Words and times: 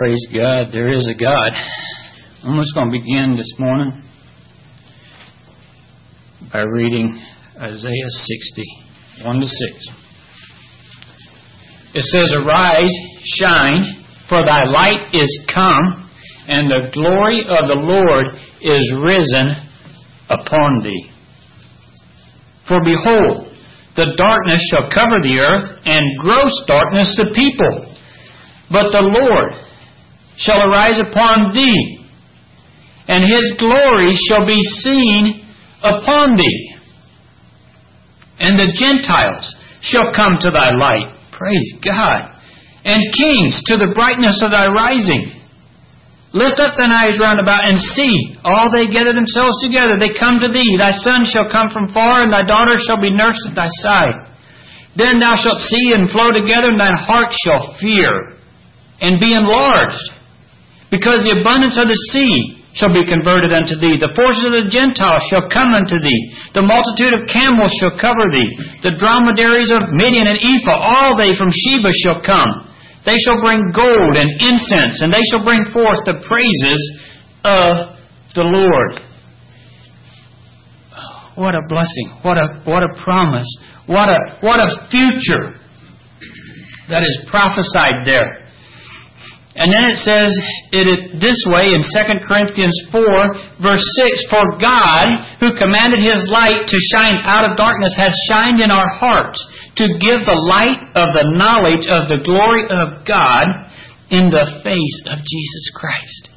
Praise 0.00 0.26
God, 0.32 0.72
there 0.72 0.94
is 0.94 1.06
a 1.08 1.14
God. 1.14 1.52
I'm 2.42 2.56
just 2.56 2.72
going 2.72 2.90
to 2.90 2.98
begin 2.98 3.36
this 3.36 3.52
morning 3.58 4.02
by 6.50 6.62
reading 6.72 7.22
Isaiah 7.60 8.08
60, 8.08 8.64
1 9.24 9.40
to 9.40 9.46
6. 9.46 9.88
It 11.96 12.00
says, 12.00 12.32
Arise, 12.34 12.90
shine, 13.36 14.02
for 14.30 14.42
thy 14.42 14.64
light 14.64 15.12
is 15.12 15.46
come, 15.52 16.10
and 16.48 16.70
the 16.70 16.88
glory 16.94 17.40
of 17.40 17.68
the 17.68 17.76
Lord 17.76 18.28
is 18.62 18.90
risen 19.04 19.52
upon 20.30 20.82
thee. 20.82 21.10
For 22.66 22.80
behold, 22.82 23.52
the 23.96 24.14
darkness 24.16 24.66
shall 24.70 24.88
cover 24.88 25.20
the 25.20 25.40
earth, 25.40 25.78
and 25.84 26.18
gross 26.18 26.54
darkness 26.66 27.14
the 27.18 27.34
people. 27.34 27.94
But 28.70 28.92
the 28.92 29.02
Lord 29.02 29.59
shall 30.40 30.64
arise 30.64 30.98
upon 30.98 31.52
thee, 31.52 32.08
and 33.06 33.28
his 33.28 33.44
glory 33.60 34.16
shall 34.28 34.46
be 34.46 34.58
seen 34.80 35.44
upon 35.84 36.36
thee. 36.36 36.74
And 38.40 38.56
the 38.58 38.72
Gentiles 38.72 39.54
shall 39.82 40.12
come 40.16 40.40
to 40.40 40.50
thy 40.50 40.72
light. 40.72 41.12
Praise 41.36 41.76
God. 41.84 42.32
And 42.84 43.04
kings 43.12 43.60
to 43.68 43.76
the 43.76 43.92
brightness 43.92 44.40
of 44.40 44.50
thy 44.50 44.72
rising. 44.72 45.28
Lift 46.32 46.56
up 46.56 46.72
thine 46.78 46.94
eyes 46.94 47.20
round 47.20 47.40
about 47.40 47.68
and 47.68 47.76
see. 47.76 48.38
All 48.40 48.72
they 48.72 48.88
gather 48.88 49.12
themselves 49.12 49.60
together. 49.60 50.00
They 50.00 50.16
come 50.16 50.40
to 50.40 50.48
thee. 50.48 50.78
Thy 50.78 50.96
son 51.04 51.28
shall 51.28 51.52
come 51.52 51.68
from 51.68 51.92
far, 51.92 52.22
and 52.24 52.32
thy 52.32 52.46
daughter 52.46 52.80
shall 52.80 53.02
be 53.02 53.12
nursed 53.12 53.44
at 53.50 53.58
thy 53.58 53.68
side. 53.84 54.16
Then 54.96 55.20
thou 55.20 55.36
shalt 55.36 55.60
see 55.60 55.92
and 55.92 56.08
flow 56.08 56.32
together, 56.32 56.72
and 56.72 56.80
thine 56.80 56.96
heart 56.96 57.34
shall 57.44 57.76
fear 57.76 58.40
and 59.00 59.20
be 59.20 59.34
enlarged. 59.34 60.19
Because 60.90 61.22
the 61.22 61.38
abundance 61.38 61.78
of 61.78 61.86
the 61.86 61.98
sea 62.10 62.60
shall 62.74 62.90
be 62.94 63.06
converted 63.06 63.50
unto 63.50 63.78
thee. 63.78 63.98
The 63.98 64.14
forces 64.14 64.46
of 64.46 64.54
the 64.54 64.70
Gentiles 64.70 65.22
shall 65.30 65.50
come 65.50 65.74
unto 65.74 65.98
thee. 65.98 66.22
The 66.54 66.66
multitude 66.66 67.14
of 67.14 67.26
camels 67.26 67.74
shall 67.78 67.98
cover 67.98 68.30
thee. 68.30 68.50
The 68.82 68.94
dromedaries 68.94 69.70
of 69.74 69.90
Midian 69.94 70.30
and 70.30 70.38
Ephah, 70.38 70.78
all 70.78 71.18
they 71.18 71.34
from 71.34 71.50
Sheba 71.50 71.90
shall 72.02 72.22
come. 72.22 72.70
They 73.06 73.18
shall 73.22 73.42
bring 73.42 73.74
gold 73.74 74.14
and 74.14 74.28
incense, 74.38 75.02
and 75.02 75.10
they 75.10 75.22
shall 75.30 75.42
bring 75.42 75.66
forth 75.72 76.06
the 76.06 76.22
praises 76.26 76.80
of 77.42 77.96
the 78.34 78.46
Lord. 78.46 79.02
What 81.34 81.54
a 81.54 81.62
blessing. 81.66 82.18
What 82.22 82.36
a, 82.36 82.60
what 82.66 82.82
a 82.82 82.92
promise. 83.02 83.48
What 83.86 84.08
a, 84.08 84.38
what 84.42 84.60
a 84.60 84.86
future 84.90 85.58
that 86.90 87.02
is 87.02 87.20
prophesied 87.30 88.04
there. 88.04 88.46
And 89.60 89.68
then 89.68 89.84
it 89.84 90.00
says 90.00 90.32
it 90.72 91.20
this 91.20 91.36
way 91.44 91.76
in 91.76 91.84
2 91.84 92.24
Corinthians 92.24 92.72
4, 92.88 93.60
verse 93.60 93.84
6 94.00 94.32
For 94.32 94.56
God, 94.56 95.36
who 95.36 95.52
commanded 95.52 96.00
his 96.00 96.24
light 96.32 96.64
to 96.64 96.78
shine 96.96 97.20
out 97.28 97.44
of 97.44 97.60
darkness, 97.60 97.92
has 98.00 98.16
shined 98.24 98.64
in 98.64 98.72
our 98.72 98.88
hearts 98.96 99.36
to 99.76 100.00
give 100.00 100.24
the 100.24 100.40
light 100.48 100.80
of 100.96 101.12
the 101.12 101.36
knowledge 101.36 101.84
of 101.92 102.08
the 102.08 102.24
glory 102.24 102.64
of 102.72 103.04
God 103.04 103.68
in 104.08 104.32
the 104.32 104.48
face 104.64 104.98
of 105.04 105.20
Jesus 105.28 105.64
Christ. 105.76 106.30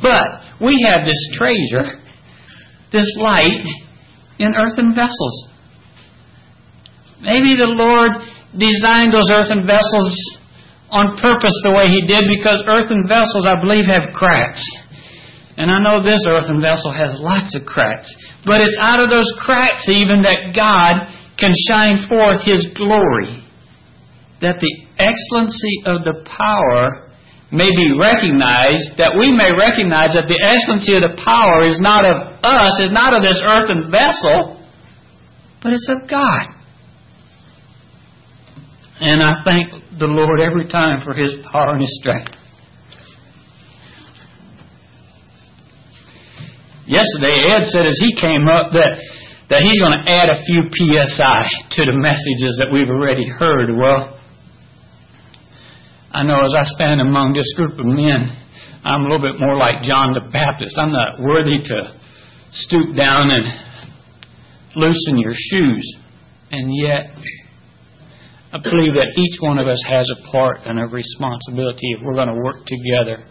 But 0.00 0.64
we 0.64 0.88
have 0.88 1.04
this 1.04 1.20
treasure, 1.36 2.00
this 2.92 3.12
light, 3.20 3.68
in 4.38 4.54
earthen 4.56 4.94
vessels. 4.94 5.52
Maybe 7.20 7.56
the 7.60 7.76
Lord 7.76 8.12
designed 8.56 9.12
those 9.12 9.28
earthen 9.28 9.66
vessels 9.66 10.37
on 10.90 11.20
purpose 11.20 11.54
the 11.64 11.74
way 11.76 11.88
He 11.88 12.06
did 12.08 12.24
because 12.28 12.64
earthen 12.66 13.04
vessels, 13.08 13.44
I 13.44 13.60
believe, 13.60 13.84
have 13.86 14.12
cracks. 14.14 14.64
And 15.58 15.70
I 15.70 15.82
know 15.82 16.02
this 16.02 16.22
earthen 16.28 16.60
vessel 16.62 16.94
has 16.94 17.18
lots 17.18 17.54
of 17.58 17.66
cracks. 17.66 18.08
But 18.46 18.62
it's 18.62 18.78
out 18.80 19.00
of 19.00 19.10
those 19.10 19.28
cracks 19.42 19.88
even 19.88 20.22
that 20.22 20.54
God 20.54 21.10
can 21.36 21.52
shine 21.68 22.06
forth 22.08 22.40
His 22.46 22.66
glory, 22.74 23.44
that 24.40 24.62
the 24.62 24.74
excellency 24.96 25.82
of 25.84 26.06
the 26.06 26.24
power 26.24 27.08
may 27.50 27.68
be 27.72 27.96
recognized, 27.96 29.00
that 29.00 29.16
we 29.16 29.32
may 29.32 29.50
recognize 29.50 30.12
that 30.12 30.28
the 30.28 30.36
excellency 30.36 30.94
of 30.94 31.02
the 31.02 31.16
power 31.24 31.64
is 31.64 31.80
not 31.80 32.04
of 32.04 32.38
us, 32.44 32.74
is 32.80 32.92
not 32.92 33.16
of 33.16 33.22
this 33.22 33.40
earthen 33.40 33.90
vessel, 33.90 34.62
but 35.62 35.72
it's 35.72 35.88
of 35.88 36.08
God. 36.08 36.57
And 39.00 39.22
I 39.22 39.42
thank 39.44 39.98
the 39.98 40.06
Lord 40.06 40.40
every 40.40 40.68
time 40.68 41.02
for 41.04 41.14
His 41.14 41.34
power 41.52 41.72
and 41.72 41.80
His 41.80 41.98
strength. 42.00 42.34
Yesterday, 46.86 47.52
Ed 47.52 47.64
said 47.64 47.86
as 47.86 48.00
he 48.00 48.16
came 48.18 48.48
up 48.48 48.72
that 48.72 48.96
that 49.48 49.64
he's 49.64 49.80
going 49.80 49.96
to 49.96 50.04
add 50.04 50.28
a 50.28 50.44
few 50.44 50.68
PSI 50.68 51.48
to 51.76 51.84
the 51.84 51.96
messages 51.96 52.60
that 52.60 52.68
we've 52.72 52.88
already 52.88 53.26
heard. 53.26 53.72
Well, 53.76 54.20
I 56.12 56.22
know 56.22 56.44
as 56.44 56.54
I 56.56 56.64
stand 56.64 57.00
among 57.00 57.32
this 57.32 57.48
group 57.56 57.78
of 57.78 57.86
men, 57.86 58.28
I'm 58.84 59.00
a 59.00 59.04
little 59.04 59.24
bit 59.24 59.40
more 59.40 59.56
like 59.56 59.82
John 59.82 60.12
the 60.12 60.28
Baptist. 60.32 60.76
I'm 60.78 60.92
not 60.92 61.20
worthy 61.20 61.60
to 61.64 61.98
stoop 62.50 62.96
down 62.96 63.30
and 63.30 63.44
loosen 64.76 65.16
your 65.16 65.32
shoes. 65.34 65.96
And 66.50 66.72
yet, 66.76 67.12
I 68.48 68.58
believe 68.64 68.96
that 68.96 69.12
each 69.16 69.36
one 69.40 69.58
of 69.58 69.68
us 69.68 69.82
has 69.88 70.08
a 70.08 70.30
part 70.32 70.64
and 70.64 70.80
a 70.80 70.88
responsibility 70.88 71.92
if 71.92 72.00
we're 72.02 72.16
going 72.16 72.32
to 72.32 72.40
work 72.40 72.64
together 72.64 73.28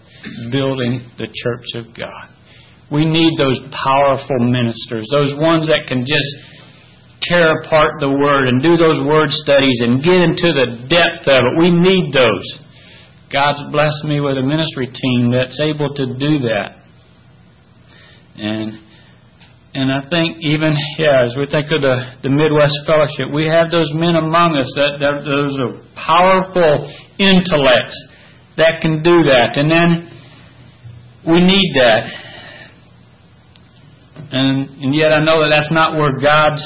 building 0.51 1.09
the 1.17 1.25
church 1.25 1.73
of 1.73 1.89
God. 1.97 2.37
We 2.91 3.05
need 3.05 3.33
those 3.37 3.59
powerful 3.83 4.39
ministers, 4.45 5.09
those 5.11 5.33
ones 5.41 5.67
that 5.67 5.89
can 5.89 6.05
just 6.05 6.31
tear 7.21 7.59
apart 7.61 7.99
the 7.99 8.11
Word 8.11 8.47
and 8.47 8.61
do 8.61 8.77
those 8.77 9.01
Word 9.05 9.29
studies 9.31 9.81
and 9.81 10.03
get 10.03 10.21
into 10.21 10.53
the 10.53 10.85
depth 10.85 11.25
of 11.25 11.41
it. 11.49 11.53
We 11.59 11.73
need 11.73 12.13
those. 12.13 12.47
God's 13.33 13.71
blessed 13.71 14.05
me 14.05 14.21
with 14.21 14.37
a 14.37 14.45
ministry 14.45 14.87
team 14.87 15.31
that's 15.33 15.59
able 15.59 15.93
to 15.95 16.05
do 16.13 16.45
that. 16.45 16.77
And 18.37 18.79
and 19.73 19.91
I 19.91 20.01
think 20.09 20.37
even 20.41 20.73
yeah, 20.97 21.23
as 21.25 21.35
we 21.37 21.45
think 21.45 21.67
of 21.71 21.81
the, 21.81 21.97
the 22.23 22.29
Midwest 22.29 22.73
Fellowship, 22.85 23.33
we 23.33 23.45
have 23.47 23.69
those 23.69 23.91
men 23.93 24.15
among 24.15 24.55
us 24.55 24.71
that, 24.75 24.97
that 24.99 25.21
those 25.27 25.53
are 25.59 25.75
powerful 25.93 26.89
intellects 27.19 27.97
that 28.57 28.81
can 28.81 29.03
do 29.03 29.23
that. 29.29 29.55
And 29.55 29.69
then 29.69 30.11
we 31.27 31.43
need 31.43 31.71
that. 31.75 32.03
And, 34.31 34.69
and 34.81 34.95
yet 34.95 35.11
I 35.13 35.23
know 35.23 35.43
that 35.43 35.49
that's 35.49 35.71
not 35.71 35.97
where 35.97 36.17
God's 36.19 36.63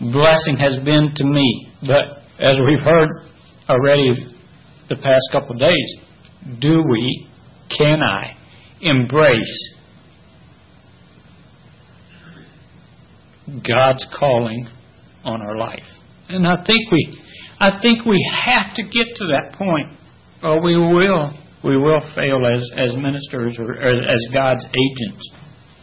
blessing 0.00 0.56
has 0.56 0.76
been 0.84 1.12
to 1.16 1.24
me. 1.24 1.68
But 1.82 2.22
as 2.38 2.56
we've 2.66 2.80
heard 2.80 3.10
already 3.68 4.14
the 4.88 4.96
past 4.96 5.28
couple 5.32 5.52
of 5.52 5.60
days, 5.60 5.96
do 6.60 6.82
we, 6.90 7.28
can 7.76 8.00
I, 8.00 8.36
embrace 8.80 9.74
God's 13.66 14.06
calling 14.18 14.68
on 15.24 15.42
our 15.42 15.56
life? 15.56 15.84
And 16.28 16.46
I 16.46 16.56
think 16.64 16.90
we, 16.90 17.18
I 17.58 17.80
think 17.82 18.04
we 18.06 18.24
have 18.44 18.74
to 18.76 18.82
get 18.82 19.16
to 19.16 19.26
that 19.32 19.54
point, 19.54 19.92
or 20.42 20.62
we 20.62 20.76
will, 20.76 21.30
we 21.64 21.76
will 21.76 22.00
fail 22.14 22.46
as 22.46 22.70
as 22.76 22.94
ministers 22.94 23.58
or 23.58 23.82
as 23.82 24.28
God's 24.32 24.64
agents. 24.64 25.30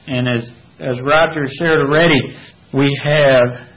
And 0.08 0.28
as, 0.28 0.50
as 0.80 1.02
Roger 1.02 1.46
shared 1.60 1.80
already, 1.80 2.20
we 2.74 3.00
have 3.04 3.68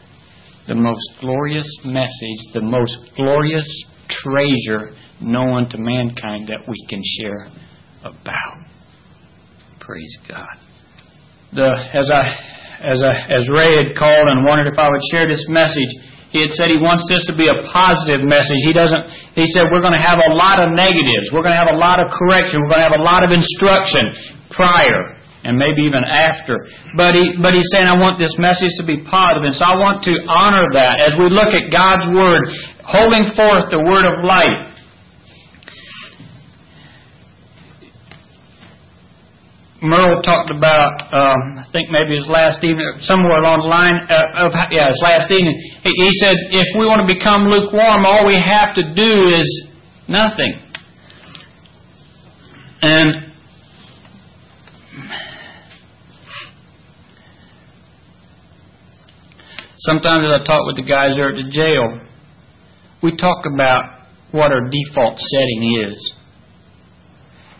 the 0.68 0.74
most 0.74 1.20
glorious 1.20 1.68
message, 1.84 2.54
the 2.54 2.60
most 2.60 2.96
glorious 3.16 3.84
treasure 4.08 4.94
known 5.20 5.68
to 5.68 5.78
mankind 5.78 6.48
that 6.48 6.60
we 6.68 6.86
can 6.88 7.02
share 7.18 7.48
about. 8.02 8.66
Praise 9.80 10.16
God. 10.28 10.46
The, 11.52 11.68
as 11.92 12.10
I, 12.12 12.49
as 12.80 13.04
I, 13.04 13.12
as 13.28 13.44
Ray 13.52 13.76
had 13.76 13.92
called 13.92 14.26
and 14.32 14.44
wondered 14.44 14.72
if 14.72 14.78
I 14.80 14.88
would 14.88 15.04
share 15.12 15.28
this 15.28 15.44
message, 15.52 15.92
he 16.32 16.40
had 16.40 16.54
said 16.54 16.70
he 16.70 16.80
wants 16.80 17.04
this 17.10 17.26
to 17.26 17.34
be 17.34 17.50
a 17.50 17.58
positive 17.68 18.24
message. 18.24 18.56
He 18.64 18.72
doesn't, 18.72 19.02
he 19.34 19.44
said 19.50 19.68
we're 19.68 19.84
going 19.84 19.98
to 19.98 20.02
have 20.02 20.22
a 20.22 20.32
lot 20.32 20.62
of 20.62 20.72
negatives. 20.72 21.28
We're 21.34 21.42
going 21.42 21.54
to 21.54 21.60
have 21.60 21.74
a 21.74 21.78
lot 21.78 21.98
of 21.98 22.08
correction. 22.08 22.62
We're 22.62 22.72
going 22.72 22.86
to 22.86 22.88
have 22.88 23.00
a 23.00 23.04
lot 23.04 23.26
of 23.26 23.34
instruction 23.34 24.14
prior 24.54 25.20
and 25.42 25.56
maybe 25.56 25.82
even 25.88 26.04
after. 26.04 26.56
But 26.96 27.16
he, 27.16 27.36
but 27.40 27.56
he's 27.56 27.66
saying, 27.72 27.88
I 27.88 27.96
want 27.96 28.20
this 28.20 28.32
message 28.36 28.76
to 28.76 28.84
be 28.84 29.00
positive, 29.08 29.48
and 29.48 29.56
so 29.56 29.64
I 29.64 29.76
want 29.80 30.04
to 30.04 30.12
honor 30.28 30.68
that 30.76 31.00
as 31.00 31.16
we 31.16 31.32
look 31.32 31.56
at 31.56 31.72
God's 31.72 32.04
Word, 32.12 32.44
holding 32.84 33.24
forth 33.32 33.72
the 33.72 33.80
Word 33.80 34.04
of 34.04 34.20
light. 34.20 34.69
Merle 39.82 40.20
talked 40.20 40.50
about, 40.50 40.92
um, 41.08 41.56
I 41.56 41.64
think 41.72 41.88
maybe 41.90 42.16
his 42.16 42.28
last 42.28 42.62
evening, 42.62 42.84
somewhere 43.00 43.40
along 43.40 43.64
the 43.64 43.72
line 43.72 43.96
uh, 44.12 44.44
of, 44.44 44.52
yeah, 44.70 44.88
his 44.88 45.00
last 45.02 45.30
evening. 45.30 45.56
He, 45.82 45.88
he 45.88 46.10
said, 46.20 46.36
if 46.52 46.68
we 46.78 46.84
want 46.84 47.00
to 47.00 47.08
become 47.08 47.48
lukewarm, 47.48 48.04
all 48.04 48.26
we 48.26 48.36
have 48.36 48.74
to 48.76 48.84
do 48.92 49.32
is 49.32 49.48
nothing. 50.06 50.60
And 52.82 53.32
sometimes 59.78 60.26
as 60.28 60.40
I 60.40 60.44
talk 60.44 60.66
with 60.66 60.76
the 60.76 60.84
guys 60.84 61.16
there 61.16 61.30
at 61.30 61.36
the 61.36 61.50
jail, 61.50 62.04
we 63.02 63.16
talk 63.16 63.46
about 63.46 64.08
what 64.30 64.52
our 64.52 64.68
default 64.68 65.18
setting 65.18 65.88
is. 65.88 66.19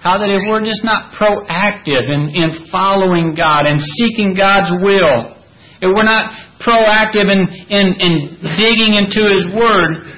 How 0.01 0.17
that 0.17 0.33
if 0.33 0.41
we're 0.49 0.65
just 0.65 0.81
not 0.81 1.13
proactive 1.13 2.09
in, 2.09 2.33
in 2.33 2.69
following 2.73 3.37
God 3.37 3.69
and 3.69 3.77
seeking 3.77 4.33
God's 4.33 4.73
will, 4.81 5.37
if 5.81 5.89
we're 5.93 6.09
not 6.09 6.33
proactive 6.65 7.29
in, 7.29 7.45
in, 7.69 7.87
in 8.01 8.13
digging 8.57 8.97
into 8.97 9.29
His 9.29 9.45
Word, 9.53 10.09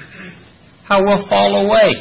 how 0.87 1.03
we'll 1.03 1.27
fall 1.27 1.67
away. 1.67 1.91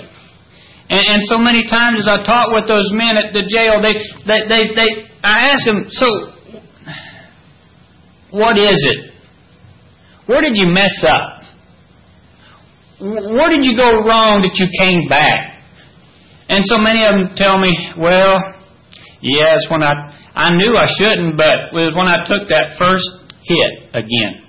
And, 0.91 1.19
and 1.19 1.21
so 1.27 1.39
many 1.39 1.67
times 1.67 2.07
as 2.07 2.09
I 2.09 2.23
talk 2.23 2.55
with 2.55 2.69
those 2.71 2.91
men 2.95 3.19
at 3.19 3.35
the 3.35 3.43
jail, 3.51 3.83
they, 3.83 3.99
they, 4.27 4.47
they, 4.47 4.63
they 4.75 4.89
I 5.23 5.51
ask 5.51 5.65
them, 5.67 5.87
so 5.89 6.07
what 8.31 8.59
is 8.59 8.79
it? 8.79 9.13
Where 10.27 10.41
did 10.41 10.57
you 10.57 10.67
mess 10.67 11.05
up? 11.07 11.43
Where 13.01 13.51
did 13.51 13.65
you 13.65 13.77
go 13.77 13.91
wrong 14.07 14.43
that 14.43 14.55
you 14.55 14.69
came 14.79 15.09
back? 15.09 15.52
And 16.53 16.61
so 16.69 16.77
many 16.77 17.01
of 17.01 17.17
them 17.17 17.33
tell 17.33 17.57
me, 17.57 17.73
well, 17.97 18.37
yes, 19.25 19.65
when 19.73 19.81
I 19.81 20.13
I 20.37 20.53
knew 20.53 20.77
I 20.77 20.85
shouldn't, 20.85 21.41
but 21.41 21.73
it 21.73 21.73
was 21.73 21.97
when 21.97 22.09
I 22.09 22.21
took 22.29 22.45
that 22.53 22.77
first 22.77 23.09
hit 23.41 23.89
again. 23.97 24.45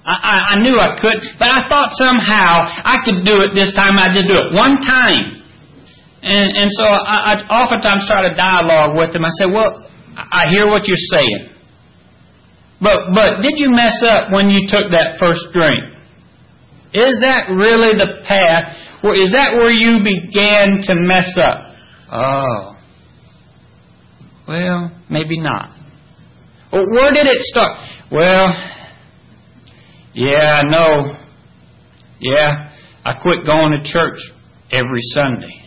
I, 0.00 0.16
I, 0.16 0.34
I 0.52 0.54
knew 0.64 0.80
I 0.80 0.96
could, 0.96 1.18
but 1.36 1.52
I 1.52 1.68
thought 1.68 1.92
somehow 2.00 2.64
I 2.64 3.04
could 3.04 3.28
do 3.28 3.44
it 3.44 3.52
this 3.52 3.76
time. 3.76 4.00
I 4.00 4.08
just 4.08 4.32
do 4.32 4.36
it 4.38 4.56
one 4.56 4.80
time. 4.80 5.44
And 6.24 6.56
and 6.56 6.72
so 6.72 6.84
I, 6.88 7.16
I 7.32 7.34
oftentimes 7.52 8.08
start 8.08 8.24
a 8.24 8.34
dialogue 8.34 8.96
with 8.96 9.12
them. 9.12 9.28
I 9.28 9.32
say, 9.36 9.44
well, 9.44 9.84
I 10.16 10.48
hear 10.48 10.72
what 10.72 10.88
you're 10.88 11.06
saying, 11.12 11.52
but 12.80 13.12
but 13.12 13.44
did 13.44 13.60
you 13.60 13.68
mess 13.68 14.00
up 14.08 14.32
when 14.32 14.48
you 14.48 14.64
took 14.72 14.88
that 14.88 15.20
first 15.20 15.52
drink? 15.52 15.84
Is 16.96 17.20
that 17.20 17.52
really 17.52 17.92
the 17.92 18.24
path 18.24 18.72
well, 19.06 19.14
is 19.14 19.30
that 19.30 19.54
where 19.54 19.70
you 19.70 19.98
began 20.02 20.80
to 20.82 20.94
mess 20.96 21.38
up? 21.40 21.62
Oh. 22.10 22.76
Well, 24.48 25.00
maybe 25.08 25.40
not. 25.40 25.70
Well, 26.72 26.86
where 26.90 27.12
did 27.12 27.26
it 27.26 27.38
start? 27.38 27.78
Well, 28.10 28.48
yeah, 30.12 30.60
I 30.60 30.68
know. 30.68 31.18
Yeah, 32.18 32.72
I 33.04 33.12
quit 33.22 33.46
going 33.46 33.72
to 33.72 33.92
church 33.92 34.18
every 34.72 35.02
Sunday. 35.02 35.62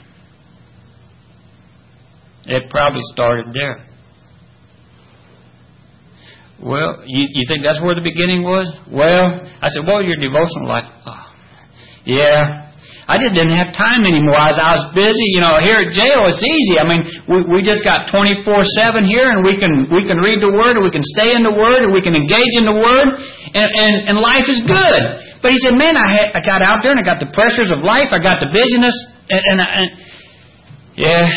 It 2.46 2.70
probably 2.70 3.02
started 3.14 3.54
there. 3.54 3.86
Well, 6.62 7.04
you, 7.06 7.26
you 7.32 7.46
think 7.48 7.64
that's 7.64 7.82
where 7.82 7.96
the 7.96 8.02
beginning 8.02 8.44
was? 8.44 8.68
Well, 8.92 9.48
I 9.62 9.70
said, 9.70 9.86
well, 9.88 10.04
your 10.04 10.18
devotional 10.18 10.68
life. 10.68 10.92
Oh, 11.06 11.12
ah. 11.12 11.34
yeah, 12.04 12.69
I 13.10 13.18
just 13.18 13.34
didn't 13.34 13.58
have 13.58 13.74
time 13.74 14.06
anymore. 14.06 14.38
I 14.38 14.54
was, 14.54 14.60
I 14.62 14.72
was 14.78 14.86
busy. 14.94 15.34
You 15.34 15.42
know, 15.42 15.58
here 15.66 15.82
at 15.82 15.90
jail, 15.90 16.30
it's 16.30 16.46
easy. 16.46 16.78
I 16.78 16.86
mean, 16.86 17.02
we, 17.26 17.38
we 17.58 17.60
just 17.66 17.82
got 17.82 18.06
24-7 18.14 18.46
here, 19.02 19.34
and 19.34 19.42
we 19.42 19.58
can, 19.58 19.90
we 19.90 20.06
can 20.06 20.22
read 20.22 20.46
the 20.46 20.54
Word, 20.54 20.78
and 20.78 20.86
we 20.86 20.94
can 20.94 21.02
stay 21.18 21.34
in 21.34 21.42
the 21.42 21.50
Word, 21.50 21.82
and 21.82 21.90
we 21.90 22.06
can 22.06 22.14
engage 22.14 22.54
in 22.54 22.70
the 22.70 22.78
Word, 22.78 23.10
and, 23.58 23.70
and, 23.74 24.14
and 24.14 24.16
life 24.22 24.46
is 24.46 24.62
good. 24.62 25.02
But 25.42 25.50
he 25.50 25.58
said, 25.58 25.74
man, 25.74 25.98
I, 25.98 26.06
had, 26.06 26.28
I 26.38 26.42
got 26.46 26.62
out 26.62 26.86
there, 26.86 26.94
and 26.94 27.02
I 27.02 27.06
got 27.08 27.18
the 27.18 27.34
pressures 27.34 27.74
of 27.74 27.82
life. 27.82 28.14
I 28.14 28.22
got 28.22 28.46
the 28.46 28.54
busyness, 28.54 28.94
and, 29.34 29.42
and, 29.42 29.58
and 29.58 29.88
yeah. 30.94 31.34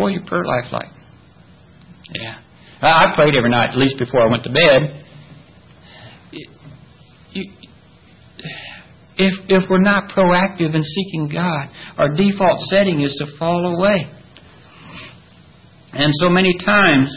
What 0.00 0.16
your 0.16 0.24
prayer 0.24 0.48
life 0.48 0.72
like? 0.72 0.88
Yeah. 2.16 2.40
I 2.80 3.12
prayed 3.12 3.36
every 3.36 3.50
night, 3.50 3.76
at 3.76 3.78
least 3.78 4.00
before 4.00 4.24
I 4.24 4.30
went 4.32 4.48
to 4.48 4.52
bed. 4.54 5.04
If, 9.18 9.34
if 9.48 9.68
we're 9.68 9.82
not 9.82 10.10
proactive 10.10 10.74
in 10.74 10.82
seeking 10.82 11.28
God, 11.32 11.68
our 11.96 12.08
default 12.14 12.60
setting 12.70 13.00
is 13.00 13.14
to 13.18 13.38
fall 13.38 13.76
away. 13.76 14.10
And 15.92 16.12
so 16.14 16.28
many 16.28 16.56
times 16.64 17.10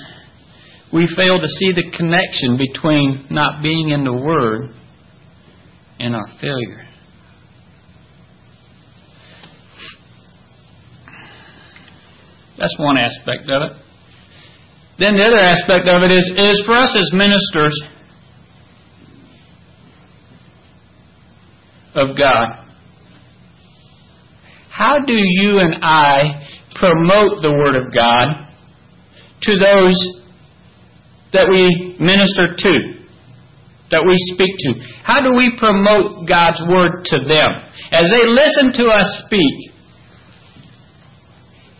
we 0.92 1.08
fail 1.16 1.40
to 1.40 1.48
see 1.48 1.72
the 1.72 1.92
connection 1.96 2.58
between 2.58 3.28
not 3.30 3.62
being 3.62 3.90
in 3.90 4.04
the 4.04 4.14
Word 4.14 4.72
and 6.00 6.16
our 6.16 6.28
failure. 6.42 6.88
That's 12.58 12.76
one 12.78 12.98
aspect 12.98 13.50
of 13.50 13.62
it. 13.62 13.72
Then 15.00 15.16
the 15.16 15.24
other 15.24 15.40
aspect 15.40 15.88
of 15.88 16.04
it 16.04 16.12
is, 16.12 16.32
is 16.38 16.64
for 16.66 16.74
us 16.74 16.96
as 16.98 17.10
ministers, 17.14 17.74
of 22.02 22.18
God. 22.18 22.62
How 24.70 24.98
do 25.06 25.14
you 25.14 25.60
and 25.60 25.76
I 25.82 26.48
promote 26.76 27.42
the 27.42 27.52
Word 27.52 27.76
of 27.76 27.94
God 27.94 28.48
to 29.42 29.52
those 29.60 30.22
that 31.34 31.48
we 31.50 31.98
minister 32.00 32.56
to, 32.58 32.74
that 33.92 34.04
we 34.06 34.16
speak 34.34 34.50
to? 34.60 34.74
How 35.04 35.22
do 35.22 35.36
we 35.36 35.56
promote 35.58 36.28
God's 36.28 36.62
Word 36.68 37.06
to 37.06 37.18
them? 37.28 37.52
As 37.92 38.10
they 38.10 38.26
listen 38.26 38.74
to 38.84 38.90
us 38.90 39.24
speak, 39.26 39.72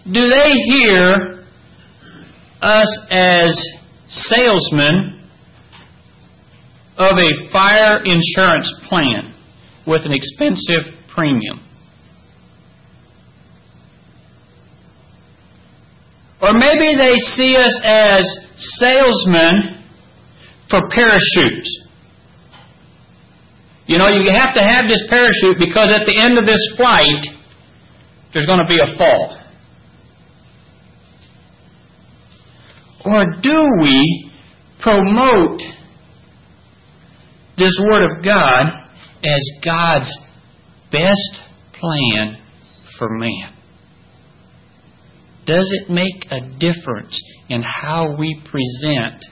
do 0.06 0.30
they 0.30 0.52
hear 0.66 1.46
us 2.62 3.00
as 3.10 3.56
salesmen 4.08 5.24
of 6.98 7.18
a 7.18 7.52
fire 7.52 8.04
insurance 8.04 8.72
plan? 8.88 9.31
With 9.88 10.06
an 10.06 10.14
expensive 10.14 10.94
premium. 11.14 11.60
Or 16.42 16.54
maybe 16.54 16.98
they 16.98 17.16
see 17.18 17.56
us 17.56 17.82
as 17.84 18.26
salesmen 18.56 19.84
for 20.70 20.80
parachutes. 20.90 21.88
You 23.86 23.98
know, 23.98 24.08
you 24.08 24.32
have 24.32 24.54
to 24.56 24.62
have 24.62 24.88
this 24.88 25.04
parachute 25.08 25.58
because 25.60 25.92
at 25.92 26.06
the 26.06 26.20
end 26.20 26.38
of 26.38 26.46
this 26.46 26.62
flight, 26.78 27.26
there's 28.34 28.46
going 28.46 28.60
to 28.60 28.68
be 28.68 28.80
a 28.80 28.98
fall. 28.98 29.38
Or 33.06 33.26
do 33.42 33.70
we 33.82 34.32
promote 34.80 35.60
this 37.58 37.78
Word 37.92 38.04
of 38.04 38.24
God 38.24 38.81
as 39.24 39.52
God's 39.64 40.12
best 40.92 41.44
plan 41.80 42.38
for 42.98 43.10
man? 43.10 43.54
Does 45.46 45.70
it 45.82 45.90
make 45.90 46.28
a 46.32 46.58
difference 46.60 47.20
in 47.50 47.64
how 47.64 48.16
we 48.18 48.40
present 48.50 49.24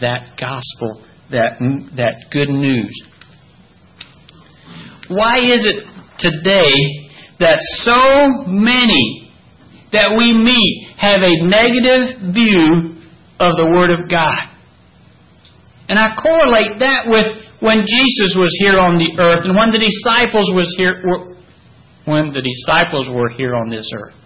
that 0.00 0.36
gospel, 0.38 1.04
that, 1.30 1.58
that 1.96 2.30
good 2.32 2.48
news? 2.48 3.02
Why 5.08 5.38
is 5.38 5.66
it 5.66 5.84
today 6.18 7.10
that 7.40 7.58
so 7.82 8.44
many 8.46 9.32
that 9.92 10.14
we 10.16 10.32
meet 10.32 10.94
have 10.96 11.20
a 11.20 11.46
negative 11.46 12.32
view 12.32 12.94
of 13.38 13.56
the 13.56 13.66
Word 13.66 13.90
of 13.90 14.08
God? 14.08 14.50
And 15.88 15.98
I 15.98 16.14
correlate 16.22 16.78
that 16.78 17.06
with 17.06 17.49
when 17.60 17.84
Jesus 17.84 18.36
was 18.36 18.56
here 18.58 18.80
on 18.80 18.96
the 18.96 19.12
earth 19.20 19.44
and 19.44 19.54
when 19.56 19.70
the 19.70 19.80
disciples 19.80 20.48
was 20.56 20.72
here 20.76 21.04
when 22.04 22.32
the 22.32 22.40
disciples 22.40 23.08
were 23.12 23.28
here 23.28 23.54
on 23.54 23.68
this 23.68 23.88
earth. 23.94 24.16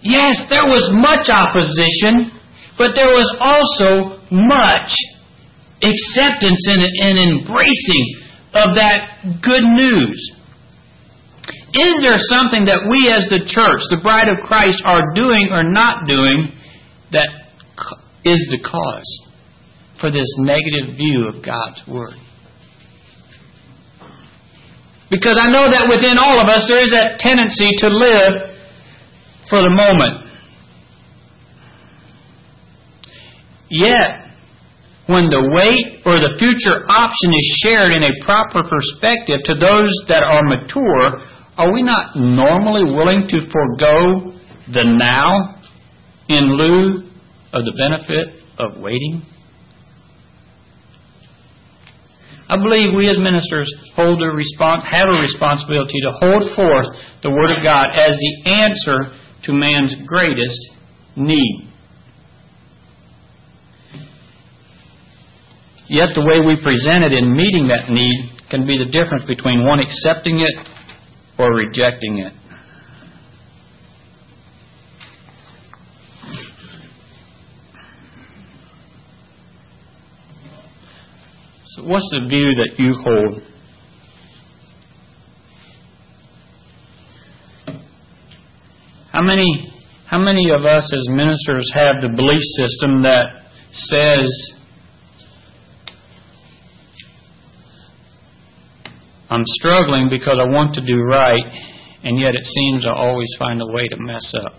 Yes, 0.00 0.46
there 0.48 0.64
was 0.64 0.86
much 0.92 1.26
opposition, 1.28 2.30
but 2.78 2.94
there 2.94 3.10
was 3.10 3.26
also 3.40 4.22
much 4.30 4.94
acceptance 5.82 6.62
and, 6.70 6.84
and 7.02 7.16
embracing 7.18 8.06
of 8.54 8.76
that 8.76 9.42
good 9.42 9.64
news. 9.64 10.20
Is 11.74 11.98
there 12.02 12.20
something 12.30 12.64
that 12.70 12.86
we 12.86 13.10
as 13.10 13.26
the 13.26 13.42
church, 13.42 13.82
the 13.90 13.98
bride 14.00 14.28
of 14.28 14.38
Christ, 14.46 14.82
are 14.84 15.12
doing 15.14 15.50
or 15.50 15.64
not 15.64 16.06
doing 16.06 16.54
that 17.10 17.26
is 18.24 18.46
the 18.50 18.62
cause? 18.62 19.33
For 20.04 20.12
this 20.12 20.36
negative 20.36 20.98
view 20.98 21.28
of 21.32 21.42
God's 21.42 21.80
Word. 21.88 22.12
Because 25.08 25.40
I 25.40 25.48
know 25.48 25.64
that 25.64 25.88
within 25.88 26.20
all 26.20 26.38
of 26.38 26.46
us 26.46 26.66
there 26.68 26.84
is 26.84 26.92
that 26.92 27.16
tendency 27.20 27.72
to 27.78 27.88
live 27.88 28.52
for 29.48 29.62
the 29.62 29.70
moment. 29.70 30.28
Yet, 33.70 34.28
when 35.06 35.30
the 35.32 35.40
wait 35.40 36.04
or 36.04 36.20
the 36.20 36.36
future 36.36 36.84
option 36.84 37.32
is 37.32 37.60
shared 37.64 37.92
in 37.92 38.02
a 38.02 38.12
proper 38.26 38.60
perspective 38.68 39.40
to 39.44 39.54
those 39.54 39.88
that 40.08 40.22
are 40.22 40.44
mature, 40.44 41.24
are 41.56 41.72
we 41.72 41.82
not 41.82 42.14
normally 42.14 42.92
willing 42.92 43.26
to 43.28 43.40
forego 43.48 44.36
the 44.68 44.84
now 44.84 45.56
in 46.28 46.58
lieu 46.58 47.08
of 47.54 47.64
the 47.64 47.72
benefit 47.88 48.44
of 48.58 48.82
waiting? 48.82 49.22
I 52.48 52.56
believe 52.56 52.94
we 52.94 53.08
as 53.08 53.18
ministers 53.18 53.72
hold 53.96 54.20
a 54.20 54.28
respons- 54.28 54.84
have 54.84 55.08
a 55.08 55.20
responsibility 55.20 56.00
to 56.04 56.12
hold 56.20 56.54
forth 56.54 56.88
the 57.22 57.30
Word 57.30 57.56
of 57.56 57.62
God 57.62 57.96
as 57.96 58.12
the 58.18 58.50
answer 58.50 59.16
to 59.44 59.52
man's 59.52 59.96
greatest 60.06 60.60
need. 61.16 61.70
Yet 65.88 66.10
the 66.14 66.24
way 66.24 66.40
we 66.40 66.60
present 66.60 67.04
it 67.04 67.12
in 67.12 67.32
meeting 67.32 67.68
that 67.68 67.88
need 67.88 68.32
can 68.50 68.66
be 68.66 68.76
the 68.76 68.90
difference 68.90 69.24
between 69.24 69.64
one 69.64 69.80
accepting 69.80 70.40
it 70.40 70.68
or 71.38 71.54
rejecting 71.54 72.18
it. 72.18 72.32
So, 81.74 81.82
what's 81.82 82.08
the 82.12 82.28
view 82.28 82.54
that 82.54 82.78
you 82.78 82.92
hold? 83.02 83.42
How 89.10 89.22
many, 89.22 89.72
how 90.06 90.20
many 90.20 90.50
of 90.50 90.64
us 90.64 90.88
as 90.94 91.08
ministers 91.08 91.68
have 91.74 92.00
the 92.00 92.10
belief 92.14 92.42
system 92.54 93.02
that 93.02 93.24
says, 93.72 94.54
I'm 99.28 99.42
struggling 99.44 100.08
because 100.08 100.38
I 100.40 100.48
want 100.48 100.76
to 100.76 100.80
do 100.80 101.02
right, 101.02 101.42
and 102.04 102.20
yet 102.20 102.34
it 102.36 102.44
seems 102.44 102.86
I 102.86 102.92
always 102.92 103.34
find 103.36 103.60
a 103.60 103.66
way 103.66 103.88
to 103.88 103.96
mess 103.96 104.32
up. 104.44 104.52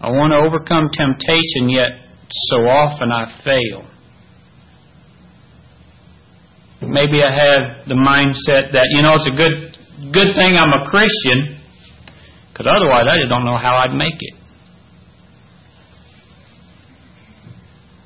I 0.00 0.10
want 0.10 0.32
to 0.32 0.38
overcome 0.38 0.90
temptation, 0.92 1.68
yet 1.68 1.90
so 2.28 2.56
often 2.66 3.12
I 3.12 3.40
fail. 3.44 3.91
Maybe 6.82 7.22
I 7.22 7.30
have 7.30 7.86
the 7.86 7.94
mindset 7.94 8.72
that, 8.72 8.86
you 8.90 9.02
know, 9.02 9.14
it's 9.14 9.28
a 9.28 9.36
good, 9.36 10.12
good 10.12 10.34
thing 10.34 10.56
I'm 10.58 10.72
a 10.74 10.84
Christian, 10.90 11.58
because 12.50 12.66
otherwise 12.66 13.06
I 13.08 13.18
just 13.18 13.30
don't 13.30 13.44
know 13.44 13.56
how 13.56 13.76
I'd 13.76 13.94
make 13.94 14.18
it. 14.18 14.34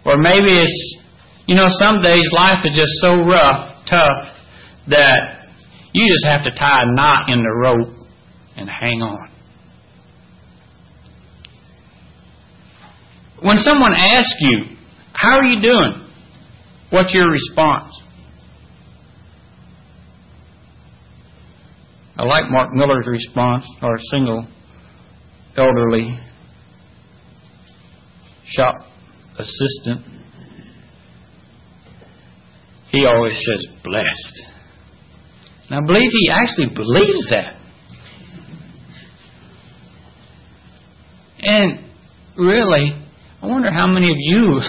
Or 0.05 0.19
maybe 0.19 0.61
it's, 0.61 0.97
you 1.47 1.57
know, 1.57 1.67
some 1.69 2.01
days 2.01 2.23
life 2.33 2.65
is 2.65 2.77
just 2.77 2.93
so 3.01 3.25
rough 3.25 3.73
tough 3.89 4.29
that 4.89 5.49
you 5.93 6.07
just 6.13 6.27
have 6.27 6.45
to 6.45 6.51
tie 6.51 6.83
a 6.83 6.95
knot 6.95 7.31
in 7.31 7.43
the 7.43 7.51
rope 7.51 8.07
and 8.57 8.69
hang 8.69 9.01
on. 9.01 9.31
When 13.43 13.59
someone 13.59 13.93
asks 13.95 14.37
you, 14.41 14.77
How 15.13 15.39
are 15.39 15.45
you 15.45 15.61
doing? 15.61 16.09
What's 16.91 17.13
your 17.15 17.31
response? 17.31 17.95
I 22.19 22.25
like 22.25 22.51
Mark 22.51 22.73
Miller's 22.73 23.07
response, 23.07 23.67
our 23.83 23.99
single 24.11 24.47
elderly 25.57 26.19
shop 28.47 28.75
assistant 29.39 30.17
he 32.97 33.05
always 33.05 33.35
says 33.35 33.67
blessed. 33.85 34.47
And 35.69 35.81
I 35.81 35.87
believe 35.87 36.11
he 36.11 36.31
actually 36.31 36.75
believes 36.75 37.29
that. 37.31 37.57
And 41.41 41.85
really, 42.37 42.97
I 43.43 43.47
wonder 43.47 43.71
how 43.71 43.87
many 43.87 44.07
of 44.07 44.17
you 44.17 44.61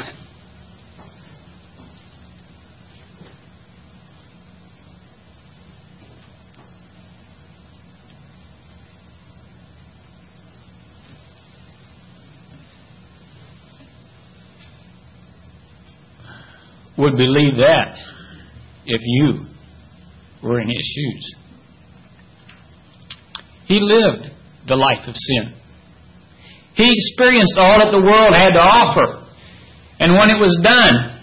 would 16.97 17.15
believe 17.15 17.57
that 17.57 17.95
if 18.85 19.01
you 19.03 19.45
were 20.41 20.59
in 20.59 20.67
his 20.67 20.95
shoes. 20.95 21.35
He 23.65 23.79
lived 23.79 24.31
the 24.67 24.75
life 24.75 25.07
of 25.07 25.15
sin. 25.15 25.53
He 26.75 26.91
experienced 26.91 27.55
all 27.57 27.79
that 27.79 27.91
the 27.91 28.01
world 28.01 28.33
had 28.33 28.53
to 28.53 28.59
offer. 28.59 29.25
And 29.99 30.13
when 30.13 30.29
it 30.29 30.39
was 30.39 30.57
done, 30.63 31.16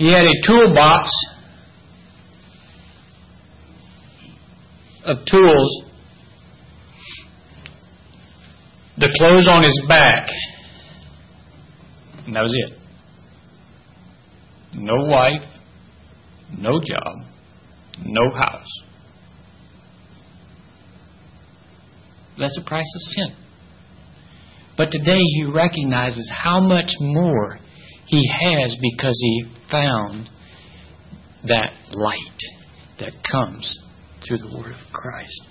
He 0.00 0.10
had 0.10 0.24
a 0.24 0.46
toolbox 0.46 1.10
of 5.04 5.18
tools, 5.30 5.82
the 8.96 9.14
clothes 9.18 9.46
on 9.46 9.62
his 9.62 9.78
back, 9.86 10.26
and 12.24 12.34
that 12.34 12.40
was 12.40 12.56
it. 12.56 12.78
No 14.78 15.04
wife, 15.04 15.46
no 16.56 16.80
job, 16.80 17.16
no 18.02 18.22
house. 18.38 18.72
That's 22.38 22.56
the 22.56 22.64
price 22.66 22.90
of 22.96 23.02
sin. 23.02 23.36
But 24.78 24.90
today 24.92 25.20
he 25.20 25.44
recognizes 25.44 26.32
how 26.42 26.58
much 26.58 26.90
more 27.00 27.59
he 28.10 28.28
has 28.42 28.76
because 28.82 29.16
he 29.22 29.44
found 29.70 30.28
that 31.46 31.72
light 31.94 32.40
that 32.98 33.12
comes 33.30 33.78
through 34.26 34.38
the 34.38 34.50
Word 34.58 34.72
of 34.72 34.92
Christ. 34.92 35.46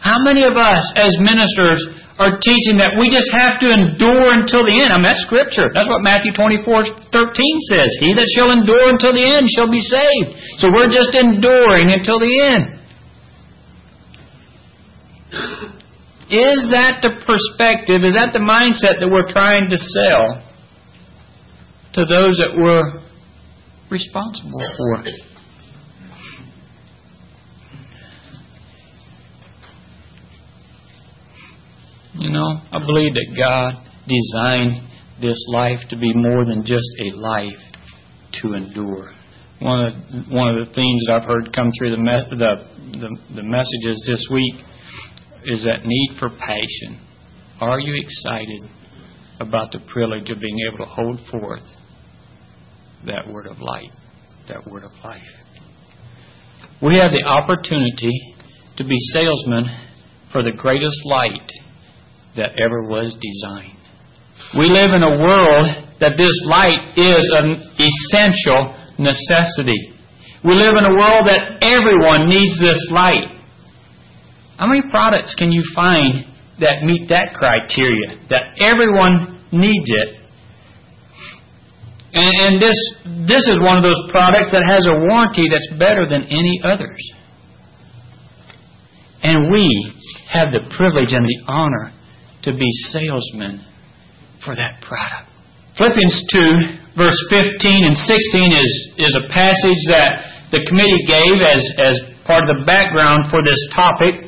How 0.00 0.20
many 0.24 0.44
of 0.44 0.56
us 0.56 0.92
as 0.96 1.16
ministers 1.18 1.80
are 2.20 2.36
teaching 2.40 2.76
that 2.80 3.00
we 3.00 3.08
just 3.08 3.28
have 3.32 3.60
to 3.60 3.68
endure 3.72 4.32
until 4.36 4.64
the 4.64 4.76
end? 4.76 4.92
I 4.92 4.96
mean, 5.00 5.08
that's 5.08 5.24
scripture. 5.24 5.72
That's 5.72 5.88
what 5.88 6.04
Matthew 6.04 6.32
24, 6.32 7.12
13 7.12 7.68
says. 7.72 7.88
He 8.00 8.12
that 8.12 8.28
shall 8.36 8.52
endure 8.52 8.92
until 8.92 9.16
the 9.16 9.24
end 9.24 9.48
shall 9.48 9.72
be 9.72 9.80
saved. 9.80 10.36
So 10.60 10.68
we're 10.68 10.92
just 10.92 11.16
enduring 11.16 11.92
until 11.92 12.20
the 12.20 12.32
end. 12.44 12.77
Is 16.30 16.68
that 16.72 17.00
the 17.00 17.24
perspective, 17.24 18.04
is 18.04 18.12
that 18.12 18.34
the 18.34 18.38
mindset 18.38 19.00
that 19.00 19.08
we're 19.08 19.32
trying 19.32 19.70
to 19.70 19.78
sell 19.78 20.44
to 21.94 22.04
those 22.04 22.36
that 22.36 22.52
we're 22.54 23.00
responsible 23.90 24.60
for? 24.76 25.04
You 32.18 32.30
know, 32.30 32.60
I 32.72 32.78
believe 32.84 33.14
that 33.14 33.34
God 33.34 33.74
designed 34.06 34.86
this 35.22 35.42
life 35.48 35.78
to 35.88 35.96
be 35.96 36.12
more 36.12 36.44
than 36.44 36.62
just 36.66 36.90
a 37.00 37.16
life 37.16 37.56
to 38.42 38.52
endure. 38.52 39.12
One 39.60 39.86
of 39.86 39.94
the, 39.94 40.24
one 40.28 40.58
of 40.58 40.66
the 40.66 40.74
themes 40.74 41.04
that 41.06 41.22
I've 41.22 41.24
heard 41.24 41.54
come 41.54 41.70
through 41.78 41.92
the, 41.92 41.96
me- 41.96 42.26
the, 42.30 42.68
the, 42.98 43.34
the 43.34 43.42
messages 43.42 44.04
this 44.06 44.26
week 44.30 44.67
is 45.48 45.64
that 45.64 45.80
need 45.84 46.10
for 46.18 46.28
passion. 46.28 47.00
Are 47.60 47.80
you 47.80 47.94
excited 47.96 48.62
about 49.40 49.72
the 49.72 49.80
privilege 49.92 50.30
of 50.30 50.40
being 50.40 50.58
able 50.68 50.84
to 50.84 50.90
hold 50.90 51.20
forth 51.30 51.64
that 53.06 53.32
word 53.32 53.46
of 53.46 53.60
light, 53.60 53.90
that 54.48 54.66
word 54.66 54.84
of 54.84 54.92
life? 55.02 55.22
We 56.82 56.96
have 56.96 57.12
the 57.12 57.24
opportunity 57.24 58.12
to 58.76 58.84
be 58.84 58.96
salesmen 59.12 59.64
for 60.32 60.42
the 60.42 60.52
greatest 60.52 61.00
light 61.04 61.50
that 62.36 62.52
ever 62.60 62.82
was 62.82 63.16
designed. 63.16 63.78
We 64.56 64.68
live 64.68 64.92
in 64.94 65.02
a 65.02 65.18
world 65.18 65.66
that 66.00 66.14
this 66.16 66.36
light 66.46 66.92
is 66.96 67.24
an 67.34 67.56
essential 67.80 68.76
necessity. 68.98 69.94
We 70.44 70.54
live 70.54 70.76
in 70.76 70.84
a 70.84 70.94
world 70.94 71.26
that 71.26 71.58
everyone 71.62 72.28
needs 72.28 72.58
this 72.60 72.78
light. 72.92 73.37
How 74.58 74.66
many 74.66 74.82
products 74.90 75.34
can 75.38 75.52
you 75.52 75.62
find 75.74 76.26
that 76.58 76.82
meet 76.82 77.08
that 77.08 77.34
criteria? 77.34 78.18
That 78.28 78.58
everyone 78.58 79.46
needs 79.52 79.86
it. 79.86 80.08
And, 82.12 82.34
and 82.42 82.54
this 82.60 82.74
this 83.28 83.46
is 83.46 83.62
one 83.62 83.76
of 83.76 83.84
those 83.84 84.02
products 84.10 84.50
that 84.50 84.66
has 84.66 84.82
a 84.90 84.98
warranty 85.06 85.46
that's 85.46 85.70
better 85.78 86.08
than 86.08 86.24
any 86.24 86.60
others. 86.64 86.98
And 89.22 89.52
we 89.52 89.68
have 90.30 90.50
the 90.50 90.66
privilege 90.76 91.12
and 91.12 91.22
the 91.22 91.38
honor 91.46 91.92
to 92.42 92.52
be 92.52 92.68
salesmen 92.90 93.62
for 94.44 94.56
that 94.56 94.82
product. 94.82 95.30
Philippians 95.76 96.26
2, 96.32 96.98
verse 96.98 97.18
15 97.30 97.86
and 97.86 97.94
16 97.94 98.50
is, 98.50 98.72
is 98.98 99.14
a 99.14 99.28
passage 99.30 99.82
that 99.94 100.26
the 100.50 100.66
committee 100.66 101.04
gave 101.06 101.38
as, 101.44 101.62
as 101.78 101.94
part 102.26 102.42
of 102.42 102.50
the 102.50 102.64
background 102.66 103.30
for 103.30 103.42
this 103.44 103.58
topic, 103.74 104.27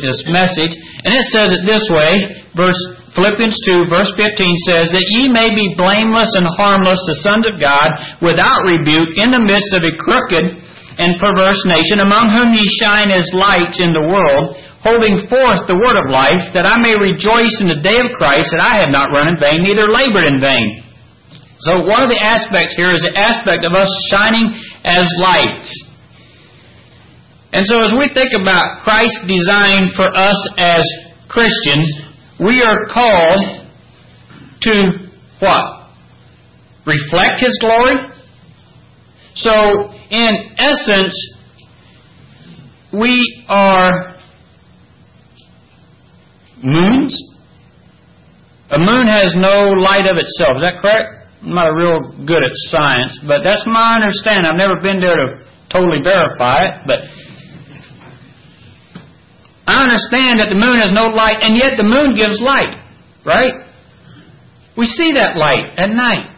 this 0.00 0.20
message. 0.28 0.74
And 1.04 1.12
it 1.12 1.26
says 1.30 1.52
it 1.52 1.62
this 1.68 1.84
way, 1.92 2.44
verse 2.56 2.80
Philippians 3.14 3.54
2, 3.70 3.86
verse 3.86 4.10
15 4.18 4.66
says, 4.66 4.90
That 4.90 5.06
ye 5.14 5.30
may 5.30 5.54
be 5.54 5.78
blameless 5.78 6.34
and 6.34 6.50
harmless, 6.58 6.98
the 7.06 7.22
sons 7.22 7.46
of 7.46 7.62
God, 7.62 8.18
without 8.18 8.66
rebuke, 8.66 9.14
in 9.14 9.30
the 9.30 9.42
midst 9.42 9.70
of 9.70 9.86
a 9.86 9.94
crooked 10.02 10.42
and 10.98 11.22
perverse 11.22 11.62
nation, 11.66 12.02
among 12.02 12.34
whom 12.34 12.50
ye 12.50 12.66
shine 12.82 13.14
as 13.14 13.26
lights 13.30 13.78
in 13.78 13.94
the 13.94 14.06
world, 14.10 14.58
holding 14.82 15.30
forth 15.30 15.62
the 15.70 15.78
word 15.78 15.94
of 15.94 16.10
life, 16.10 16.50
that 16.58 16.66
I 16.66 16.76
may 16.82 16.98
rejoice 16.98 17.54
in 17.62 17.70
the 17.70 17.82
day 17.82 18.02
of 18.02 18.10
Christ, 18.18 18.50
that 18.50 18.62
I 18.62 18.82
have 18.82 18.90
not 18.90 19.14
run 19.14 19.30
in 19.30 19.38
vain, 19.38 19.62
neither 19.62 19.86
labored 19.86 20.26
in 20.26 20.42
vain. 20.42 20.82
So 21.62 21.86
one 21.86 22.02
of 22.02 22.10
the 22.10 22.18
aspects 22.18 22.74
here 22.74 22.92
is 22.92 23.00
the 23.06 23.14
aspect 23.14 23.62
of 23.64 23.72
us 23.72 23.88
shining 24.10 24.52
as 24.84 25.06
lights. 25.22 25.70
And 27.54 27.64
so 27.64 27.78
as 27.78 27.94
we 27.96 28.10
think 28.12 28.32
about 28.34 28.82
Christ's 28.82 29.22
design 29.28 29.90
for 29.94 30.10
us 30.10 30.48
as 30.58 30.82
Christians, 31.28 31.88
we 32.40 32.62
are 32.62 32.84
called 32.92 33.70
to 34.62 34.74
what? 35.38 35.90
Reflect 36.84 37.38
His 37.38 37.56
glory? 37.60 37.94
So, 39.36 39.92
in 40.10 40.32
essence, 40.58 41.14
we 42.92 43.44
are 43.48 44.16
moons. 46.60 47.16
A 48.70 48.78
moon 48.78 49.06
has 49.06 49.34
no 49.36 49.70
light 49.78 50.06
of 50.10 50.16
itself. 50.16 50.56
Is 50.56 50.62
that 50.62 50.82
correct? 50.82 51.28
I'm 51.42 51.54
not 51.54 51.68
real 51.68 52.00
good 52.26 52.42
at 52.42 52.50
science, 52.54 53.20
but 53.28 53.42
that's 53.44 53.64
my 53.64 54.00
understanding. 54.02 54.44
I've 54.44 54.58
never 54.58 54.80
been 54.80 54.98
there 54.98 55.14
to 55.14 55.44
totally 55.70 56.02
verify 56.02 56.64
it, 56.64 56.80
but 56.86 56.98
I 59.66 59.88
understand 59.88 60.40
that 60.40 60.52
the 60.52 60.60
moon 60.60 60.76
has 60.80 60.92
no 60.92 61.08
light, 61.08 61.40
and 61.40 61.56
yet 61.56 61.80
the 61.80 61.88
moon 61.88 62.12
gives 62.14 62.40
light, 62.40 62.84
right? 63.24 63.64
We 64.76 64.86
see 64.86 65.12
that 65.14 65.36
light 65.36 65.72
at 65.76 65.88
night. 65.88 66.34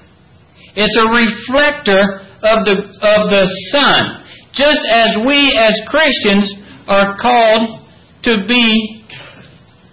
It's 0.77 0.95
a 0.95 1.09
reflector 1.09 2.23
of 2.45 2.59
the, 2.69 2.77
of 3.03 3.21
the 3.33 3.45
sun. 3.73 4.23
Just 4.53 4.85
as 4.93 5.17
we 5.27 5.53
as 5.57 5.75
Christians 5.89 6.53
are 6.87 7.17
called 7.17 7.89
to 8.25 8.45
be 8.47 9.03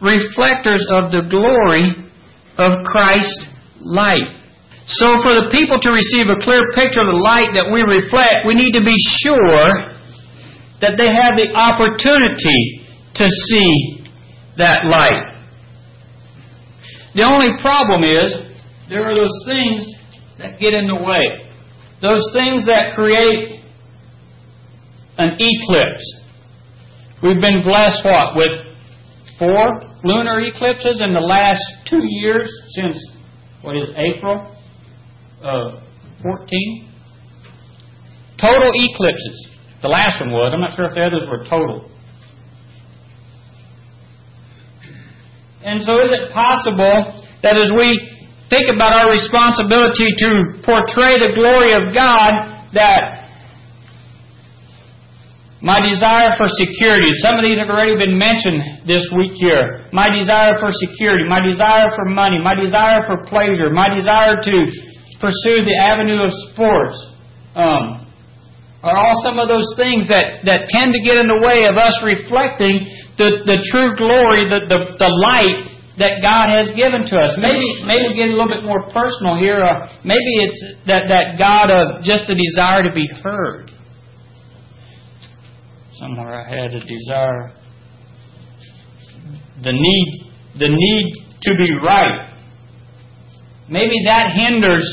reflectors 0.04 0.86
of 0.92 1.10
the 1.10 1.24
glory 1.32 1.96
of 2.60 2.84
Christ's 2.86 3.48
light. 3.80 4.44
So 4.86 5.24
for 5.24 5.32
the 5.40 5.48
people 5.50 5.80
to 5.80 5.90
receive 5.96 6.28
a 6.28 6.38
clear 6.44 6.62
picture 6.76 7.00
of 7.00 7.08
the 7.08 7.24
light 7.24 7.56
that 7.56 7.72
we 7.72 7.88
reflect, 7.88 8.44
we 8.44 8.54
need 8.54 8.76
to 8.76 8.84
be 8.84 8.96
sure 9.24 9.96
that 10.84 11.00
they 11.00 11.08
have 11.08 11.40
the 11.40 11.56
opportunity 11.56 12.83
to 13.16 13.28
see 13.30 14.06
that 14.58 14.86
light. 14.86 15.34
The 17.16 17.24
only 17.24 17.50
problem 17.62 18.04
is 18.04 18.34
there 18.90 19.04
are 19.04 19.16
those 19.16 19.44
things 19.46 19.88
that 20.40 20.60
get 20.60 20.74
in 20.74 20.88
the 20.88 20.96
way. 20.96 21.50
Those 22.02 22.24
things 22.34 22.66
that 22.66 22.94
create 22.96 23.62
an 25.18 25.38
eclipse. 25.40 26.20
We've 27.22 27.40
been 27.40 27.64
blessed 27.64 28.04
what 28.04 28.36
with 28.36 28.52
four 29.40 29.82
lunar 30.04 30.42
eclipses 30.42 31.02
in 31.02 31.14
the 31.14 31.20
last 31.20 31.62
two 31.90 32.02
years 32.04 32.52
since 32.72 32.98
what 33.62 33.78
is 33.78 33.86
April 33.96 34.56
of 35.42 35.80
14? 36.22 36.90
Total 38.40 38.72
eclipses. 38.74 39.50
The 39.82 39.88
last 39.88 40.20
one 40.22 40.32
was. 40.32 40.52
I'm 40.54 40.62
not 40.62 40.76
sure 40.76 40.86
if 40.86 40.96
the 40.96 41.04
others 41.04 41.28
were 41.30 41.46
total. 41.46 41.90
And 45.64 45.80
so 45.82 45.96
is 46.04 46.12
it 46.12 46.32
possible 46.36 47.24
that 47.42 47.56
as 47.56 47.72
we 47.72 47.96
think 48.52 48.68
about 48.68 48.92
our 48.92 49.10
responsibility 49.12 50.12
to 50.20 50.30
portray 50.62 51.18
the 51.18 51.32
glory 51.32 51.72
of 51.72 51.96
God, 51.96 52.68
that 52.76 53.24
my 55.64 55.80
desire 55.80 56.36
for 56.36 56.52
security, 56.60 57.16
some 57.24 57.40
of 57.40 57.48
these 57.48 57.56
have 57.56 57.72
already 57.72 57.96
been 57.96 58.20
mentioned 58.20 58.84
this 58.84 59.08
week 59.16 59.40
here. 59.40 59.88
My 59.96 60.12
desire 60.12 60.60
for 60.60 60.68
security, 60.76 61.24
my 61.24 61.40
desire 61.40 61.96
for 61.96 62.04
money, 62.12 62.36
my 62.44 62.52
desire 62.52 63.08
for 63.08 63.24
pleasure, 63.24 63.72
my 63.72 63.88
desire 63.88 64.44
to 64.44 64.56
pursue 65.24 65.64
the 65.64 65.80
avenue 65.80 66.20
of 66.20 66.32
sports, 66.52 67.00
um, 67.56 68.04
are 68.84 69.00
all 69.00 69.16
some 69.24 69.40
of 69.40 69.48
those 69.48 69.72
things 69.80 70.12
that, 70.12 70.44
that 70.44 70.68
tend 70.68 70.92
to 70.92 71.00
get 71.00 71.16
in 71.16 71.32
the 71.32 71.40
way 71.40 71.64
of 71.72 71.80
us 71.80 71.96
reflecting 72.04 72.84
the, 73.18 73.46
the 73.46 73.58
true 73.70 73.96
glory, 73.96 74.50
the, 74.50 74.66
the, 74.68 74.80
the 74.98 75.12
light 75.12 75.74
that 75.98 76.26
God 76.26 76.50
has 76.50 76.74
given 76.74 77.06
to 77.06 77.16
us. 77.18 77.38
Maybe 77.38 77.86
maybe 77.86 78.18
get 78.18 78.30
a 78.30 78.34
little 78.34 78.50
bit 78.50 78.64
more 78.64 78.90
personal 78.90 79.38
here. 79.38 79.62
Uh, 79.62 79.86
maybe 80.04 80.42
it's 80.42 80.60
that, 80.88 81.06
that 81.10 81.38
God 81.38 81.70
of 81.70 82.04
just 82.04 82.26
the 82.26 82.34
desire 82.34 82.82
to 82.84 82.92
be 82.92 83.08
heard. 83.22 83.70
Somewhere 85.94 86.34
I 86.34 86.50
had 86.50 86.74
a 86.74 86.82
desire. 86.82 87.54
The 89.62 89.72
need 89.72 90.32
the 90.58 90.70
need 90.70 91.14
to 91.44 91.52
be 91.56 91.70
right. 91.86 92.34
Maybe 93.70 94.02
that 94.06 94.34
hinders 94.34 94.84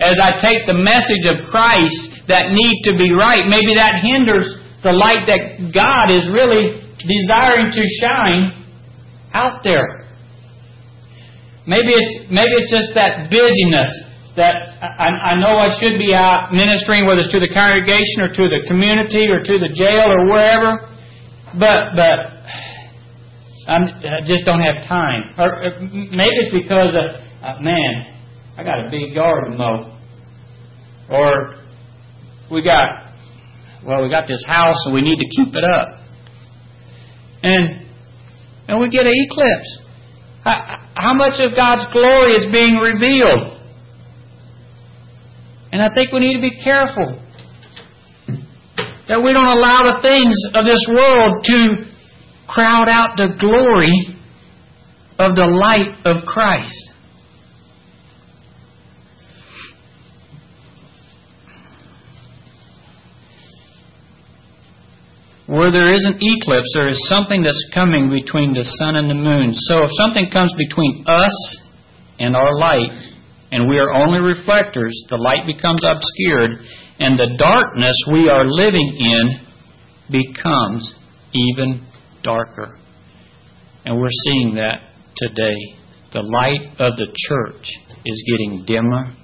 as 0.00 0.16
I 0.22 0.40
take 0.40 0.64
the 0.66 0.78
message 0.78 1.26
of 1.26 1.50
Christ 1.50 2.24
that 2.28 2.54
need 2.54 2.82
to 2.84 2.96
be 2.96 3.12
right. 3.12 3.44
Maybe 3.50 3.74
that 3.74 4.00
hinders 4.00 4.46
the 4.82 4.92
light 4.92 5.26
that 5.26 5.74
God 5.74 6.08
is 6.08 6.30
really 6.32 6.79
desiring 7.06 7.70
to 7.72 7.82
shine 8.00 8.64
out 9.32 9.62
there. 9.62 10.06
Maybe 11.66 11.92
it's 11.92 12.30
maybe 12.30 12.50
it's 12.56 12.70
just 12.70 12.94
that 12.94 13.30
busyness 13.30 13.92
that 14.36 14.54
I, 14.80 15.36
I 15.36 15.40
know 15.40 15.58
I 15.58 15.68
should 15.78 15.98
be 15.98 16.14
out 16.14 16.52
ministering, 16.52 17.06
whether 17.06 17.20
it's 17.20 17.32
to 17.32 17.40
the 17.40 17.52
congregation 17.52 18.24
or 18.24 18.28
to 18.28 18.44
the 18.48 18.66
community 18.66 19.28
or 19.28 19.42
to 19.42 19.54
the 19.58 19.70
jail 19.74 20.10
or 20.10 20.26
wherever, 20.26 20.88
but 21.58 21.94
but 21.94 22.18
I'm, 23.68 23.84
i 23.86 24.20
just 24.24 24.44
don't 24.44 24.62
have 24.62 24.82
time. 24.88 25.34
Or 25.38 25.78
maybe 25.80 26.34
it's 26.42 26.52
because 26.52 26.96
of, 26.96 27.22
uh, 27.44 27.60
man, 27.60 28.18
I 28.56 28.64
got 28.64 28.86
a 28.86 28.90
big 28.90 29.12
yard 29.12 29.44
to 29.46 29.56
mow, 29.56 29.96
or 31.10 31.54
we 32.50 32.62
got 32.62 33.14
well, 33.84 34.02
we 34.02 34.10
got 34.10 34.26
this 34.26 34.44
house 34.46 34.76
and 34.86 34.94
we 34.94 35.02
need 35.02 35.18
to 35.18 35.28
keep 35.36 35.54
it 35.54 35.64
up 35.64 35.99
and 37.42 37.86
and 38.68 38.80
we 38.80 38.88
get 38.88 39.06
an 39.06 39.12
eclipse. 39.14 39.78
How 40.94 41.14
much 41.14 41.34
of 41.40 41.56
God's 41.56 41.90
glory 41.92 42.34
is 42.34 42.46
being 42.52 42.76
revealed? 42.76 43.58
And 45.72 45.82
I 45.82 45.92
think 45.92 46.12
we 46.12 46.20
need 46.20 46.34
to 46.34 46.40
be 46.40 46.62
careful 46.62 47.20
that 49.08 49.22
we 49.22 49.32
don't 49.32 49.46
allow 49.46 49.90
the 49.90 50.02
things 50.02 50.36
of 50.54 50.64
this 50.64 50.86
world 50.88 51.44
to 51.44 51.90
crowd 52.48 52.88
out 52.88 53.16
the 53.16 53.34
glory 53.38 53.90
of 55.18 55.36
the 55.36 55.46
light 55.46 55.98
of 56.04 56.24
Christ. 56.26 56.89
Where 65.50 65.72
there 65.72 65.92
is 65.92 66.06
an 66.06 66.14
eclipse, 66.20 66.70
there 66.74 66.88
is 66.88 67.08
something 67.08 67.42
that's 67.42 67.70
coming 67.74 68.08
between 68.08 68.54
the 68.54 68.62
sun 68.78 68.94
and 68.94 69.10
the 69.10 69.18
moon. 69.18 69.50
So 69.52 69.82
if 69.82 69.90
something 69.98 70.30
comes 70.30 70.54
between 70.56 71.02
us 71.08 71.34
and 72.20 72.36
our 72.36 72.56
light, 72.56 73.10
and 73.50 73.68
we 73.68 73.80
are 73.80 73.92
only 73.92 74.20
reflectors, 74.20 74.94
the 75.10 75.16
light 75.16 75.46
becomes 75.46 75.82
obscured, 75.82 76.62
and 77.00 77.18
the 77.18 77.34
darkness 77.36 77.96
we 78.12 78.30
are 78.30 78.46
living 78.46 78.94
in 78.94 79.40
becomes 80.22 80.94
even 81.34 81.84
darker. 82.22 82.78
And 83.84 83.98
we're 83.98 84.14
seeing 84.26 84.54
that 84.54 84.78
today. 85.16 85.58
The 86.12 86.22
light 86.22 86.78
of 86.78 86.96
the 86.96 87.10
church 87.28 87.66
is 88.06 88.24
getting 88.30 88.64
dimmer 88.66 89.16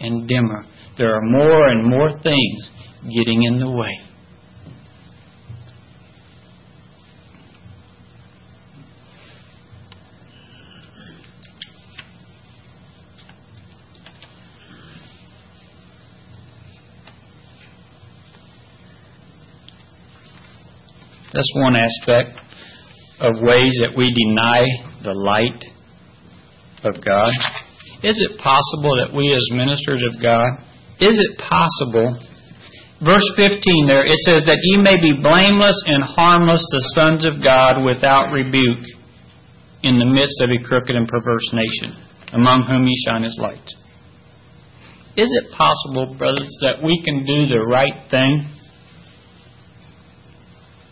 and 0.00 0.26
dimmer. 0.26 0.64
There 0.96 1.14
are 1.14 1.22
more 1.22 1.68
and 1.68 1.86
more 1.86 2.08
things 2.22 2.70
getting 3.12 3.42
in 3.42 3.58
the 3.58 3.70
way. 3.70 4.05
That's 21.36 21.52
one 21.54 21.76
aspect 21.76 22.32
of 23.20 23.44
ways 23.44 23.76
that 23.84 23.92
we 23.92 24.08
deny 24.08 24.64
the 25.04 25.12
light 25.12 25.60
of 26.80 26.96
God. 27.04 27.28
Is 28.00 28.16
it 28.16 28.40
possible 28.40 28.96
that 28.96 29.12
we 29.12 29.28
as 29.36 29.44
ministers 29.52 30.00
of 30.08 30.22
God, 30.22 30.48
is 30.96 31.20
it 31.20 31.36
possible 31.36 32.16
verse 33.04 33.28
15 33.36 33.60
there, 33.84 34.04
it 34.04 34.16
says 34.24 34.48
that 34.48 34.64
ye 34.64 34.80
may 34.80 34.96
be 34.96 35.20
blameless 35.20 35.76
and 35.84 36.00
harmless, 36.02 36.64
the 36.72 36.96
sons 36.96 37.26
of 37.28 37.44
God, 37.44 37.84
without 37.84 38.32
rebuke, 38.32 38.88
in 39.82 39.98
the 40.00 40.08
midst 40.08 40.40
of 40.40 40.48
a 40.48 40.60
crooked 40.64 40.96
and 40.96 41.06
perverse 41.06 41.52
nation, 41.52 42.00
among 42.32 42.64
whom 42.64 42.88
ye 42.88 42.96
shine 43.04 43.24
as 43.24 43.36
lights. 43.38 43.76
Is 45.16 45.28
it 45.28 45.52
possible, 45.52 46.16
brothers, 46.16 46.48
that 46.60 46.80
we 46.82 47.00
can 47.04 47.24
do 47.24 47.44
the 47.44 47.60
right 47.60 48.08
thing 48.10 48.55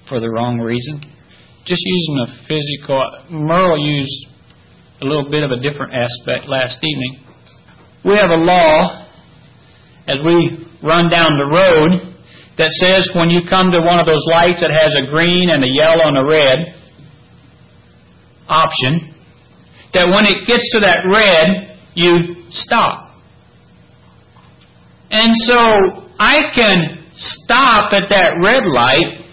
for 0.09 0.21
the 0.21 0.31
wrong 0.31 0.59
reason? 0.59 1.01
Just 1.65 1.83
using 1.85 2.19
a 2.23 2.29
physical, 2.47 3.01
Merle 3.31 3.79
used 3.79 4.27
a 5.01 5.05
little 5.05 5.29
bit 5.31 5.43
of 5.43 5.51
a 5.51 5.61
different 5.61 5.93
aspect 5.95 6.49
last 6.49 6.79
evening. 6.83 7.25
We 8.05 8.17
have 8.17 8.31
a 8.31 8.43
law 8.43 9.07
as 10.07 10.21
we 10.25 10.67
run 10.83 11.09
down 11.09 11.41
the 11.41 11.49
road 11.49 12.15
that 12.59 12.71
says 12.79 13.11
when 13.17 13.31
you 13.31 13.41
come 13.49 13.71
to 13.73 13.81
one 13.81 13.99
of 13.99 14.07
those 14.07 14.25
lights 14.31 14.61
that 14.61 14.71
has 14.71 14.95
a 14.95 15.11
green 15.11 15.51
and 15.51 15.65
a 15.65 15.71
yellow 15.71 16.07
and 16.07 16.19
a 16.19 16.25
red 16.25 16.77
option, 18.47 19.15
that 19.93 20.07
when 20.07 20.27
it 20.27 20.47
gets 20.47 20.71
to 20.73 20.81
that 20.81 21.01
red, 21.11 21.79
you 21.95 22.45
stop. 22.51 23.17
And 25.11 25.33
so 25.35 26.11
I 26.19 26.51
can 26.55 27.05
stop 27.15 27.93
at 27.93 28.11
that 28.11 28.33
red 28.43 28.65
light, 28.67 29.24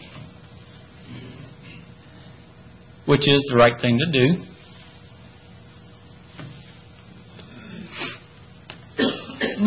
which 3.12 3.28
is 3.28 3.44
the 3.52 3.58
right 3.60 3.76
thing 3.82 4.00
to 4.00 4.08
do. 4.08 4.40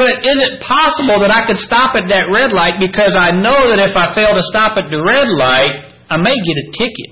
But 0.00 0.24
is 0.24 0.38
it 0.48 0.64
possible 0.64 1.20
that 1.20 1.28
I 1.28 1.44
could 1.46 1.60
stop 1.60 1.92
at 1.94 2.08
that 2.08 2.32
red 2.32 2.56
light 2.56 2.80
because 2.80 3.12
I 3.12 3.36
know 3.36 3.68
that 3.68 3.84
if 3.84 3.92
I 3.94 4.16
fail 4.16 4.32
to 4.32 4.42
stop 4.48 4.80
at 4.80 4.88
the 4.88 4.96
red 4.96 5.28
light, 5.28 5.92
I 6.08 6.16
may 6.16 6.32
get 6.32 6.56
a 6.56 6.66
ticket? 6.72 7.10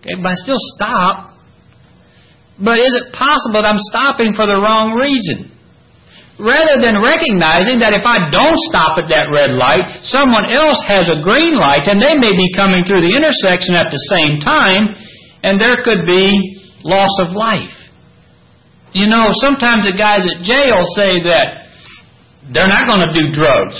Okay, 0.00 0.16
but 0.16 0.32
I 0.32 0.36
still 0.40 0.62
stop. 0.74 1.36
But 2.64 2.80
is 2.80 2.96
it 2.96 3.12
possible 3.12 3.60
that 3.60 3.68
I'm 3.68 3.82
stopping 3.92 4.32
for 4.32 4.46
the 4.46 4.56
wrong 4.56 4.96
reason? 4.96 5.52
Rather 6.42 6.82
than 6.82 6.98
recognizing 6.98 7.78
that 7.78 7.94
if 7.94 8.02
I 8.02 8.18
don't 8.34 8.58
stop 8.66 8.98
at 8.98 9.06
that 9.14 9.30
red 9.30 9.54
light, 9.54 10.02
someone 10.02 10.50
else 10.50 10.82
has 10.90 11.06
a 11.06 11.22
green 11.22 11.54
light 11.54 11.86
and 11.86 12.02
they 12.02 12.18
may 12.18 12.34
be 12.34 12.50
coming 12.58 12.82
through 12.82 13.06
the 13.06 13.14
intersection 13.14 13.78
at 13.78 13.94
the 13.94 14.02
same 14.10 14.42
time, 14.42 14.90
and 15.46 15.54
there 15.62 15.78
could 15.86 16.02
be 16.02 16.34
loss 16.82 17.14
of 17.22 17.38
life. 17.38 17.70
You 18.90 19.06
know, 19.06 19.30
sometimes 19.38 19.86
the 19.86 19.94
guys 19.94 20.26
at 20.26 20.42
jail 20.42 20.82
say 20.98 21.22
that 21.30 21.70
they're 22.50 22.66
not 22.66 22.90
going 22.90 23.06
to 23.06 23.14
do 23.14 23.30
drugs 23.30 23.78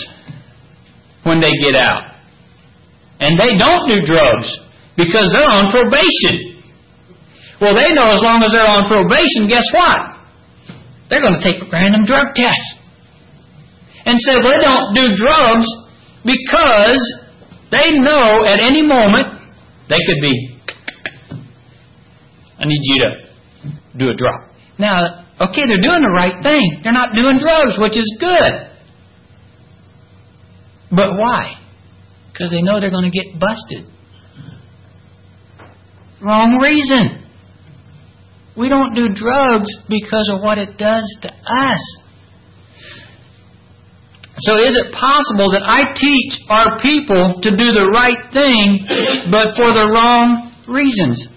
when 1.26 1.42
they 1.42 1.50
get 1.58 1.74
out. 1.74 2.14
And 3.18 3.34
they 3.42 3.58
don't 3.58 3.90
do 3.90 4.06
drugs 4.06 4.46
because 4.94 5.34
they're 5.34 5.50
on 5.50 5.74
probation. 5.74 6.62
Well, 7.58 7.74
they 7.74 7.90
know 7.90 8.14
as 8.14 8.22
long 8.22 8.46
as 8.46 8.54
they're 8.54 8.70
on 8.70 8.86
probation, 8.86 9.50
guess 9.50 9.66
what? 9.74 10.11
They're 11.12 11.20
going 11.20 11.36
to 11.36 11.44
take 11.44 11.60
random 11.70 12.06
drug 12.06 12.32
tests. 12.34 12.80
And 14.06 14.18
say 14.18 14.32
well, 14.40 14.56
they 14.56 14.64
don't 14.64 14.94
do 14.96 15.14
drugs 15.14 15.68
because 16.24 17.02
they 17.70 17.92
know 18.00 18.46
at 18.46 18.60
any 18.64 18.80
moment 18.80 19.28
they 19.90 19.98
could 20.06 20.22
be, 20.22 20.56
I 22.58 22.64
need 22.64 22.80
you 22.80 23.04
to 23.04 23.98
do 23.98 24.08
a 24.08 24.16
drop. 24.16 24.56
Now, 24.78 25.26
okay, 25.38 25.66
they're 25.66 25.84
doing 25.84 26.00
the 26.00 26.14
right 26.16 26.42
thing. 26.42 26.80
They're 26.82 26.94
not 26.94 27.14
doing 27.14 27.38
drugs, 27.38 27.76
which 27.78 27.98
is 27.98 28.16
good. 28.18 28.72
But 30.90 31.18
why? 31.18 31.60
Because 32.32 32.50
they 32.50 32.62
know 32.62 32.80
they're 32.80 32.90
going 32.90 33.10
to 33.10 33.16
get 33.16 33.38
busted. 33.38 33.84
Wrong 36.22 36.56
reason. 36.56 37.21
We 38.56 38.68
don't 38.68 38.94
do 38.94 39.08
drugs 39.08 39.70
because 39.88 40.30
of 40.32 40.42
what 40.42 40.58
it 40.58 40.76
does 40.76 41.08
to 41.22 41.28
us. 41.28 42.02
So 44.38 44.54
is 44.56 44.76
it 44.76 44.92
possible 44.92 45.52
that 45.52 45.62
I 45.62 45.92
teach 45.94 46.40
our 46.48 46.80
people 46.80 47.40
to 47.42 47.50
do 47.50 47.72
the 47.72 47.90
right 47.92 48.32
thing, 48.32 48.80
but 49.30 49.56
for 49.56 49.72
the 49.72 49.90
wrong 49.92 50.52
reasons? 50.68 51.28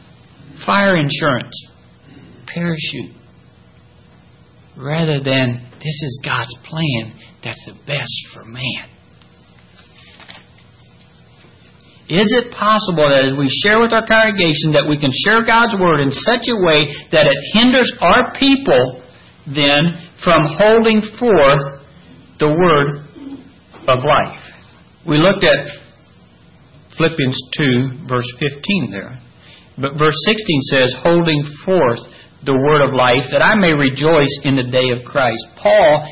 Fire 0.66 0.96
insurance, 0.96 1.54
parachute, 2.48 3.12
rather 4.78 5.20
than 5.20 5.68
this 5.74 6.02
is 6.04 6.22
God's 6.26 6.56
plan 6.64 7.14
that's 7.44 7.64
the 7.68 7.76
best 7.86 8.12
for 8.34 8.44
man. 8.44 8.95
Is 12.06 12.30
it 12.38 12.54
possible 12.54 13.10
that 13.10 13.26
as 13.26 13.34
we 13.34 13.50
share 13.66 13.82
with 13.82 13.90
our 13.90 14.06
congregation 14.06 14.78
that 14.78 14.86
we 14.86 14.94
can 15.02 15.10
share 15.26 15.42
God's 15.42 15.74
Word 15.74 16.06
in 16.06 16.14
such 16.14 16.46
a 16.46 16.58
way 16.62 16.94
that 17.10 17.26
it 17.26 17.40
hinders 17.58 17.90
our 17.98 18.30
people 18.38 19.02
then 19.50 19.98
from 20.22 20.46
holding 20.54 21.02
forth 21.18 21.82
the 22.38 22.50
Word 22.54 23.02
of 23.90 24.06
life? 24.06 24.44
We 25.08 25.18
looked 25.18 25.44
at 25.46 25.66
Philippians 26.98 27.40
2, 27.58 28.08
verse 28.08 28.30
15 28.40 28.92
there. 28.92 29.20
But 29.78 29.98
verse 29.98 30.16
16 30.30 30.62
says, 30.70 30.96
holding 31.02 31.44
forth 31.66 32.00
the 32.46 32.54
word 32.54 32.88
of 32.88 32.94
life, 32.94 33.28
that 33.32 33.42
I 33.42 33.56
may 33.56 33.74
rejoice 33.74 34.32
in 34.44 34.56
the 34.56 34.70
day 34.70 34.94
of 34.94 35.04
Christ. 35.04 35.44
Paul 35.58 36.08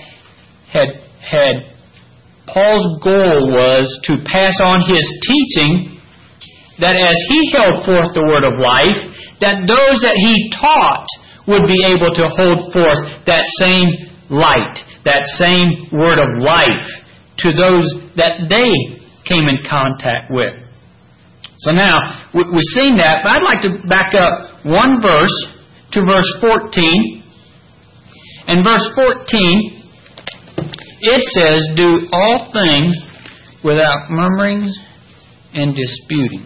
had 0.68 0.90
had 1.22 1.73
Paul's 2.54 3.02
goal 3.02 3.50
was 3.50 3.90
to 4.06 4.22
pass 4.30 4.54
on 4.62 4.86
his 4.86 5.02
teaching 5.26 5.98
that 6.78 6.94
as 6.94 7.18
he 7.28 7.50
held 7.50 7.82
forth 7.82 8.14
the 8.14 8.22
word 8.22 8.46
of 8.46 8.62
life, 8.62 9.02
that 9.42 9.66
those 9.66 9.98
that 10.06 10.14
he 10.22 10.54
taught 10.54 11.10
would 11.50 11.66
be 11.66 11.82
able 11.90 12.14
to 12.14 12.30
hold 12.38 12.72
forth 12.72 13.02
that 13.26 13.44
same 13.58 13.90
light, 14.30 14.78
that 15.04 15.26
same 15.42 15.90
word 15.92 16.22
of 16.22 16.30
life 16.38 16.86
to 17.42 17.50
those 17.52 17.90
that 18.16 18.46
they 18.48 19.02
came 19.26 19.50
in 19.50 19.58
contact 19.66 20.30
with. 20.30 20.54
So 21.58 21.72
now, 21.72 22.30
we've 22.34 22.72
seen 22.78 22.98
that, 22.98 23.24
but 23.24 23.34
I'd 23.34 23.44
like 23.44 23.62
to 23.66 23.88
back 23.88 24.14
up 24.14 24.66
one 24.66 25.02
verse 25.02 25.34
to 25.94 26.06
verse 26.06 26.30
14. 26.42 27.24
And 28.48 28.64
verse 28.64 28.84
14, 28.96 29.83
it 31.04 31.22
says, 31.36 31.62
Do 31.76 32.08
all 32.12 32.52
things 32.52 32.98
without 33.64 34.10
murmurings 34.10 34.76
and 35.54 35.76
disputing. 35.76 36.46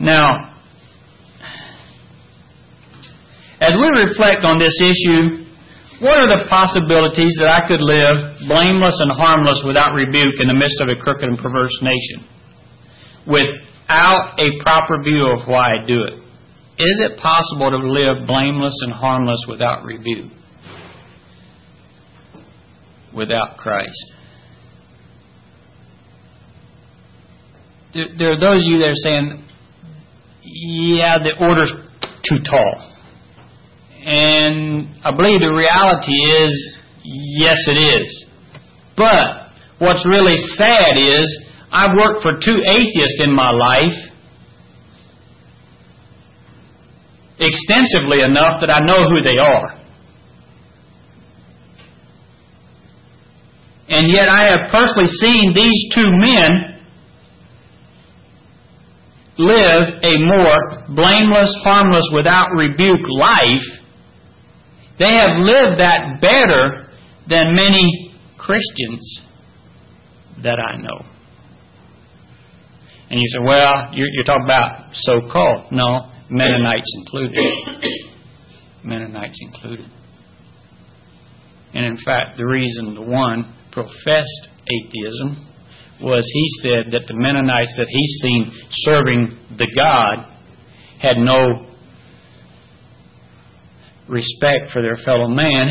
Now, 0.00 0.54
as 3.60 3.74
we 3.74 3.88
reflect 3.88 4.44
on 4.44 4.58
this 4.58 4.80
issue, 4.80 5.44
what 6.00 6.18
are 6.18 6.28
the 6.28 6.46
possibilities 6.48 7.36
that 7.40 7.50
I 7.50 7.66
could 7.66 7.82
live 7.82 8.38
blameless 8.46 9.00
and 9.00 9.10
harmless 9.10 9.62
without 9.66 9.94
rebuke 9.94 10.38
in 10.38 10.46
the 10.46 10.54
midst 10.54 10.80
of 10.80 10.88
a 10.88 10.94
crooked 10.94 11.28
and 11.28 11.36
perverse 11.36 11.76
nation? 11.82 12.38
without 13.28 14.40
a 14.40 14.62
proper 14.62 15.02
view 15.04 15.26
of 15.26 15.46
why 15.46 15.76
I 15.76 15.86
do 15.86 16.02
it. 16.02 16.27
Is 16.78 17.00
it 17.10 17.18
possible 17.18 17.70
to 17.70 17.78
live 17.78 18.26
blameless 18.26 18.76
and 18.82 18.92
harmless 18.92 19.44
without 19.48 19.84
rebuke? 19.84 20.30
Without 23.12 23.56
Christ? 23.56 24.12
There 27.94 28.32
are 28.32 28.40
those 28.40 28.62
of 28.62 28.66
you 28.66 28.78
that 28.78 28.88
are 28.88 29.02
saying, 29.02 29.44
yeah, 30.42 31.18
the 31.18 31.32
order's 31.40 31.72
too 32.22 32.38
tall. 32.48 32.94
And 34.04 34.88
I 35.02 35.10
believe 35.10 35.40
the 35.40 35.52
reality 35.52 36.12
is, 36.12 36.76
yes, 37.02 37.58
it 37.66 38.02
is. 38.02 38.24
But 38.96 39.50
what's 39.80 40.06
really 40.06 40.36
sad 40.36 40.96
is 40.96 41.44
I've 41.72 41.96
worked 41.96 42.22
for 42.22 42.32
two 42.34 42.62
atheists 42.62 43.20
in 43.24 43.34
my 43.34 43.50
life 43.50 44.07
extensively 47.40 48.20
enough 48.22 48.60
that 48.60 48.70
I 48.70 48.80
know 48.80 49.08
who 49.08 49.22
they 49.22 49.38
are. 49.38 49.78
And 53.88 54.10
yet 54.10 54.28
I 54.28 54.44
have 54.44 54.70
personally 54.70 55.08
seen 55.08 55.52
these 55.54 55.94
two 55.94 56.10
men 56.10 56.78
live 59.38 60.02
a 60.02 60.12
more 60.18 60.84
blameless, 60.94 61.54
harmless, 61.62 62.10
without 62.12 62.48
rebuke 62.56 63.06
life 63.08 63.62
They 64.98 65.14
have 65.14 65.38
lived 65.38 65.78
that 65.78 66.20
better 66.20 66.90
than 67.28 67.54
many 67.54 68.12
Christians 68.36 69.22
that 70.42 70.58
I 70.58 70.76
know. 70.76 71.06
And 73.10 73.20
you 73.20 73.26
say, 73.32 73.38
well, 73.46 73.90
you're, 73.92 74.08
you're 74.12 74.24
talking 74.24 74.44
about 74.44 74.90
so 74.92 75.20
called. 75.32 75.70
No, 75.72 76.10
Mennonites 76.30 76.94
included. 76.98 77.44
Mennonites 78.84 79.38
included. 79.40 79.86
And 81.74 81.84
in 81.84 81.98
fact, 82.04 82.36
the 82.36 82.46
reason 82.46 82.94
the 82.94 83.02
one 83.02 83.54
professed 83.72 84.48
atheism 84.66 85.46
was 86.00 86.30
he 86.32 86.44
said 86.62 86.92
that 86.92 87.06
the 87.06 87.14
Mennonites 87.14 87.76
that 87.76 87.88
he's 87.88 88.18
seen 88.22 88.52
serving 88.70 89.36
the 89.56 89.68
God 89.74 90.34
had 91.00 91.16
no 91.16 91.66
respect 94.08 94.70
for 94.72 94.80
their 94.80 94.96
fellow 95.04 95.28
man 95.28 95.68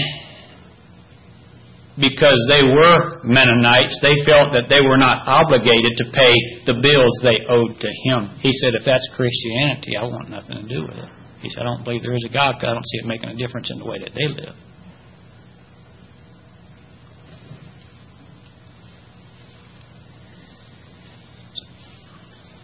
because 1.97 2.37
they 2.47 2.61
were 2.61 3.25
Mennonites, 3.25 3.97
they 4.05 4.13
felt 4.25 4.53
that 4.53 4.69
they 4.69 4.85
were 4.85 5.01
not 5.01 5.25
obligated 5.25 5.97
to 5.97 6.05
pay 6.13 6.33
the 6.69 6.77
bills 6.77 7.13
they 7.25 7.41
owed 7.49 7.73
to 7.81 7.89
him. 8.05 8.37
He 8.41 8.53
said, 8.61 8.77
if 8.77 8.85
that's 8.85 9.07
Christianity, 9.17 9.97
I 9.97 10.05
want 10.05 10.29
nothing 10.29 10.61
to 10.61 10.67
do 10.69 10.85
with 10.85 10.97
it. 10.97 11.09
He 11.41 11.49
said, 11.49 11.61
I 11.61 11.65
don't 11.65 11.83
believe 11.83 12.01
there 12.03 12.15
is 12.15 12.25
a 12.29 12.33
God 12.33 12.55
because 12.57 12.69
I 12.69 12.73
don't 12.73 12.85
see 12.85 12.99
it 13.01 13.05
making 13.05 13.29
a 13.29 13.35
difference 13.35 13.71
in 13.71 13.79
the 13.79 13.85
way 13.85 13.97
that 13.99 14.13
they 14.13 14.27
live. 14.29 14.55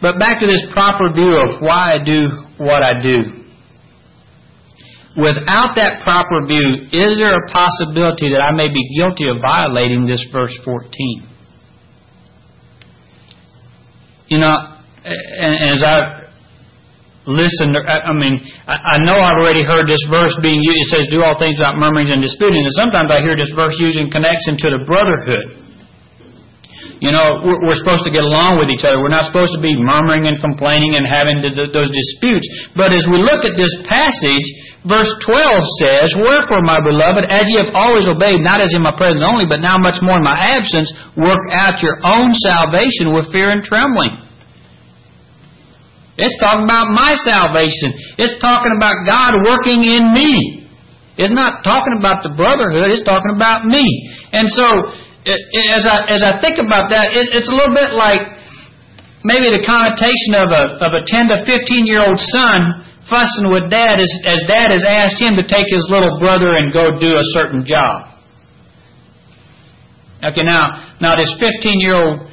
But 0.01 0.19
back 0.19 0.41
to 0.41 0.47
this 0.47 0.61
proper 0.73 1.13
view 1.13 1.31
of 1.37 1.61
why 1.61 1.95
I 1.95 2.03
do 2.03 2.27
what 2.57 2.83
I 2.83 3.01
do. 3.01 3.42
Without 5.13 5.77
that 5.77 6.01
proper 6.01 6.41
view, 6.49 6.89
is 6.89 7.21
there 7.21 7.37
a 7.37 7.45
possibility 7.53 8.33
that 8.33 8.41
I 8.41 8.49
may 8.49 8.67
be 8.67 8.81
guilty 8.97 9.29
of 9.29 9.37
violating 9.41 10.05
this 10.05 10.25
verse 10.33 10.57
14? 10.65 11.29
You 14.27 14.39
know, 14.41 14.57
as 15.05 15.83
I 15.85 16.25
listen, 17.29 17.77
I 17.77 18.11
mean, 18.13 18.41
I 18.65 18.97
know 19.05 19.21
I've 19.21 19.37
already 19.37 19.63
heard 19.63 19.85
this 19.85 20.01
verse 20.09 20.33
being 20.41 20.57
used. 20.57 20.81
It 20.81 20.89
says, 20.89 21.05
do 21.13 21.21
all 21.21 21.37
things 21.37 21.61
without 21.61 21.77
murmuring 21.77 22.09
and 22.09 22.21
disputing. 22.21 22.65
And 22.65 22.73
sometimes 22.73 23.11
I 23.11 23.21
hear 23.21 23.37
this 23.37 23.53
verse 23.55 23.77
used 23.77 24.01
in 24.01 24.09
connection 24.09 24.57
to 24.65 24.67
the 24.73 24.81
brotherhood. 24.81 25.62
You 27.03 27.11
know, 27.11 27.43
we're 27.43 27.75
supposed 27.75 28.07
to 28.07 28.13
get 28.15 28.23
along 28.23 28.63
with 28.63 28.71
each 28.71 28.87
other. 28.87 28.95
We're 28.95 29.11
not 29.11 29.27
supposed 29.27 29.51
to 29.51 29.59
be 29.59 29.75
murmuring 29.75 30.23
and 30.23 30.39
complaining 30.39 30.95
and 30.95 31.03
having 31.03 31.43
those 31.43 31.91
disputes. 31.91 32.47
But 32.79 32.95
as 32.95 33.03
we 33.11 33.19
look 33.19 33.43
at 33.43 33.59
this 33.59 33.75
passage, 33.83 34.47
verse 34.87 35.11
12 35.27 35.83
says, 35.83 36.15
Wherefore, 36.15 36.63
my 36.63 36.79
beloved, 36.79 37.27
as 37.27 37.51
ye 37.51 37.59
have 37.59 37.75
always 37.75 38.07
obeyed, 38.07 38.39
not 38.39 38.63
as 38.63 38.71
in 38.71 38.79
my 38.79 38.95
presence 38.95 39.19
only, 39.19 39.43
but 39.43 39.59
now 39.59 39.75
much 39.75 39.99
more 39.99 40.15
in 40.15 40.23
my 40.23 40.39
absence, 40.55 40.87
work 41.19 41.43
out 41.51 41.83
your 41.83 41.99
own 42.07 42.31
salvation 42.39 43.11
with 43.11 43.27
fear 43.35 43.51
and 43.51 43.67
trembling. 43.67 44.23
It's 46.15 46.39
talking 46.39 46.63
about 46.63 46.87
my 46.87 47.19
salvation. 47.19 47.99
It's 48.15 48.39
talking 48.39 48.71
about 48.79 48.95
God 49.03 49.43
working 49.43 49.83
in 49.83 50.15
me. 50.15 50.63
It's 51.19 51.35
not 51.35 51.67
talking 51.67 51.99
about 51.99 52.23
the 52.23 52.31
brotherhood. 52.31 52.89
It's 52.95 53.03
talking 53.03 53.35
about 53.35 53.67
me. 53.67 53.83
And 54.31 54.47
so, 54.49 54.65
as 55.25 55.83
I 55.87 55.97
as 56.11 56.21
I 56.23 56.39
think 56.43 56.59
about 56.59 56.91
that, 56.91 57.15
it, 57.15 57.31
it's 57.31 57.47
a 57.47 57.55
little 57.55 57.73
bit 57.73 57.95
like 57.95 58.21
maybe 59.23 59.51
the 59.51 59.63
connotation 59.63 60.35
of 60.35 60.51
a 60.51 60.63
of 60.83 60.91
a 60.93 61.01
ten 61.07 61.31
to 61.31 61.43
fifteen 61.47 61.87
year 61.87 62.03
old 62.03 62.19
son 62.19 62.83
fussing 63.07 63.47
with 63.51 63.71
dad 63.71 63.99
as 63.99 64.11
as 64.27 64.39
dad 64.47 64.71
has 64.71 64.83
asked 64.83 65.19
him 65.19 65.35
to 65.39 65.43
take 65.47 65.67
his 65.71 65.87
little 65.87 66.19
brother 66.19 66.55
and 66.59 66.71
go 66.75 66.99
do 66.99 67.15
a 67.15 67.25
certain 67.35 67.63
job. 67.63 68.11
Okay, 70.23 70.43
now 70.43 70.95
now 70.99 71.15
this 71.15 71.31
fifteen 71.39 71.79
year 71.79 71.95
old 71.95 72.27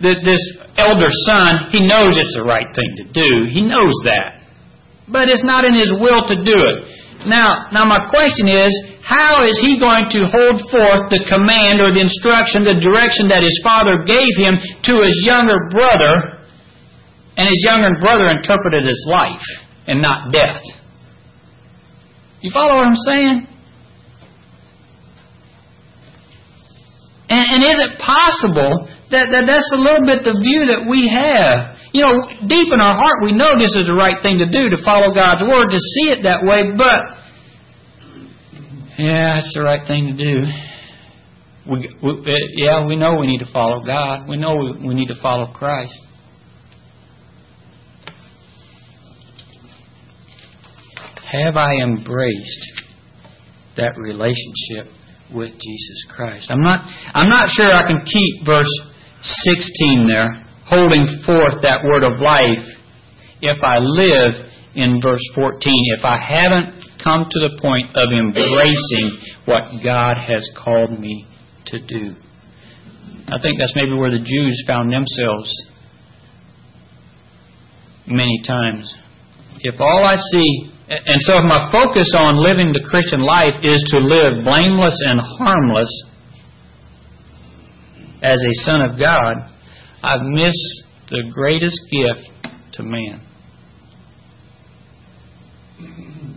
this 0.00 0.40
elder 0.76 1.12
son, 1.28 1.68
he 1.70 1.84
knows 1.84 2.16
it's 2.16 2.32
the 2.40 2.44
right 2.48 2.68
thing 2.72 2.90
to 2.96 3.04
do. 3.12 3.52
He 3.52 3.60
knows 3.60 3.92
that. 4.04 4.48
But 5.08 5.28
it's 5.28 5.44
not 5.44 5.64
in 5.64 5.74
his 5.74 5.92
will 5.92 6.24
to 6.24 6.36
do 6.40 6.56
it. 6.56 6.76
Now, 7.26 7.68
now 7.72 7.84
my 7.84 8.08
question 8.08 8.48
is, 8.48 8.72
how 9.04 9.44
is 9.44 9.58
he 9.60 9.78
going 9.78 10.08
to 10.08 10.24
hold 10.30 10.56
forth 10.72 11.12
the 11.12 11.20
command 11.28 11.80
or 11.80 11.92
the 11.92 12.00
instruction, 12.00 12.64
the 12.64 12.80
direction 12.80 13.28
that 13.28 13.44
his 13.44 13.60
father 13.62 14.04
gave 14.06 14.32
him 14.40 14.56
to 14.56 14.92
his 15.04 15.16
younger 15.24 15.68
brother, 15.68 16.40
and 17.36 17.48
his 17.48 17.62
younger 17.66 17.98
brother 18.00 18.30
interpreted 18.30 18.88
as 18.88 18.96
life 19.08 19.44
and 19.86 20.00
not 20.00 20.32
death? 20.32 20.62
You 22.40 22.50
follow 22.52 22.76
what 22.76 22.86
I'm 22.86 22.96
saying? 22.96 23.46
And, 27.28 27.46
and 27.52 27.60
is 27.62 27.78
it 27.84 28.00
possible 28.00 28.88
that, 29.10 29.28
that 29.30 29.44
that's 29.46 29.72
a 29.76 29.80
little 29.80 30.06
bit 30.06 30.24
the 30.24 30.40
view 30.40 30.72
that 30.72 30.88
we 30.88 31.06
have? 31.12 31.76
You 31.92 32.02
know, 32.02 32.46
deep 32.46 32.72
in 32.72 32.80
our 32.80 32.94
heart, 32.94 33.22
we 33.22 33.32
know 33.32 33.58
this 33.58 33.74
is 33.74 33.86
the 33.86 33.94
right 33.94 34.22
thing 34.22 34.38
to 34.38 34.46
do, 34.46 34.70
to 34.70 34.84
follow 34.84 35.12
God's 35.12 35.42
Word, 35.42 35.70
to 35.70 35.78
see 35.78 36.10
it 36.14 36.22
that 36.22 36.44
way, 36.44 36.70
but, 36.76 37.18
yeah, 38.96 39.38
it's 39.38 39.52
the 39.54 39.62
right 39.62 39.84
thing 39.86 40.06
to 40.06 40.16
do. 40.16 40.46
We, 41.68 41.90
we, 42.02 42.32
eh, 42.32 42.36
yeah, 42.54 42.86
we 42.86 42.96
know 42.96 43.16
we 43.16 43.26
need 43.26 43.38
to 43.38 43.52
follow 43.52 43.82
God. 43.84 44.28
We 44.28 44.36
know 44.36 44.54
we, 44.54 44.88
we 44.88 44.94
need 44.94 45.08
to 45.08 45.20
follow 45.20 45.52
Christ. 45.52 46.00
Have 51.30 51.56
I 51.56 51.74
embraced 51.82 52.82
that 53.76 53.96
relationship 53.98 54.92
with 55.32 55.50
Jesus 55.50 56.06
Christ? 56.14 56.50
I'm 56.50 56.62
not, 56.62 56.88
I'm 57.14 57.28
not 57.28 57.48
sure 57.50 57.72
I 57.72 57.86
can 57.86 58.04
keep 58.04 58.46
verse 58.46 58.70
16 59.22 60.06
there 60.08 60.49
holding 60.70 61.06
forth 61.26 61.62
that 61.62 61.82
word 61.84 62.04
of 62.04 62.20
life 62.22 62.64
if 63.42 63.58
I 63.62 63.78
live 63.78 64.46
in 64.74 65.00
verse 65.02 65.22
14, 65.34 65.58
if 65.98 66.04
I 66.04 66.16
haven't 66.16 66.80
come 67.02 67.26
to 67.28 67.38
the 67.48 67.58
point 67.60 67.90
of 67.96 68.06
embracing 68.12 69.18
what 69.46 69.82
God 69.82 70.16
has 70.16 70.48
called 70.56 70.98
me 70.98 71.26
to 71.66 71.78
do. 71.80 72.14
I 73.28 73.40
think 73.42 73.58
that's 73.58 73.74
maybe 73.74 73.94
where 73.94 74.10
the 74.10 74.22
Jews 74.22 74.64
found 74.66 74.92
themselves 74.92 75.50
many 78.06 78.40
times. 78.46 78.92
If 79.60 79.80
all 79.80 80.04
I 80.04 80.16
see, 80.32 80.70
and 80.88 81.20
so 81.22 81.38
if 81.38 81.44
my 81.44 81.70
focus 81.72 82.12
on 82.18 82.42
living 82.42 82.72
the 82.72 82.86
Christian 82.88 83.20
life 83.20 83.54
is 83.62 83.82
to 83.90 83.98
live 83.98 84.44
blameless 84.44 84.96
and 85.06 85.20
harmless 85.20 85.90
as 88.22 88.38
a 88.38 88.54
son 88.64 88.82
of 88.82 88.98
God, 88.98 89.36
I've 90.02 90.22
missed 90.22 90.84
the 91.08 91.22
greatest 91.32 91.80
gift 91.90 92.54
to 92.74 92.82
man. 92.82 93.26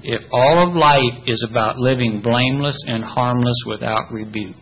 If 0.03 0.21
all 0.31 0.69
of 0.69 0.75
life 0.75 1.27
is 1.27 1.45
about 1.49 1.77
living 1.77 2.21
blameless 2.21 2.77
and 2.87 3.03
harmless 3.03 3.63
without 3.67 4.11
rebuke, 4.11 4.55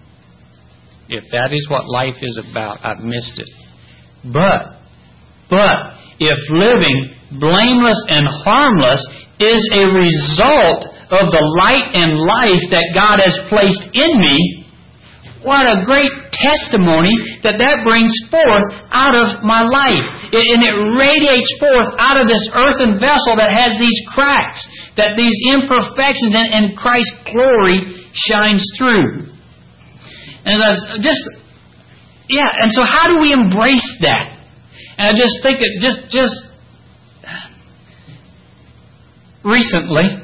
if 1.10 1.24
that 1.32 1.52
is 1.52 1.68
what 1.70 1.90
life 1.90 2.22
is 2.22 2.40
about, 2.50 2.80
I've 2.84 3.04
missed 3.04 3.40
it. 3.40 3.50
But, 4.32 4.78
but, 5.50 5.98
if 6.20 6.38
living 6.52 7.18
blameless 7.40 8.06
and 8.08 8.28
harmless 8.46 9.02
is 9.40 9.62
a 9.74 9.86
result 9.90 10.86
of 11.10 11.28
the 11.34 11.44
light 11.58 11.90
and 11.98 12.22
life 12.22 12.62
that 12.70 12.86
God 12.94 13.20
has 13.20 13.36
placed 13.50 13.90
in 13.98 14.22
me, 14.22 14.62
what 15.44 15.66
a 15.66 15.84
great 15.84 16.31
testimony 16.42 17.14
that 17.46 17.62
that 17.62 17.86
brings 17.86 18.12
forth 18.28 18.68
out 18.90 19.14
of 19.14 19.46
my 19.46 19.62
life. 19.62 20.04
And 20.34 20.60
it 20.66 20.76
radiates 20.98 21.50
forth 21.62 21.94
out 22.02 22.18
of 22.18 22.26
this 22.26 22.42
earthen 22.54 22.98
vessel 22.98 23.38
that 23.38 23.54
has 23.54 23.78
these 23.78 24.00
cracks, 24.12 24.62
that 24.98 25.16
these 25.16 25.36
imperfections 25.54 26.34
and, 26.34 26.76
Christ's 26.78 27.14
glory 27.30 27.86
shines 28.14 28.66
through. 28.78 29.28
And 30.44 30.58
I 30.58 30.98
just, 30.98 31.24
yeah, 32.28 32.50
and 32.50 32.72
so 32.72 32.84
how 32.84 33.08
do 33.08 33.22
we 33.22 33.32
embrace 33.32 33.86
that? 34.02 34.42
And 34.98 35.08
I 35.10 35.14
just 35.14 35.40
think 35.44 35.60
it 35.62 35.82
just, 35.82 36.10
just 36.10 36.36
recently, 39.44 40.22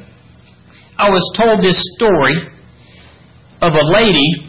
I 0.97 1.09
was 1.09 1.21
told 1.37 1.63
this 1.63 1.77
story 1.97 2.37
of 3.61 3.73
a 3.73 3.85
lady 3.85 4.46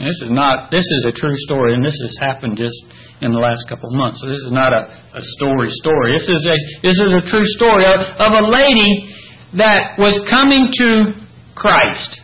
and 0.00 0.08
this 0.08 0.24
is 0.24 0.32
not 0.32 0.72
this 0.72 0.88
is 0.88 1.04
a 1.04 1.12
true 1.12 1.36
story, 1.44 1.76
and 1.76 1.84
this 1.84 1.92
has 2.00 2.16
happened 2.16 2.56
just 2.56 2.80
in 3.20 3.36
the 3.36 3.38
last 3.38 3.68
couple 3.68 3.92
of 3.92 3.94
months. 3.94 4.24
So 4.24 4.32
this 4.32 4.40
is 4.48 4.48
not 4.48 4.72
a, 4.72 4.88
a 5.12 5.20
story 5.36 5.68
story. 5.68 6.16
This 6.16 6.24
is 6.24 6.40
a 6.48 6.56
this 6.80 6.96
is 7.04 7.12
a 7.12 7.20
true 7.28 7.44
story 7.44 7.84
of, 7.84 8.00
of 8.16 8.32
a 8.32 8.48
lady 8.48 9.12
that 9.60 10.00
was 10.00 10.16
coming 10.24 10.72
to 10.80 11.12
Christ. 11.52 12.16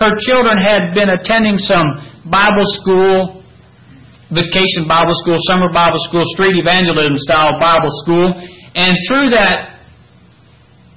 Her 0.00 0.16
children 0.24 0.56
had 0.56 0.96
been 0.96 1.12
attending 1.12 1.60
some 1.60 1.84
Bible 2.32 2.64
school, 2.80 3.44
vacation 4.32 4.88
Bible 4.88 5.12
school, 5.20 5.36
summer 5.44 5.68
Bible 5.76 6.00
school, 6.08 6.24
street 6.32 6.56
evangelism 6.56 7.20
style 7.20 7.60
Bible 7.60 7.92
school, 8.00 8.32
and 8.32 8.96
through 9.12 9.28
that 9.36 9.71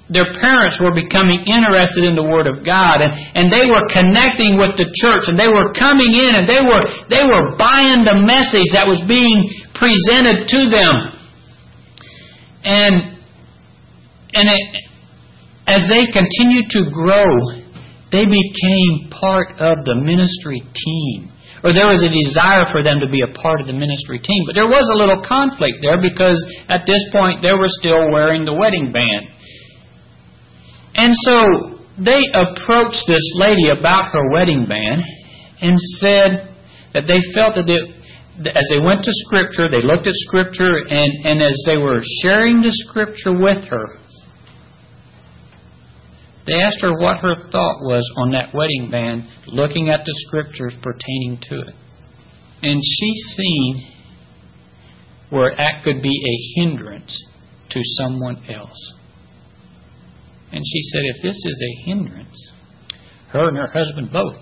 their 0.06 0.38
parents 0.38 0.78
were 0.78 0.94
becoming 0.94 1.50
interested 1.50 2.06
in 2.06 2.14
the 2.14 2.22
Word 2.22 2.46
of 2.46 2.62
God 2.62 3.02
and, 3.02 3.10
and 3.10 3.50
they 3.50 3.66
were 3.66 3.82
connecting 3.90 4.54
with 4.54 4.78
the 4.78 4.86
church 5.02 5.26
and 5.26 5.34
they 5.34 5.50
were 5.50 5.74
coming 5.74 6.14
in 6.14 6.38
and 6.38 6.46
they 6.46 6.62
were, 6.62 6.84
they 7.10 7.26
were 7.26 7.58
buying 7.58 8.06
the 8.06 8.22
message 8.22 8.70
that 8.78 8.86
was 8.86 9.02
being 9.10 9.50
presented 9.74 10.46
to 10.46 10.62
them. 10.70 10.96
And, 12.62 12.96
and 14.38 14.46
it, 14.46 14.66
as 15.66 15.90
they 15.90 16.06
continued 16.14 16.70
to 16.78 16.86
grow, 16.94 17.26
they 18.14 18.30
became 18.30 19.10
part 19.10 19.58
of 19.58 19.90
the 19.90 19.98
ministry 19.98 20.62
team. 20.62 21.34
Or 21.66 21.74
there 21.74 21.90
was 21.90 22.06
a 22.06 22.14
desire 22.14 22.70
for 22.70 22.86
them 22.86 23.02
to 23.02 23.10
be 23.10 23.26
a 23.26 23.32
part 23.34 23.58
of 23.58 23.66
the 23.66 23.74
ministry 23.74 24.22
team. 24.22 24.46
But 24.46 24.54
there 24.54 24.70
was 24.70 24.86
a 24.86 24.98
little 25.02 25.26
conflict 25.26 25.82
there 25.82 25.98
because 25.98 26.38
at 26.70 26.86
this 26.86 27.02
point 27.10 27.42
they 27.42 27.58
were 27.58 27.72
still 27.82 28.14
wearing 28.14 28.46
the 28.46 28.54
wedding 28.54 28.94
band. 28.94 29.34
And 30.96 31.14
so 31.14 31.80
they 31.98 32.20
approached 32.34 33.04
this 33.08 33.32
lady 33.36 33.70
about 33.70 34.12
her 34.12 34.32
wedding 34.32 34.66
band 34.66 35.04
and 35.62 35.80
said 36.00 36.56
that 36.94 37.08
they 37.08 37.20
felt 37.34 37.56
that 37.56 37.68
they, 37.68 38.50
as 38.50 38.64
they 38.72 38.80
went 38.80 39.04
to 39.04 39.12
Scripture, 39.28 39.70
they 39.70 39.82
looked 39.82 40.08
at 40.08 40.14
Scripture, 40.28 40.84
and, 40.90 41.26
and 41.26 41.42
as 41.42 41.64
they 41.66 41.78
were 41.78 42.02
sharing 42.22 42.62
the 42.62 42.72
Scripture 42.72 43.32
with 43.32 43.64
her, 43.70 43.86
they 46.46 46.62
asked 46.62 46.82
her 46.82 46.94
what 46.98 47.18
her 47.18 47.50
thought 47.50 47.82
was 47.82 48.10
on 48.18 48.32
that 48.32 48.54
wedding 48.54 48.90
band, 48.92 49.28
looking 49.48 49.90
at 49.90 50.06
the 50.06 50.14
Scriptures 50.28 50.74
pertaining 50.82 51.40
to 51.50 51.62
it. 51.62 51.76
And 52.62 52.82
she 52.84 53.14
seen 53.36 53.92
where 55.30 55.56
that 55.56 55.84
could 55.84 56.02
be 56.02 56.10
a 56.10 56.62
hindrance 56.62 57.24
to 57.72 57.80
someone 57.98 58.46
else. 58.50 58.94
And 60.56 60.64
she 60.66 60.82
said, 60.84 61.02
if 61.16 61.22
this 61.22 61.36
is 61.36 61.64
a 61.64 61.86
hindrance, 61.86 62.52
her 63.28 63.50
and 63.50 63.58
her 63.58 63.68
husband 63.68 64.10
both 64.14 64.38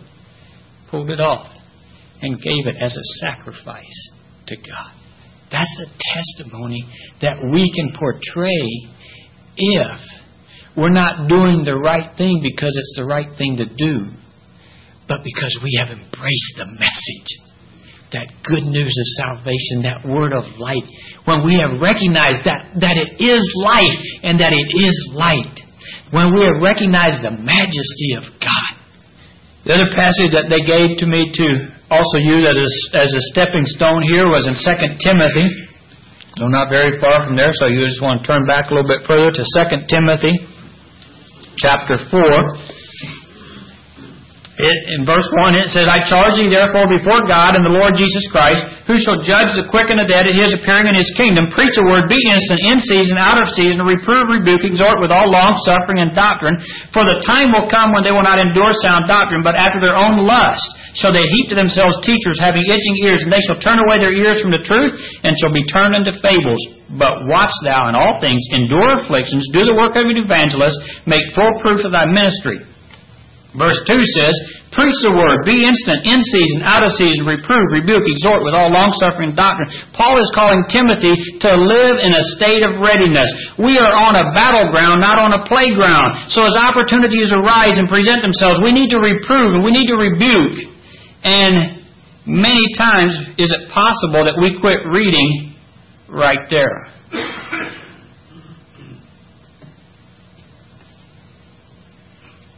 pulled 0.91 1.10
it 1.10 1.19
off 1.19 1.47
and 2.21 2.39
gave 2.39 2.67
it 2.67 2.76
as 2.80 2.95
a 2.95 3.26
sacrifice 3.26 4.12
to 4.45 4.56
God. 4.56 4.93
That's 5.52 5.82
a 5.82 5.89
testimony 6.15 6.86
that 7.19 7.34
we 7.52 7.71
can 7.73 7.97
portray 7.97 8.93
if 9.58 9.99
we're 10.78 10.93
not 10.93 11.28
doing 11.28 11.63
the 11.65 11.76
right 11.76 12.15
thing 12.15 12.41
because 12.43 12.78
it's 12.78 12.93
the 12.95 13.06
right 13.06 13.36
thing 13.36 13.58
to 13.58 13.65
do, 13.65 14.12
but 15.08 15.21
because 15.23 15.60
we 15.63 15.80
have 15.80 15.89
embraced 15.89 16.54
the 16.58 16.67
message. 16.78 17.41
That 18.12 18.32
good 18.43 18.65
news 18.69 18.93
of 18.93 19.36
salvation, 19.41 19.82
that 19.82 20.06
word 20.06 20.34
of 20.34 20.43
light, 20.60 20.86
when 21.26 21.43
we 21.43 21.56
have 21.56 21.82
recognized 21.82 22.45
that, 22.45 22.78
that 22.82 22.97
it 22.97 23.17
is 23.23 23.41
life 23.58 24.06
and 24.21 24.39
that 24.39 24.54
it 24.54 24.69
is 24.78 25.10
light 25.13 25.72
when 26.13 26.30
we 26.30 26.45
have 26.45 26.62
recognized 26.62 27.26
the 27.26 27.34
majesty 27.34 28.13
of 28.13 28.23
God. 28.38 28.71
The 29.65 29.82
other 29.82 29.89
passage 29.97 30.30
that 30.38 30.45
they 30.45 30.62
gave 30.62 31.02
to 31.02 31.10
me 31.10 31.26
to 31.26 31.47
also 31.89 32.17
use 32.21 32.45
as 32.45 32.54
a, 32.54 32.69
as 33.02 33.10
a 33.10 33.23
stepping 33.34 33.65
stone 33.73 34.06
here 34.06 34.30
was 34.30 34.45
in 34.45 34.54
2 34.54 34.62
Timothy. 35.02 35.49
So 36.38 36.54
not 36.54 36.69
very 36.69 37.02
far 37.02 37.26
from 37.26 37.34
there, 37.34 37.49
so 37.58 37.65
you 37.65 37.82
just 37.89 38.02
want 38.02 38.21
to 38.21 38.28
turn 38.30 38.45
back 38.45 38.69
a 38.69 38.78
little 38.78 38.86
bit 38.86 39.02
further 39.10 39.34
to 39.34 39.41
2 39.41 39.89
Timothy 39.89 40.38
chapter 41.58 41.97
4. 41.97 42.83
It, 44.54 44.78
in 44.94 45.02
verse 45.02 45.26
1 45.42 45.58
it 45.58 45.74
says, 45.74 45.89
I 45.89 46.06
charge 46.06 46.38
thee 46.38 46.46
therefore 46.46 46.86
before 46.86 47.26
God 47.26 47.58
and 47.58 47.66
the 47.66 47.74
Lord 47.74 47.98
Jesus 47.98 48.22
Christ, 48.30 48.62
who 48.86 49.02
shall 49.02 49.18
judge 49.26 49.50
the 49.58 49.66
quick 49.66 49.89
and 49.89 49.98
the 49.98 50.06
dead 50.06 50.30
at 50.30 50.38
his 50.38 50.54
appearing 50.54 50.86
in 50.86 50.94
his 50.94 51.10
kingdom, 51.18 51.50
preach 51.50 51.74
the 51.74 51.89
word, 51.89 52.06
be 52.06 52.22
instant, 52.30 52.62
in 52.62 52.78
season, 52.78 53.18
out 53.18 53.42
of 53.42 53.50
season, 53.58 53.82
reprove, 53.82 54.30
rebuke, 54.30 54.62
exhort 54.62 55.02
with 55.02 55.10
all 55.10 55.26
long 55.26 55.58
suffering 55.66 56.06
and 56.06 56.13
doctrine. 56.13 56.62
For 56.94 57.02
the 57.02 57.18
time 57.26 57.50
will 57.50 57.66
come 57.66 57.98
when 57.98 58.06
they 58.06 58.13
will 58.13 58.22
not 58.22 58.38
endure 58.38 58.78
sound 58.78 59.10
doctrine, 59.10 59.42
but 59.42 59.58
after 59.58 59.82
their 59.82 59.98
own 59.98 60.22
lust 60.22 60.62
shall 60.94 61.10
they 61.10 61.26
heap 61.34 61.50
to 61.50 61.58
themselves 61.58 61.98
teachers 62.06 62.38
having 62.38 62.62
itching 62.70 62.98
ears, 63.10 63.26
and 63.26 63.34
they 63.34 63.42
shall 63.50 63.58
turn 63.58 63.82
away 63.82 63.98
their 63.98 64.13
ears 64.13 64.38
from 64.38 64.54
the 64.54 64.62
truth, 64.62 64.94
and 65.26 65.34
shall 65.42 65.50
be 65.50 65.66
turned 65.66 65.98
into 65.98 66.13
fables. 66.22 66.62
But 66.94 67.26
watch 67.26 67.50
thou 67.66 67.89
in 67.89 67.98
all 67.98 68.22
things, 68.22 68.38
endure 68.54 69.02
afflictions, 69.02 69.50
do 69.50 69.66
the 69.66 69.74
work 69.74 69.98
of 69.98 70.06
an 70.06 70.22
evangelist, 70.22 70.78
make 71.10 71.34
full 71.34 71.58
proof 71.66 71.82
of 71.82 71.89
thy 71.89 72.06
ministry. 72.06 72.62
Verse 73.54 73.78
2 73.86 74.02
says, 74.18 74.34
Preach 74.74 74.98
the 75.06 75.13
word, 75.13 75.46
be 75.46 75.62
instant, 75.62 76.02
in 76.10 76.18
season, 76.18 76.66
out 76.66 76.82
of 76.82 76.89
season, 76.98 77.30
reprove, 77.30 77.70
rebuke, 77.70 78.02
exhort 78.02 78.42
with 78.42 78.58
all 78.58 78.74
longsuffering 78.74 79.38
doctrine. 79.38 79.70
Paul 79.94 80.18
is 80.18 80.26
calling 80.34 80.66
Timothy 80.74 81.13
to 81.46 81.52
live 81.54 82.02
in 82.02 82.18
a 82.18 82.24
state 82.34 82.66
of 82.66 82.82
readiness. 82.82 83.30
We 83.62 83.78
are 83.78 83.94
on 83.94 84.18
a 84.18 84.34
battleground, 84.34 85.06
not 85.06 85.22
on 85.22 85.38
a 85.38 85.46
playground. 85.46 86.34
So 86.34 86.42
as 86.42 86.58
opportunities 86.58 87.30
arise 87.30 87.78
and 87.78 87.86
present 87.86 88.26
themselves, 88.26 88.58
we 88.66 88.74
need 88.74 88.89
to 88.89 88.98
reprove 88.98 89.62
and 89.62 89.62
we 89.62 89.70
need 89.70 89.86
to 89.94 90.02
rebuke. 90.02 90.74
And 91.22 91.86
many 92.26 92.74
times 92.74 93.13
is 93.38 93.54
it 93.54 93.70
possible 93.70 94.26
that 94.26 94.42
we 94.42 94.58
quit 94.58 94.82
reading 94.89 95.54
right 96.10 96.50
there. 96.50 96.92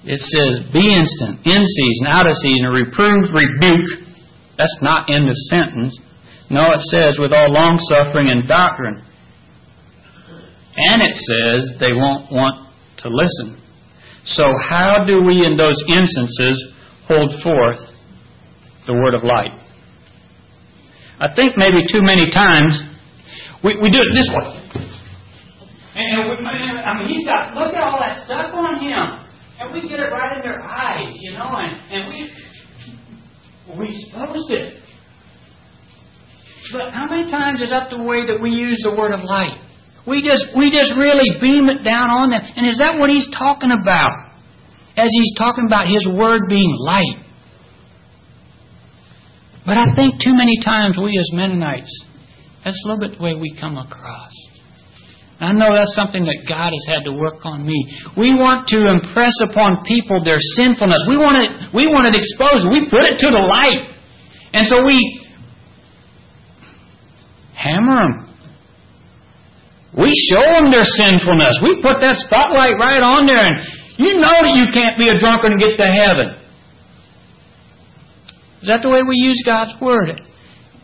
It 0.06 0.22
says, 0.22 0.72
be 0.72 0.94
instant, 0.94 1.42
in 1.46 1.62
season, 1.66 2.06
out 2.06 2.28
of 2.28 2.34
season, 2.34 2.70
reprove, 2.70 3.34
rebuke. 3.34 4.06
That's 4.56 4.78
not 4.82 5.10
in 5.10 5.26
the 5.26 5.34
sentence. 5.50 5.98
No, 6.50 6.72
it 6.74 6.82
says, 6.94 7.18
with 7.18 7.34
all 7.34 7.52
long 7.52 7.82
suffering 7.90 8.30
and 8.30 8.48
doctrine. 8.48 9.02
And 10.78 11.02
it 11.02 11.16
says 11.16 11.80
they 11.80 11.94
won't 11.94 12.32
want 12.32 12.70
to 13.00 13.10
listen. 13.10 13.60
So, 14.26 14.54
how 14.70 15.04
do 15.06 15.24
we, 15.24 15.44
in 15.44 15.58
those 15.58 15.82
instances, 15.88 16.74
hold 17.08 17.42
forth 17.42 17.80
the 18.86 18.94
word 18.94 19.16
of 19.16 19.24
light? 19.24 19.58
I 21.20 21.34
think 21.34 21.58
maybe 21.58 21.82
too 21.90 22.02
many 22.04 22.30
times 22.30 22.80
we, 23.64 23.78
we 23.82 23.90
do 23.90 24.00
it 24.02 24.14
this 24.14 24.30
way. 24.30 24.62
And, 25.96 26.46
I 26.46 26.94
mean, 27.00 27.16
he's 27.16 27.26
got, 27.26 27.56
look 27.56 27.74
at 27.74 27.82
all 27.82 28.00
that 28.00 28.24
stuff 28.26 28.54
on 28.54 28.80
him. 28.80 29.25
And 29.60 29.74
we 29.74 29.88
get 29.88 30.00
it 30.00 30.12
right 30.12 30.36
in 30.36 30.44
their 30.44 30.62
eyes, 30.62 31.14
you 31.22 31.34
know, 31.34 31.56
and, 31.56 31.80
and 31.92 32.14
we 32.14 32.30
we 33.80 33.90
exposed 33.90 34.52
it. 34.52 34.82
But 36.74 36.92
how 36.92 37.08
many 37.10 37.30
times 37.30 37.62
is 37.62 37.70
that 37.70 37.90
the 37.90 38.02
way 38.02 38.26
that 38.26 38.42
we 38.42 38.50
use 38.50 38.82
the 38.84 38.96
word 38.98 39.12
of 39.12 39.24
light? 39.24 39.64
We 40.08 40.22
just 40.22 40.48
we 40.58 40.72
just 40.72 40.94
really 40.98 41.40
beam 41.40 41.70
it 41.70 41.84
down 41.84 42.10
on 42.10 42.30
them. 42.32 42.42
And 42.56 42.68
is 42.68 42.78
that 42.80 42.98
what 43.00 43.10
he's 43.10 43.28
talking 43.38 43.72
about? 43.72 44.34
As 44.98 45.10
he's 45.12 45.34
talking 45.38 45.66
about 45.66 45.88
his 45.88 46.08
word 46.08 46.44
being 46.48 46.74
light. 46.80 47.24
But 49.66 49.78
I 49.78 49.96
think 49.96 50.22
too 50.22 50.34
many 50.34 50.60
times 50.64 50.98
we 50.98 51.18
as 51.18 51.32
Mennonites, 51.34 51.92
that's 52.64 52.82
a 52.86 52.88
little 52.88 53.08
bit 53.08 53.18
the 53.18 53.24
way 53.24 53.34
we 53.34 53.58
come 53.60 53.78
across. 53.78 54.32
I 55.40 55.52
know 55.52 55.76
that's 55.76 55.96
something 55.96 56.24
that 56.24 56.48
God 56.48 56.72
has 56.72 56.86
had 56.88 57.04
to 57.06 57.12
work 57.12 57.44
on 57.44 57.68
me. 57.68 57.76
We 58.16 58.32
want 58.32 58.72
to 58.72 58.88
impress 58.88 59.36
upon 59.44 59.84
people 59.84 60.24
their 60.24 60.40
sinfulness. 60.56 61.04
We 61.12 61.20
want 61.20 61.36
it, 61.44 61.76
we 61.76 61.92
want 61.92 62.08
it 62.08 62.16
exposed. 62.16 62.72
We 62.72 62.88
put 62.88 63.04
it 63.04 63.20
to 63.20 63.28
the 63.28 63.44
light. 63.44 64.00
And 64.56 64.64
so 64.66 64.88
we 64.88 64.96
hammer 67.52 68.00
them. 68.00 68.26
We 70.00 70.12
show 70.32 70.44
them 70.56 70.72
their 70.72 70.88
sinfulness. 70.88 71.60
We 71.64 71.84
put 71.84 72.00
that 72.00 72.16
spotlight 72.28 72.80
right 72.80 73.04
on 73.04 73.28
there, 73.28 73.44
and 73.44 73.60
you 73.98 74.20
know 74.20 74.44
that 74.44 74.56
you 74.56 74.68
can't 74.72 74.98
be 74.98 75.08
a 75.08 75.20
drunkard 75.20 75.52
and 75.56 75.60
get 75.60 75.76
to 75.80 75.88
heaven. 75.88 76.36
Is 78.62 78.68
that 78.68 78.82
the 78.84 78.90
way 78.90 79.04
we 79.04 79.16
use 79.16 79.42
God's 79.46 79.80
Word? 79.80 80.10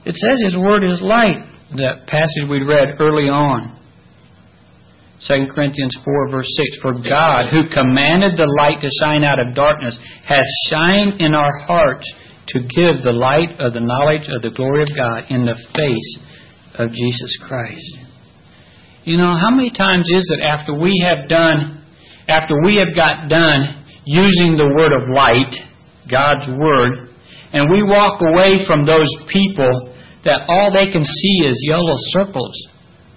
It 0.05 0.15
says 0.15 0.37
His 0.43 0.57
Word 0.57 0.83
is 0.83 1.01
light, 1.01 1.43
that 1.75 2.07
passage 2.07 2.47
we 2.49 2.63
read 2.63 2.99
early 2.99 3.27
on. 3.27 3.80
2 5.27 5.53
Corinthians 5.53 5.95
4 6.03 6.31
verse 6.31 6.49
6, 6.73 6.81
For 6.81 6.93
God, 6.93 7.53
who 7.53 7.69
commanded 7.69 8.37
the 8.37 8.49
light 8.57 8.81
to 8.81 8.89
shine 9.01 9.23
out 9.23 9.39
of 9.39 9.53
darkness, 9.53 9.97
hath 10.25 10.47
shined 10.67 11.21
in 11.21 11.35
our 11.35 11.53
hearts 11.67 12.11
to 12.49 12.59
give 12.59 13.03
the 13.03 13.13
light 13.13 13.59
of 13.59 13.73
the 13.73 13.79
knowledge 13.79 14.27
of 14.33 14.41
the 14.41 14.49
glory 14.49 14.81
of 14.81 14.89
God 14.97 15.29
in 15.29 15.45
the 15.45 15.55
face 15.77 16.11
of 16.75 16.89
Jesus 16.89 17.37
Christ. 17.47 17.97
You 19.03 19.17
know, 19.17 19.37
how 19.37 19.51
many 19.51 19.69
times 19.69 20.09
is 20.11 20.25
it 20.33 20.43
after 20.43 20.73
we 20.73 21.05
have 21.05 21.29
done, 21.29 21.85
after 22.27 22.55
we 22.65 22.77
have 22.77 22.95
got 22.95 23.29
done 23.29 23.85
using 24.05 24.57
the 24.57 24.73
word 24.73 24.93
of 24.93 25.09
light, 25.09 25.53
God's 26.09 26.49
word, 26.49 27.09
and 27.53 27.69
we 27.69 27.83
walk 27.83 28.21
away 28.21 28.65
from 28.65 28.85
those 28.85 29.09
people 29.31 29.93
that 30.25 30.45
all 30.47 30.73
they 30.73 30.91
can 30.91 31.03
see 31.03 31.45
is 31.45 31.57
yellow 31.67 31.95
circles 32.09 32.55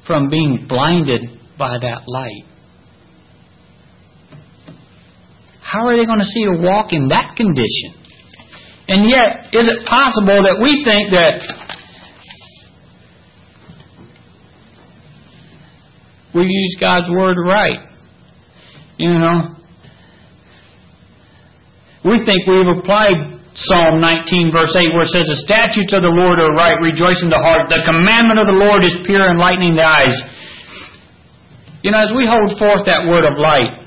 from 0.07 0.29
being 0.29 0.67
blinded 0.69 1.41
by 1.59 1.79
that 1.81 2.03
light. 2.07 2.45
How 5.63 5.87
are 5.87 5.97
they 5.97 6.07
going 6.07 6.19
to 6.19 6.25
see 6.25 6.45
to 6.45 6.57
walk 6.61 6.93
in 6.93 7.09
that 7.09 7.35
condition? 7.37 7.99
And 8.87 9.09
yet, 9.09 9.49
is 9.53 9.67
it 9.67 9.87
possible 9.87 10.45
that 10.45 10.61
we 10.61 10.85
think 10.85 11.11
that 11.11 11.41
we 16.35 16.45
use 16.45 16.77
God's 16.79 17.09
Word 17.11 17.37
right? 17.47 17.79
You 18.99 19.19
know? 19.19 19.57
We 22.05 22.21
think 22.25 22.47
we've 22.47 22.69
applied 22.79 23.41
Psalm 23.57 24.03
19, 24.03 24.53
verse 24.53 24.77
8, 24.77 24.93
where 24.93 25.09
it 25.09 25.15
says, 25.15 25.25
The 25.31 25.41
statutes 25.49 25.95
of 25.95 26.03
the 26.03 26.13
Lord 26.13 26.37
are 26.43 26.53
right, 26.53 26.77
rejoicing 26.83 27.31
the 27.31 27.41
heart. 27.41 27.73
The 27.73 27.81
commandment 27.87 28.43
of 28.43 28.47
the 28.51 28.59
Lord 28.61 28.85
is 28.85 28.93
pure, 29.07 29.31
enlightening 29.31 29.79
the 29.79 29.87
eyes. 29.87 30.13
You 31.85 31.91
know, 31.91 31.99
as 31.99 32.15
we 32.17 32.27
hold 32.27 32.59
forth 32.59 32.87
that 32.87 33.05
word 33.07 33.27
of 33.27 33.37
light, 33.37 33.85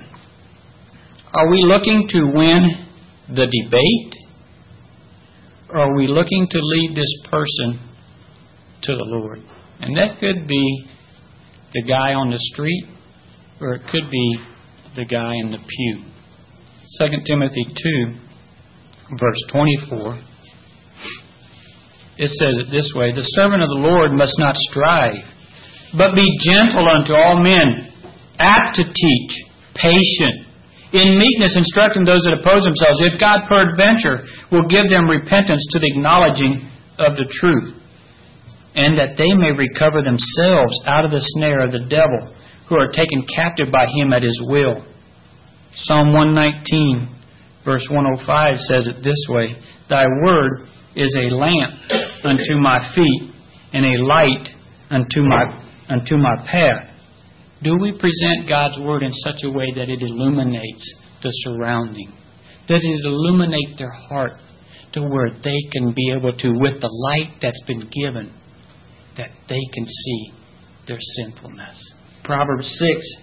are 1.34 1.50
we 1.50 1.64
looking 1.66 2.08
to 2.10 2.32
win 2.32 2.70
the 3.28 3.48
debate? 3.50 4.14
Or 5.70 5.80
are 5.80 5.98
we 5.98 6.06
looking 6.06 6.48
to 6.48 6.60
lead 6.62 6.95
this 6.95 7.12
person 7.32 7.80
to 8.84 8.95
the 8.95 9.04
Lord? 9.04 9.39
And 9.80 9.98
that 9.98 10.20
could 10.20 10.48
be 10.48 10.86
the 11.74 11.82
guy 11.82 12.14
on 12.14 12.30
the 12.30 12.38
street, 12.38 12.86
or 13.60 13.74
it 13.74 13.82
could 13.89 14.12
be 14.12 14.38
the 14.95 15.06
guy 15.06 15.34
in 15.34 15.50
the 15.50 15.58
pew. 15.58 16.04
2 17.00 17.08
Timothy 17.26 17.66
2, 17.66 18.14
verse 19.20 19.43
24, 19.50 20.14
it 22.20 22.30
says 22.30 22.58
it 22.60 22.70
this 22.70 22.93
way 22.95 23.12
The 23.12 23.24
servant 23.24 23.64
of 23.64 23.70
the 23.70 23.82
Lord 23.89 24.12
must 24.12 24.38
not 24.38 24.56
strive, 24.56 25.26
but 25.95 26.15
be 26.15 26.25
gentle 26.43 26.88
unto 26.88 27.13
all 27.13 27.39
men, 27.43 27.93
apt 28.39 28.75
to 28.75 28.83
teach, 28.83 29.33
patient, 29.75 30.47
in 30.93 31.19
meekness 31.19 31.55
instructing 31.55 32.05
those 32.05 32.23
that 32.23 32.39
oppose 32.39 32.63
themselves, 32.63 33.03
if 33.03 33.19
God 33.19 33.43
peradventure 33.47 34.23
will 34.51 34.67
give 34.67 34.89
them 34.89 35.07
repentance 35.07 35.67
to 35.71 35.79
the 35.79 35.91
acknowledging 35.91 36.63
of 36.97 37.15
the 37.19 37.27
truth, 37.27 37.75
and 38.73 38.97
that 38.97 39.17
they 39.17 39.33
may 39.35 39.51
recover 39.51 40.01
themselves 40.01 40.75
out 40.85 41.03
of 41.03 41.11
the 41.11 41.23
snare 41.35 41.59
of 41.59 41.71
the 41.71 41.85
devil, 41.91 42.33
who 42.69 42.75
are 42.75 42.91
taken 42.91 43.25
captive 43.27 43.67
by 43.71 43.88
him 43.88 44.13
at 44.13 44.23
his 44.23 44.39
will. 44.43 44.83
Psalm 45.75 46.13
119, 46.13 47.15
verse 47.65 47.85
105 47.91 48.57
says 48.57 48.88
it 48.88 49.03
this 49.03 49.25
way 49.29 49.55
Thy 49.89 50.05
word 50.25 50.67
is 50.95 51.15
a 51.19 51.35
lamp 51.35 51.73
unto 52.23 52.59
my 52.59 52.79
feet, 52.95 53.31
and 53.73 53.85
a 53.85 54.03
light 54.03 54.49
unto 54.89 55.21
my, 55.21 55.66
unto 55.89 56.17
my 56.17 56.35
path. 56.45 56.89
Do 57.63 57.77
we 57.77 57.91
present 57.91 58.47
God's 58.47 58.77
Word 58.79 59.03
in 59.03 59.11
such 59.11 59.43
a 59.43 59.49
way 59.49 59.71
that 59.75 59.89
it 59.89 60.01
illuminates 60.01 60.93
the 61.23 61.29
surrounding? 61.43 62.13
Does 62.67 62.83
it 62.83 63.05
illuminate 63.05 63.77
their 63.77 63.91
heart 63.91 64.33
to 64.93 65.01
where 65.01 65.31
they 65.31 65.57
can 65.71 65.93
be 65.95 66.13
able 66.15 66.33
to, 66.33 66.49
with 66.59 66.81
the 66.81 66.91
light 66.91 67.39
that's 67.41 67.61
been 67.65 67.89
given, 67.89 68.33
that 69.17 69.29
they 69.49 69.61
can 69.73 69.85
see 69.85 70.33
their 70.85 70.99
sinfulness? 70.99 71.93
Proverbs 72.23 72.67
6, 72.77 73.15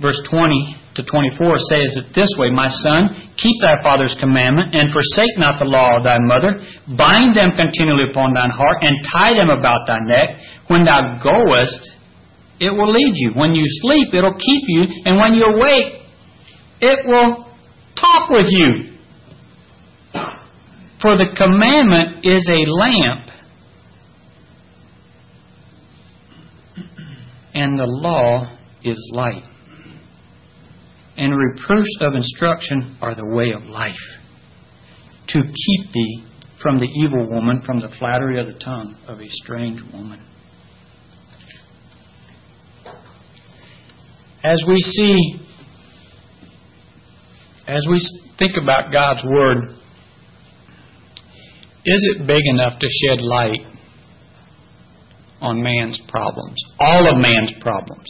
verse 0.00 0.20
20 0.30 0.76
to 0.94 1.02
24 1.02 1.58
says 1.58 1.98
it 1.98 2.14
this 2.14 2.30
way 2.38 2.50
My 2.50 2.68
son, 2.68 3.10
keep 3.36 3.60
thy 3.60 3.82
father's 3.82 4.16
commandment, 4.20 4.74
and 4.74 4.92
forsake 4.92 5.36
not 5.36 5.58
the 5.58 5.66
law 5.66 5.98
of 5.98 6.04
thy 6.04 6.18
mother. 6.22 6.54
Bind 6.96 7.36
them 7.36 7.50
continually 7.58 8.08
upon 8.08 8.32
thine 8.32 8.50
heart, 8.50 8.78
and 8.80 8.94
tie 9.12 9.34
them 9.34 9.50
about 9.50 9.86
thy 9.86 9.98
neck. 10.06 10.38
When 10.68 10.84
thou 10.84 11.18
goest, 11.20 11.90
it 12.60 12.70
will 12.70 12.92
lead 12.92 13.12
you. 13.14 13.32
When 13.34 13.54
you 13.54 13.64
sleep, 13.66 14.14
it'll 14.14 14.34
keep 14.34 14.62
you. 14.68 14.84
And 15.04 15.18
when 15.18 15.34
you 15.34 15.44
awake, 15.44 16.02
it 16.80 17.06
will 17.06 17.46
talk 17.96 18.30
with 18.30 18.46
you. 18.48 18.94
For 21.02 21.16
the 21.18 21.34
commandment 21.36 22.24
is 22.24 22.48
a 22.48 22.70
lamp, 22.70 23.28
and 27.52 27.78
the 27.78 27.86
law 27.86 28.56
is 28.82 28.98
light. 29.12 29.44
And 31.16 31.36
reproofs 31.36 31.98
of 32.00 32.14
instruction 32.14 32.96
are 33.02 33.14
the 33.14 33.26
way 33.26 33.52
of 33.52 33.62
life, 33.64 33.94
to 35.28 35.42
keep 35.42 35.92
thee 35.92 36.24
from 36.62 36.76
the 36.76 36.86
evil 36.86 37.28
woman, 37.28 37.60
from 37.60 37.80
the 37.80 37.94
flattery 37.98 38.40
of 38.40 38.46
the 38.46 38.58
tongue 38.58 38.96
of 39.06 39.20
a 39.20 39.28
strange 39.28 39.82
woman. 39.92 40.20
As 44.44 44.62
we 44.68 44.78
see, 44.78 45.40
as 47.66 47.86
we 47.88 47.98
think 48.38 48.52
about 48.62 48.92
God's 48.92 49.24
Word, 49.24 49.58
is 51.86 52.08
it 52.14 52.26
big 52.26 52.42
enough 52.44 52.78
to 52.78 52.86
shed 52.86 53.22
light 53.22 53.62
on 55.40 55.62
man's 55.62 55.98
problems? 56.08 56.56
All 56.78 57.10
of 57.10 57.20
man's 57.20 57.54
problems. 57.60 58.06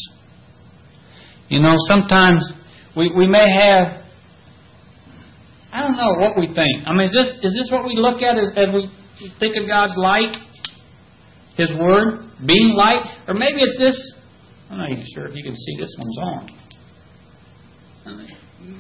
You 1.48 1.60
know, 1.60 1.76
sometimes 1.86 2.52
we, 2.96 3.12
we 3.16 3.28
may 3.28 3.46
have, 3.52 4.02
I 5.72 5.82
don't 5.82 5.96
know 5.96 6.14
what 6.18 6.36
we 6.36 6.48
think. 6.48 6.82
I 6.86 6.92
mean, 6.94 7.06
is 7.06 7.12
this, 7.12 7.28
is 7.42 7.56
this 7.56 7.68
what 7.70 7.86
we 7.86 7.94
look 7.94 8.22
at 8.22 8.36
as, 8.38 8.50
as 8.56 8.74
we 8.74 8.90
think 9.38 9.54
of 9.56 9.68
God's 9.68 9.96
light? 9.96 10.36
His 11.56 11.70
Word 11.78 12.24
being 12.44 12.74
light? 12.74 13.02
Or 13.28 13.34
maybe 13.34 13.60
it's 13.60 13.78
this 13.78 14.14
I'm 14.70 14.78
not 14.78 14.90
even 14.90 15.04
sure 15.14 15.26
if 15.26 15.34
you 15.34 15.42
can 15.42 15.54
see 15.54 15.76
this 15.78 15.94
one's 15.98 16.18
on. 16.18 16.50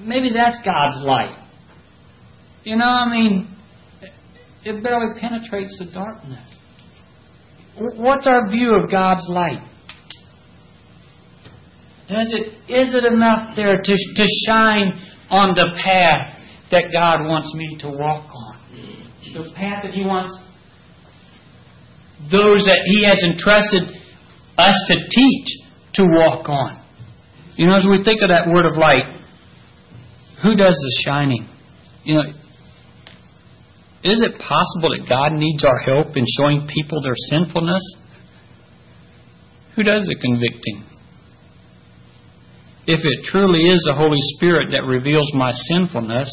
Maybe 0.06 0.30
that's 0.34 0.58
God's 0.64 1.04
light. 1.04 1.46
You 2.64 2.76
know, 2.76 2.86
I 2.86 3.10
mean, 3.10 3.54
it 4.64 4.82
barely 4.82 5.20
penetrates 5.20 5.78
the 5.78 5.92
darkness. 5.92 6.56
What's 7.76 8.26
our 8.26 8.48
view 8.48 8.74
of 8.74 8.90
God's 8.90 9.26
light? 9.28 9.60
Does 12.08 12.32
it 12.32 12.48
is 12.70 12.94
it 12.94 13.04
enough 13.04 13.56
there 13.56 13.76
to, 13.82 13.92
to 13.92 14.26
shine 14.46 14.92
on 15.30 15.54
the 15.54 15.78
path 15.82 16.38
that 16.70 16.84
God 16.92 17.20
wants 17.26 17.52
me 17.54 17.78
to 17.80 17.88
walk 17.88 18.30
on? 18.30 18.60
The 19.32 19.50
path 19.56 19.82
that 19.82 19.92
He 19.92 20.02
wants 20.04 20.38
those 22.30 22.64
that 22.64 22.80
He 22.86 23.04
has 23.04 23.22
entrusted 23.24 23.82
us 24.56 24.76
to 24.88 24.96
teach 25.10 25.63
to 25.94 26.02
walk 26.04 26.48
on. 26.48 26.82
You 27.56 27.66
know, 27.66 27.74
as 27.74 27.86
we 27.88 28.02
think 28.02 28.20
of 28.22 28.28
that 28.28 28.48
word 28.48 28.66
of 28.66 28.76
light, 28.76 29.04
who 30.42 30.56
does 30.56 30.74
the 30.74 31.02
shining? 31.04 31.48
You 32.04 32.14
know, 32.16 32.24
is 34.02 34.20
it 34.20 34.38
possible 34.38 34.90
that 34.90 35.08
God 35.08 35.32
needs 35.32 35.64
our 35.64 35.78
help 35.78 36.16
in 36.16 36.24
showing 36.38 36.66
people 36.68 37.00
their 37.00 37.16
sinfulness? 37.30 37.82
Who 39.76 39.82
does 39.82 40.06
the 40.06 40.16
convicting? 40.20 40.84
If 42.86 43.00
it 43.00 43.24
truly 43.24 43.60
is 43.60 43.82
the 43.86 43.94
Holy 43.94 44.20
Spirit 44.36 44.72
that 44.72 44.84
reveals 44.84 45.32
my 45.32 45.50
sinfulness, 45.52 46.28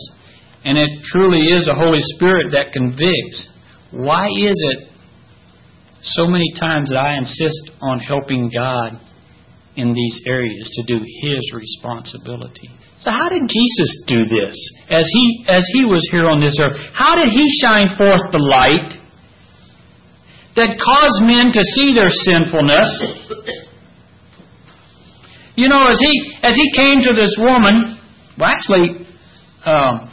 and 0.66 0.78
it 0.78 0.90
truly 1.06 1.40
is 1.40 1.66
the 1.66 1.74
Holy 1.74 2.02
Spirit 2.18 2.52
that 2.52 2.74
convicts, 2.74 3.48
why 3.92 4.28
is 4.28 4.62
it 4.74 4.92
so 6.02 6.28
many 6.28 6.52
times 6.60 6.90
that 6.90 6.98
I 6.98 7.16
insist 7.18 7.72
on 7.82 8.00
helping 8.00 8.52
God 8.54 9.00
in 9.76 9.94
these 9.94 10.22
areas 10.28 10.70
to 10.76 10.84
do 10.84 11.00
his 11.22 11.52
responsibility. 11.54 12.70
So 13.00 13.10
how 13.10 13.30
did 13.30 13.48
Jesus 13.48 14.04
do 14.06 14.26
this 14.26 14.56
as 14.90 15.10
he 15.12 15.46
as 15.48 15.66
he 15.74 15.86
was 15.86 16.08
here 16.12 16.30
on 16.30 16.40
this 16.40 16.58
earth? 16.62 16.78
How 16.94 17.16
did 17.16 17.30
he 17.34 17.50
shine 17.62 17.96
forth 17.98 18.32
the 18.32 18.38
light 18.38 18.94
that 20.56 20.78
caused 20.78 21.24
men 21.24 21.52
to 21.54 21.64
see 21.64 21.96
their 21.96 22.10
sinfulness? 22.10 22.90
You 25.56 25.68
know, 25.68 25.88
as 25.88 26.00
he 26.00 26.34
as 26.44 26.56
he 26.56 26.72
came 26.76 27.02
to 27.04 27.14
this 27.14 27.36
woman, 27.40 28.00
well, 28.38 28.50
actually, 28.50 29.08
um, 29.66 30.12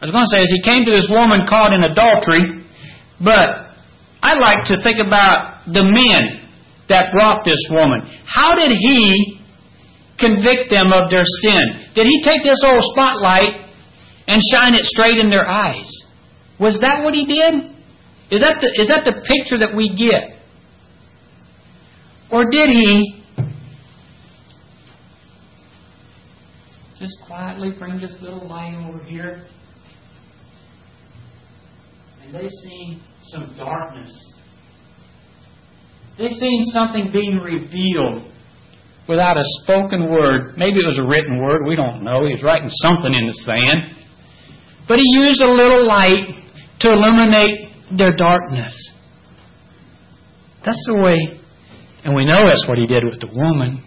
I 0.00 0.06
was 0.06 0.12
going 0.12 0.24
to 0.24 0.32
say 0.36 0.42
as 0.42 0.50
he 0.50 0.62
came 0.62 0.84
to 0.84 0.90
this 0.90 1.08
woman 1.08 1.46
caught 1.48 1.72
in 1.72 1.84
adultery, 1.84 2.66
but 3.22 3.64
I 4.22 4.34
like 4.34 4.64
to 4.68 4.82
think 4.82 4.98
about 5.04 5.64
the 5.66 5.84
men 5.84 6.43
that 6.88 7.12
brought 7.12 7.44
this 7.44 7.60
woman. 7.70 8.00
How 8.26 8.54
did 8.54 8.70
he 8.70 9.40
convict 10.18 10.70
them 10.70 10.92
of 10.92 11.10
their 11.10 11.24
sin? 11.24 11.90
Did 11.94 12.06
he 12.06 12.22
take 12.22 12.42
this 12.42 12.60
old 12.64 12.82
spotlight 12.92 13.70
and 14.26 14.40
shine 14.52 14.74
it 14.74 14.84
straight 14.84 15.18
in 15.18 15.30
their 15.30 15.48
eyes? 15.48 15.90
Was 16.58 16.80
that 16.80 17.02
what 17.02 17.14
he 17.14 17.26
did? 17.26 17.70
Is 18.30 18.40
that 18.40 18.60
the, 18.60 18.70
is 18.80 18.88
that 18.88 19.04
the 19.04 19.22
picture 19.26 19.58
that 19.58 19.74
we 19.74 19.94
get? 19.94 20.38
Or 22.30 22.44
did 22.50 22.68
he 22.68 23.22
just 26.98 27.16
quietly 27.26 27.70
bring 27.78 28.00
this 28.00 28.16
little 28.22 28.48
light 28.48 28.74
over 28.88 29.04
here? 29.04 29.44
And 32.22 32.34
they 32.34 32.48
see 32.48 33.02
some 33.24 33.54
darkness 33.56 34.33
they 36.18 36.28
seen 36.28 36.62
something 36.66 37.10
being 37.12 37.38
revealed 37.38 38.30
without 39.08 39.36
a 39.36 39.42
spoken 39.62 40.10
word. 40.10 40.56
Maybe 40.56 40.78
it 40.78 40.86
was 40.86 40.98
a 40.98 41.06
written 41.06 41.42
word. 41.42 41.66
We 41.66 41.76
don't 41.76 42.02
know. 42.02 42.24
He 42.24 42.32
was 42.32 42.42
writing 42.42 42.68
something 42.70 43.12
in 43.12 43.26
the 43.26 43.34
sand. 43.44 43.96
But 44.86 44.98
he 44.98 45.04
used 45.06 45.40
a 45.40 45.50
little 45.50 45.86
light 45.86 46.28
to 46.80 46.92
illuminate 46.92 47.72
their 47.96 48.14
darkness. 48.14 48.74
That's 50.64 50.82
the 50.86 50.96
way, 50.96 51.40
and 52.04 52.14
we 52.14 52.24
know 52.24 52.46
that's 52.46 52.66
what 52.66 52.78
he 52.78 52.86
did 52.86 53.04
with 53.04 53.20
the 53.20 53.28
woman. 53.34 53.82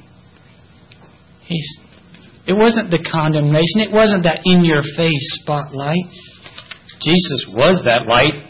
He's, 1.45 1.80
it 2.45 2.53
wasn't 2.53 2.91
the 2.91 2.99
condemnation. 2.99 3.82
It 3.82 3.91
wasn't 3.91 4.23
that 4.23 4.41
in 4.45 4.63
your 4.63 4.82
face 4.82 5.41
spotlight. 5.41 6.05
Jesus 7.01 7.47
was 7.49 7.84
that 7.86 8.05
light. 8.05 8.46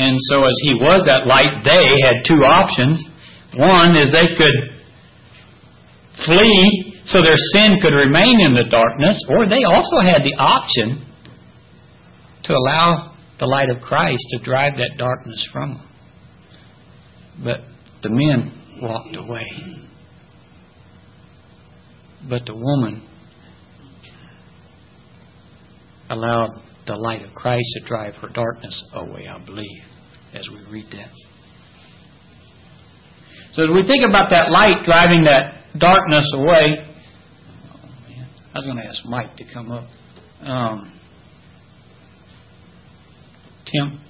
And 0.00 0.16
so, 0.32 0.44
as 0.44 0.56
he 0.62 0.72
was 0.80 1.04
that 1.04 1.26
light, 1.28 1.60
they 1.62 1.84
had 2.00 2.24
two 2.24 2.40
options. 2.40 3.04
One 3.54 3.94
is 3.96 4.08
they 4.10 4.32
could 4.32 4.80
flee 6.24 7.02
so 7.04 7.20
their 7.20 7.36
sin 7.52 7.76
could 7.82 7.92
remain 7.92 8.40
in 8.40 8.54
the 8.54 8.64
darkness, 8.70 9.22
or 9.28 9.46
they 9.46 9.64
also 9.68 10.00
had 10.00 10.22
the 10.22 10.34
option 10.38 11.04
to 12.44 12.54
allow 12.54 13.14
the 13.38 13.46
light 13.46 13.68
of 13.68 13.82
Christ 13.82 14.24
to 14.30 14.42
drive 14.42 14.74
that 14.76 14.96
darkness 14.96 15.48
from 15.52 15.74
them. 15.74 15.88
But 17.44 17.60
the 18.02 18.08
men 18.08 18.80
walked 18.80 19.16
away. 19.16 19.46
But 22.26 22.46
the 22.46 22.54
woman 22.54 23.06
allowed 26.08 26.50
the 26.86 26.96
light 26.96 27.22
of 27.22 27.32
Christ 27.32 27.66
to 27.80 27.86
drive 27.86 28.14
her 28.16 28.28
darkness 28.28 28.84
away, 28.94 29.26
I 29.28 29.38
believe, 29.44 29.82
as 30.34 30.48
we 30.48 30.70
read 30.70 30.86
that. 30.92 31.10
So 33.52 33.64
as 33.64 33.68
we 33.74 33.86
think 33.86 34.04
about 34.08 34.30
that 34.30 34.50
light 34.50 34.84
driving 34.84 35.24
that 35.24 35.78
darkness 35.78 36.30
away, 36.34 36.86
oh 37.72 37.80
I 38.54 38.58
was 38.58 38.64
going 38.64 38.76
to 38.76 38.84
ask 38.84 39.04
Mike 39.06 39.36
to 39.36 39.44
come 39.52 39.72
up. 39.72 39.88
Um, 40.42 40.92
Tim, 43.66 44.00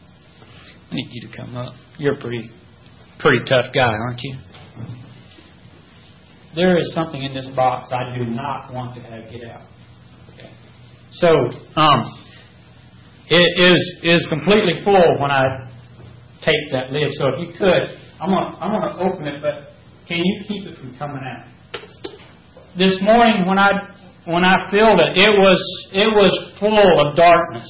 I 0.90 0.94
need 0.94 1.08
you 1.10 1.28
to 1.28 1.36
come 1.36 1.56
up. 1.56 1.74
You're 1.98 2.14
a 2.14 2.20
pretty, 2.20 2.50
pretty 3.18 3.44
tough 3.46 3.72
guy, 3.74 3.92
aren't 3.92 4.20
you? 4.22 4.36
There 6.54 6.78
is 6.78 6.92
something 6.94 7.22
in 7.22 7.32
this 7.32 7.46
box 7.54 7.92
I 7.92 8.18
do 8.18 8.26
not 8.26 8.72
want 8.72 8.94
to 8.96 9.00
have 9.02 9.30
get 9.30 9.44
out. 9.44 9.62
Okay. 10.34 10.50
So, 11.12 11.28
um, 11.76 12.02
it 13.28 13.62
is 13.62 14.00
is 14.02 14.26
completely 14.28 14.82
full 14.82 15.20
when 15.20 15.30
I 15.30 15.70
take 16.42 16.72
that 16.72 16.92
lid. 16.92 17.10
So 17.12 17.28
if 17.28 17.48
you 17.48 17.52
could, 17.56 17.82
I'm 18.20 18.30
gonna 18.30 18.56
I'm 18.60 18.70
gonna 18.72 18.98
open 19.00 19.26
it, 19.26 19.42
but 19.42 19.72
can 20.08 20.18
you 20.18 20.44
keep 20.46 20.66
it 20.66 20.78
from 20.78 20.96
coming 20.98 21.22
out? 21.24 21.46
This 22.76 22.98
morning 23.02 23.46
when 23.46 23.58
I 23.58 23.70
when 24.26 24.44
I 24.44 24.70
filled 24.70 25.00
it, 25.00 25.18
it 25.18 25.30
was 25.30 25.60
it 25.92 26.06
was 26.06 26.32
full 26.58 27.00
of 27.00 27.16
darkness. 27.16 27.68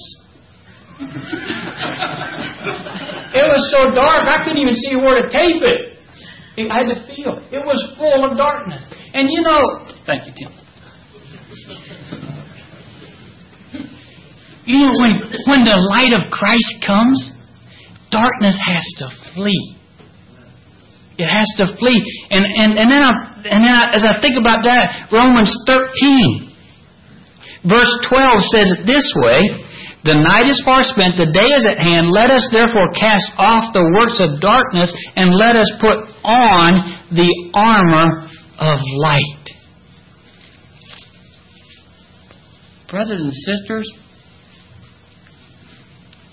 it 3.32 3.46
was 3.48 3.62
so 3.72 3.94
dark 3.94 4.28
I 4.28 4.44
couldn't 4.44 4.60
even 4.60 4.74
see 4.74 4.96
where 4.96 5.22
to 5.22 5.28
tape 5.28 5.62
it. 5.62 5.90
I 6.68 6.84
had 6.84 6.92
to 6.92 7.00
feel. 7.06 7.40
It 7.50 7.64
was 7.64 7.80
full 7.96 8.24
of 8.24 8.36
darkness. 8.36 8.84
And 9.14 9.30
you 9.30 9.40
know, 9.40 9.88
thank 10.04 10.26
you, 10.26 10.32
Tim. 10.36 10.52
You 14.66 14.78
know, 14.78 14.92
when, 15.00 15.12
when 15.48 15.64
the 15.64 15.74
light 15.88 16.12
of 16.12 16.30
Christ 16.30 16.84
comes, 16.86 17.32
darkness 18.10 18.58
has 18.58 18.84
to 18.98 19.08
flee. 19.34 19.76
It 21.18 21.28
has 21.28 21.48
to 21.58 21.76
flee. 21.76 22.00
And, 22.30 22.44
and, 22.44 22.78
and 22.78 22.90
then, 22.90 23.02
I, 23.02 23.12
and 23.44 23.60
then 23.64 23.72
I, 23.72 23.92
as 23.92 24.04
I 24.04 24.20
think 24.20 24.38
about 24.38 24.64
that, 24.64 25.12
Romans 25.12 25.52
13, 25.66 26.50
verse 27.68 27.92
12 28.08 28.40
says 28.52 28.68
it 28.78 28.86
this 28.86 29.04
way 29.16 29.40
the 30.02 30.16
night 30.16 30.48
is 30.48 30.62
far 30.64 30.80
spent, 30.80 31.20
the 31.20 31.28
day 31.28 31.50
is 31.52 31.68
at 31.68 31.76
hand. 31.76 32.08
Let 32.08 32.30
us 32.32 32.48
therefore 32.48 32.88
cast 32.96 33.28
off 33.36 33.68
the 33.76 33.84
works 33.92 34.16
of 34.16 34.40
darkness 34.40 34.88
and 35.14 35.36
let 35.36 35.56
us 35.56 35.68
put 35.76 36.08
on 36.24 36.80
the 37.12 37.28
armor 37.52 38.24
of 38.56 38.78
light. 38.96 39.44
Brothers 42.88 43.20
and 43.20 43.32
sisters, 43.32 43.86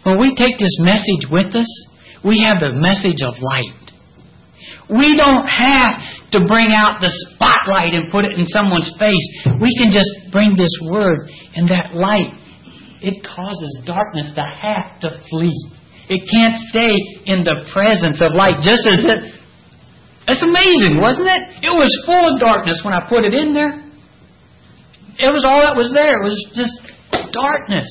when 0.08 0.24
we 0.24 0.32
take 0.40 0.56
this 0.56 0.80
message 0.80 1.28
with 1.28 1.52
us, 1.52 1.68
we 2.24 2.40
have 2.48 2.64
the 2.64 2.72
message 2.72 3.20
of 3.28 3.36
light. 3.44 3.76
We 4.88 5.20
don't 5.20 5.44
have 5.44 6.00
to 6.32 6.48
bring 6.48 6.72
out 6.72 7.04
the 7.04 7.12
spotlight 7.12 7.92
and 7.92 8.08
put 8.08 8.24
it 8.24 8.40
in 8.40 8.48
someone's 8.48 8.88
face. 8.96 9.28
We 9.60 9.76
can 9.76 9.92
just 9.92 10.32
bring 10.32 10.56
this 10.56 10.72
word 10.88 11.28
and 11.60 11.68
that 11.68 11.92
light 11.92 12.32
it 13.02 13.22
causes 13.22 13.84
darkness 13.86 14.32
to 14.34 14.42
have 14.42 15.00
to 15.02 15.10
flee. 15.30 15.54
It 16.10 16.24
can't 16.32 16.56
stay 16.72 16.96
in 17.28 17.44
the 17.44 17.68
presence 17.72 18.24
of 18.24 18.34
light, 18.34 18.64
just 18.64 18.88
as 18.88 19.06
it. 19.06 19.22
It's 20.28 20.44
amazing, 20.44 21.00
wasn't 21.00 21.28
it? 21.28 21.68
It 21.68 21.76
was 21.76 21.92
full 22.08 22.34
of 22.34 22.40
darkness 22.40 22.82
when 22.84 22.94
I 22.94 23.06
put 23.08 23.24
it 23.24 23.36
in 23.36 23.54
there. 23.54 23.84
It 25.20 25.32
was 25.32 25.44
all 25.46 25.62
that 25.62 25.76
was 25.76 25.92
there. 25.94 26.22
It 26.22 26.24
was 26.24 26.40
just 26.56 26.74
darkness. 27.32 27.88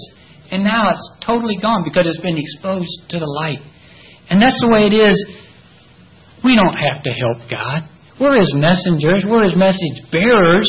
And 0.50 0.62
now 0.62 0.90
it's 0.90 1.02
totally 1.26 1.58
gone 1.60 1.82
because 1.82 2.06
it's 2.06 2.20
been 2.20 2.38
exposed 2.38 3.10
to 3.10 3.18
the 3.18 3.26
light. 3.26 3.60
And 4.30 4.40
that's 4.40 4.58
the 4.60 4.70
way 4.70 4.86
it 4.86 4.94
is. 4.94 5.18
We 6.44 6.54
don't 6.54 6.74
have 6.74 7.02
to 7.02 7.10
help 7.10 7.50
God. 7.50 7.88
We're 8.20 8.38
His 8.38 8.54
messengers, 8.54 9.24
we're 9.26 9.50
His 9.50 9.58
message 9.58 10.06
bearers. 10.10 10.66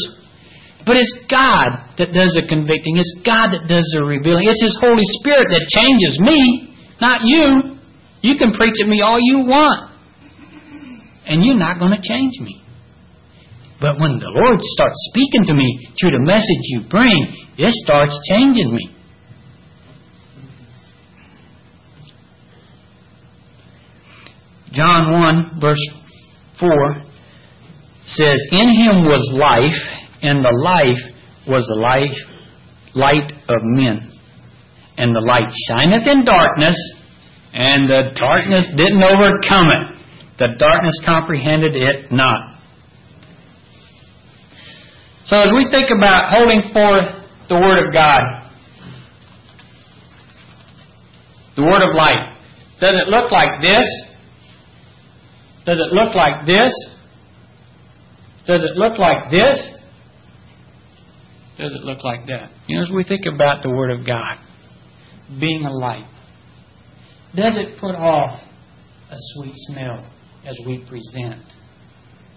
But 0.86 0.96
it's 0.96 1.14
God 1.30 1.84
that 2.00 2.16
does 2.16 2.32
the 2.40 2.48
convicting. 2.48 2.96
It's 2.96 3.20
God 3.26 3.52
that 3.52 3.68
does 3.68 3.84
the 3.92 4.08
revealing. 4.08 4.48
It's 4.48 4.64
His 4.64 4.78
Holy 4.80 5.04
Spirit 5.20 5.52
that 5.52 5.68
changes 5.68 6.16
me, 6.24 6.74
not 7.02 7.22
you. 7.28 7.78
You 8.24 8.40
can 8.40 8.56
preach 8.56 8.80
at 8.82 8.88
me 8.88 9.02
all 9.02 9.20
you 9.20 9.44
want, 9.46 9.94
and 11.28 11.44
you're 11.44 11.60
not 11.60 11.78
going 11.78 11.92
to 11.92 12.02
change 12.02 12.40
me. 12.40 12.64
But 13.80 14.00
when 14.00 14.18
the 14.18 14.32
Lord 14.32 14.58
starts 14.60 14.98
speaking 15.14 15.44
to 15.46 15.54
me 15.54 15.92
through 16.00 16.18
the 16.18 16.24
message 16.24 16.64
you 16.74 16.82
bring, 16.90 17.36
it 17.60 17.72
starts 17.86 18.18
changing 18.32 18.74
me. 18.74 18.97
John 24.78 25.12
1, 25.12 25.60
verse 25.60 25.82
4 26.60 27.04
says, 28.06 28.40
In 28.52 28.76
him 28.76 29.06
was 29.06 29.26
life, 29.34 29.82
and 30.22 30.46
the 30.46 30.54
life 30.64 31.02
was 31.48 31.66
the 31.66 31.82
life, 31.82 32.16
light 32.94 33.32
of 33.50 33.58
men. 33.64 34.12
And 34.98 35.16
the 35.16 35.26
light 35.26 35.50
shineth 35.68 36.06
in 36.06 36.26
darkness, 36.26 36.78
and 37.54 37.90
the 37.90 38.12
darkness 38.20 38.68
didn't 38.78 39.02
overcome 39.02 39.70
it. 39.74 39.98
The 40.38 40.50
darkness 40.60 41.02
comprehended 41.04 41.76
it 41.76 42.12
not. 42.12 42.60
So 45.26 45.38
as 45.38 45.50
we 45.56 45.68
think 45.72 45.90
about 45.90 46.32
holding 46.32 46.62
forth 46.72 47.26
the 47.50 47.56
Word 47.56 47.88
of 47.88 47.92
God, 47.92 48.22
the 51.56 51.64
Word 51.64 51.82
of 51.82 51.96
light, 51.96 52.38
does 52.80 52.94
it 52.94 53.10
look 53.10 53.32
like 53.32 53.60
this? 53.60 54.07
Does 55.68 55.78
it 55.78 55.94
look 55.94 56.16
like 56.16 56.48
this? 56.48 56.74
Does 58.48 58.64
it 58.64 58.76
look 58.76 58.98
like 58.98 59.30
this? 59.30 59.78
does 61.58 61.74
it 61.74 61.84
look 61.84 62.04
like 62.04 62.26
that? 62.28 62.52
You 62.68 62.78
know, 62.78 62.84
as 62.84 62.92
we 62.94 63.04
think 63.04 63.26
about 63.26 63.64
the 63.64 63.70
Word 63.70 63.92
of 63.92 64.06
God 64.06 64.38
being 65.40 65.66
a 65.66 65.72
light, 65.72 66.08
does 67.36 67.58
it 67.58 67.80
put 67.80 67.96
off 67.96 68.40
a 69.10 69.16
sweet 69.34 69.54
smell 69.56 70.06
as 70.46 70.58
we 70.66 70.86
present 70.88 71.42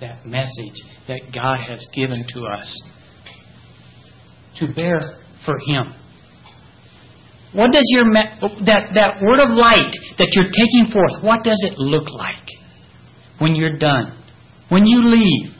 that 0.00 0.24
message 0.26 0.80
that 1.06 1.20
God 1.34 1.58
has 1.68 1.86
given 1.94 2.24
to 2.34 2.44
us 2.46 2.82
to 4.56 4.72
bear 4.74 5.00
for 5.44 5.54
Him? 5.66 5.94
What 7.52 7.72
does 7.72 7.84
your 7.88 8.04
that 8.12 8.94
that 8.94 9.20
word 9.20 9.40
of 9.40 9.50
light 9.50 9.92
that 10.18 10.28
you're 10.32 10.44
taking 10.44 10.92
forth? 10.92 11.22
What 11.22 11.44
does 11.44 11.58
it 11.70 11.78
look 11.78 12.08
like 12.08 12.46
when 13.40 13.56
you're 13.56 13.80
done? 13.80 14.14
When 14.68 14.84
you 14.84 15.02
leave? 15.02 15.56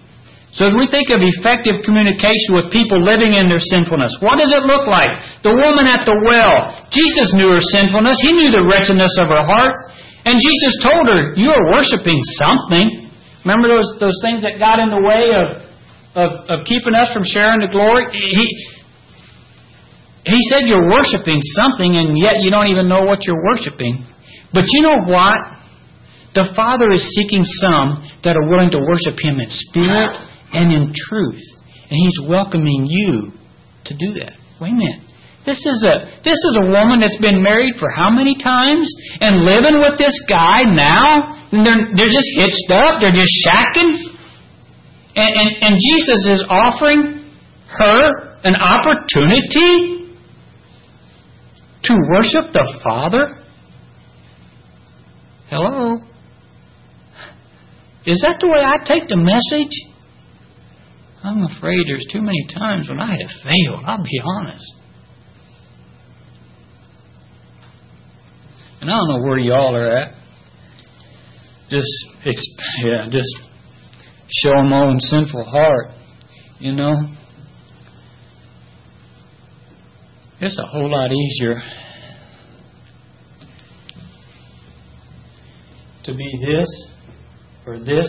So 0.53 0.67
as 0.67 0.75
we 0.75 0.91
think 0.91 1.15
of 1.15 1.23
effective 1.23 1.87
communication 1.87 2.59
with 2.59 2.75
people 2.75 2.99
living 2.99 3.39
in 3.39 3.47
their 3.47 3.63
sinfulness, 3.71 4.11
what 4.19 4.37
does 4.39 4.51
it 4.51 4.67
look 4.67 4.87
like? 4.87 5.15
The 5.47 5.55
woman 5.55 5.87
at 5.87 6.03
the 6.03 6.19
well, 6.27 6.75
Jesus 6.91 7.33
knew 7.39 7.55
her 7.55 7.63
sinfulness. 7.71 8.19
He 8.19 8.35
knew 8.35 8.51
the 8.51 8.67
wretchedness 8.67 9.15
of 9.23 9.31
her 9.31 9.47
heart. 9.47 9.79
And 10.27 10.43
Jesus 10.43 10.75
told 10.83 11.07
her, 11.07 11.39
you 11.39 11.55
are 11.55 11.65
worshiping 11.71 12.19
something. 12.35 13.09
Remember 13.47 13.71
those, 13.71 13.89
those 14.03 14.19
things 14.27 14.43
that 14.43 14.59
got 14.59 14.83
in 14.83 14.91
the 14.91 15.03
way 15.07 15.31
of, 15.33 15.47
of, 16.19 16.31
of 16.51 16.59
keeping 16.67 16.99
us 16.99 17.15
from 17.15 17.23
sharing 17.23 17.63
the 17.63 17.71
glory? 17.71 18.11
He, 18.11 18.45
he 20.27 20.41
said 20.51 20.67
you're 20.67 20.91
worshiping 20.91 21.39
something 21.57 21.95
and 21.95 22.19
yet 22.19 22.43
you 22.43 22.51
don't 22.51 22.69
even 22.69 22.91
know 22.91 23.07
what 23.07 23.23
you're 23.23 23.41
worshiping. 23.55 24.03
But 24.53 24.67
you 24.67 24.83
know 24.83 24.99
what? 25.07 25.39
The 26.35 26.53
Father 26.55 26.91
is 26.93 27.03
seeking 27.15 27.43
some 27.43 28.07
that 28.23 28.37
are 28.37 28.47
willing 28.49 28.71
to 28.71 28.79
worship 28.79 29.19
Him 29.19 29.41
in 29.41 29.49
spirit 29.49 30.15
and 30.53 30.71
in 30.71 30.95
truth. 30.95 31.43
And 31.91 31.97
He's 31.99 32.29
welcoming 32.29 32.87
you 32.87 33.33
to 33.85 33.93
do 33.99 34.15
that. 34.21 34.39
Wait 34.61 34.71
a 34.71 34.75
minute. 34.75 35.11
This 35.47 35.59
is 35.65 35.87
a 35.89 36.21
this 36.23 36.37
is 36.37 36.59
a 36.61 36.67
woman 36.69 37.01
that's 37.01 37.17
been 37.17 37.43
married 37.43 37.75
for 37.81 37.89
how 37.97 38.11
many 38.11 38.37
times 38.37 38.87
and 39.21 39.43
living 39.43 39.81
with 39.81 39.97
this 39.99 40.15
guy 40.29 40.65
now? 40.69 41.33
And 41.51 41.65
they're 41.65 41.89
they're 41.97 42.13
just 42.13 42.31
hitched 42.37 42.71
up. 42.71 43.01
They're 43.01 43.17
just 43.17 43.33
shacking. 43.43 44.21
And, 45.17 45.33
and, 45.35 45.51
and 45.63 45.75
Jesus 45.75 46.39
is 46.39 46.45
offering 46.49 47.33
her 47.79 48.39
an 48.45 48.55
opportunity 48.55 50.15
to 51.85 51.95
worship 52.13 52.53
the 52.53 52.81
Father? 52.85 53.39
Hello? 55.49 55.97
Is 58.07 58.21
that 58.27 58.39
the 58.41 58.49
way 58.49 58.61
I 58.61 58.83
take 58.85 59.09
the 59.09 59.17
message? 59.17 59.77
I'm 61.23 61.45
afraid 61.45 61.81
there's 61.87 62.07
too 62.11 62.23
many 62.23 62.47
times 62.53 62.89
when 62.89 62.99
I 62.99 63.11
have 63.11 63.31
failed. 63.45 63.85
I'll 63.85 64.03
be 64.03 64.21
honest. 64.25 64.75
And 68.81 68.91
I 68.91 68.97
don't 68.97 69.09
know 69.09 69.29
where 69.29 69.39
y'all 69.39 69.77
are 69.77 69.89
at. 69.89 70.15
Just, 71.69 71.89
yeah, 72.83 73.07
just 73.11 73.29
show 74.29 74.63
my 74.63 74.85
own 74.87 74.99
sinful 74.99 75.45
heart. 75.45 75.91
You 76.59 76.73
know, 76.73 76.95
it's 80.41 80.59
a 80.59 80.67
whole 80.67 80.91
lot 80.91 81.11
easier 81.13 81.63
to 86.05 86.15
be 86.15 86.33
this 86.41 86.90
or 87.67 87.79
this 87.79 88.07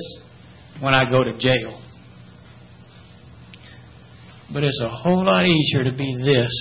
when 0.79 0.93
I 0.93 1.09
go 1.09 1.23
to 1.23 1.37
jail. 1.37 1.81
But 4.53 4.63
it's 4.63 4.81
a 4.83 4.89
whole 4.89 5.25
lot 5.25 5.45
easier 5.45 5.83
to 5.83 5.91
be 5.91 6.13
this 6.23 6.51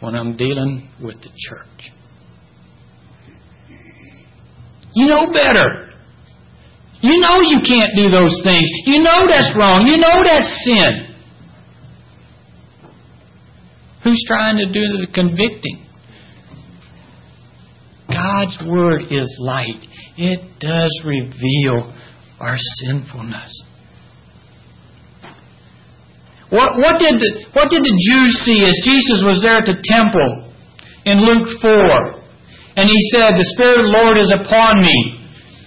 when 0.00 0.14
I'm 0.14 0.36
dealing 0.36 0.90
with 1.02 1.16
the 1.16 1.30
church. 1.36 1.92
You 4.94 5.06
know 5.06 5.26
better. 5.32 5.90
You 7.02 7.20
know 7.20 7.40
you 7.40 7.60
can't 7.66 7.92
do 7.96 8.10
those 8.10 8.40
things. 8.44 8.68
You 8.84 9.02
know 9.02 9.26
that's 9.26 9.54
wrong. 9.56 9.86
You 9.86 9.96
know 9.96 10.22
that's 10.22 10.64
sin. 10.64 11.06
Who's 14.04 14.22
trying 14.26 14.56
to 14.58 14.66
do 14.66 14.80
the 14.98 15.06
convicting? 15.12 15.86
God's 18.08 18.58
Word 18.66 19.02
is 19.10 19.36
light. 19.40 19.86
It 20.16 20.58
does 20.58 21.02
reveal 21.04 21.94
our 22.40 22.56
sinfulness. 22.56 23.52
What, 26.48 26.82
what, 26.82 26.98
did 26.98 27.20
the, 27.20 27.30
what 27.54 27.70
did 27.70 27.84
the 27.86 27.94
Jews 27.94 28.32
see 28.42 28.66
as 28.66 28.74
Jesus 28.82 29.22
was 29.22 29.38
there 29.38 29.62
at 29.62 29.68
the 29.70 29.78
temple 29.86 30.50
in 31.06 31.22
Luke 31.22 31.46
4? 31.62 32.18
And 32.74 32.90
he 32.90 33.00
said, 33.14 33.38
The 33.38 33.46
Spirit 33.54 33.84
of 33.84 33.86
the 33.86 33.94
Lord 33.94 34.16
is 34.18 34.34
upon 34.34 34.82
me. 34.82 34.98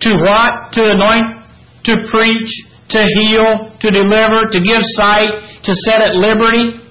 To 0.03 0.11
what? 0.19 0.75
To 0.75 0.91
anoint, 0.91 1.47
to 1.87 1.93
preach, 2.11 2.51
to 2.91 2.99
heal, 2.99 3.71
to 3.79 3.87
deliver, 3.87 4.51
to 4.51 4.59
give 4.59 4.83
sight, 4.99 5.31
to 5.63 5.71
set 5.87 6.03
at 6.03 6.19
liberty. 6.19 6.83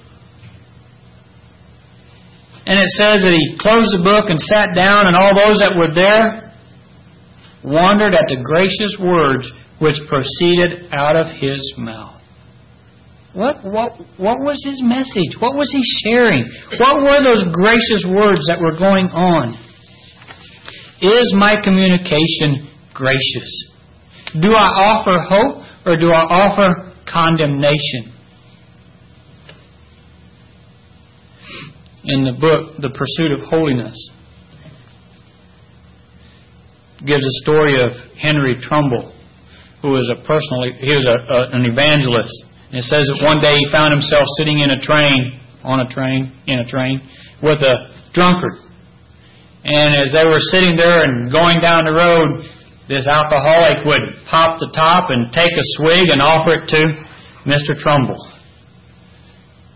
And 2.65 2.79
it 2.79 2.89
says 2.97 3.21
that 3.21 3.35
he 3.35 3.59
closed 3.61 3.93
the 3.93 4.01
book 4.01 4.31
and 4.31 4.39
sat 4.39 4.73
down, 4.73 5.05
and 5.05 5.13
all 5.13 5.35
those 5.35 5.61
that 5.61 5.77
were 5.77 5.93
there 5.93 6.49
wondered 7.61 8.15
at 8.15 8.25
the 8.27 8.41
gracious 8.41 8.97
words 8.97 9.51
which 9.79 9.95
proceeded 10.07 10.91
out 10.91 11.15
of 11.15 11.27
his 11.39 11.73
mouth. 11.77 12.21
What, 13.33 13.63
what, 13.63 13.97
what 14.17 14.37
was 14.39 14.61
his 14.63 14.81
message? 14.83 15.35
What 15.39 15.55
was 15.55 15.71
he 15.71 15.81
sharing? 16.05 16.45
What 16.79 17.01
were 17.01 17.23
those 17.23 17.49
gracious 17.51 18.05
words 18.07 18.45
that 18.47 18.59
were 18.61 18.77
going 18.77 19.07
on? 19.07 19.57
Is 21.01 21.33
my 21.35 21.57
communication 21.61 22.69
gracious? 22.93 23.71
Do 24.39 24.51
I 24.53 24.65
offer 24.65 25.17
hope 25.19 25.65
or 25.85 25.97
do 25.97 26.11
I 26.11 26.21
offer 26.21 26.93
condemnation? 27.11 28.13
In 32.05 32.25
the 32.25 32.33
book, 32.33 32.77
The 32.79 32.89
Pursuit 32.89 33.31
of 33.31 33.49
Holiness, 33.49 33.95
gives 37.05 37.23
a 37.23 37.43
story 37.43 37.83
of 37.83 37.91
Henry 38.17 38.57
Trumbull, 38.59 39.12
who 39.83 39.99
was 39.99 40.07
a 40.07 40.15
personal, 40.23 40.63
he 40.79 40.95
was 40.95 41.03
a, 41.03 41.17
a, 41.19 41.39
an 41.59 41.67
evangelist. 41.67 42.31
And 42.71 42.79
it 42.79 42.87
says 42.87 43.03
that 43.03 43.19
one 43.19 43.43
day 43.43 43.51
he 43.51 43.67
found 43.67 43.91
himself 43.91 44.23
sitting 44.39 44.63
in 44.63 44.71
a 44.71 44.79
train, 44.79 45.43
on 45.59 45.83
a 45.83 45.87
train, 45.91 46.31
in 46.47 46.63
a 46.63 46.65
train, 46.65 47.03
with 47.43 47.59
a 47.59 47.91
drunkard. 48.15 48.55
And 49.67 49.99
as 49.99 50.15
they 50.15 50.23
were 50.23 50.39
sitting 50.39 50.79
there 50.79 51.03
and 51.03 51.27
going 51.27 51.59
down 51.59 51.83
the 51.83 51.91
road, 51.91 52.47
this 52.87 53.11
alcoholic 53.11 53.83
would 53.83 54.23
pop 54.31 54.55
the 54.63 54.71
top 54.71 55.11
and 55.11 55.31
take 55.35 55.51
a 55.51 55.65
swig 55.75 56.07
and 56.07 56.23
offer 56.23 56.63
it 56.63 56.71
to 56.71 56.81
Mr. 57.43 57.75
Trumbull. 57.75 58.23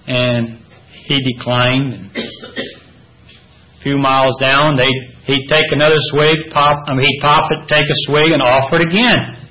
And 0.07 0.63
he 1.03 1.19
declined. 1.35 1.99
And 1.99 2.15
a 2.15 3.83
few 3.83 3.99
miles 3.99 4.39
down, 4.39 4.79
they 4.79 4.87
he'd 5.27 5.47
take 5.51 5.67
another 5.75 5.99
swig, 6.15 6.35
pop, 6.51 6.79
I 6.87 6.95
mean, 6.95 7.03
he'd 7.03 7.19
pop 7.21 7.43
it, 7.51 7.67
take 7.67 7.83
a 7.83 7.99
swig, 8.07 8.31
and 8.31 8.41
offer 8.41 8.79
it 8.79 8.87
again. 8.87 9.46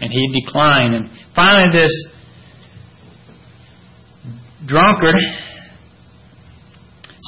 And 0.00 0.12
he'd 0.12 0.42
decline. 0.44 0.92
And 0.92 1.10
finally, 1.34 1.72
this 1.72 1.90
drunkard 4.66 5.14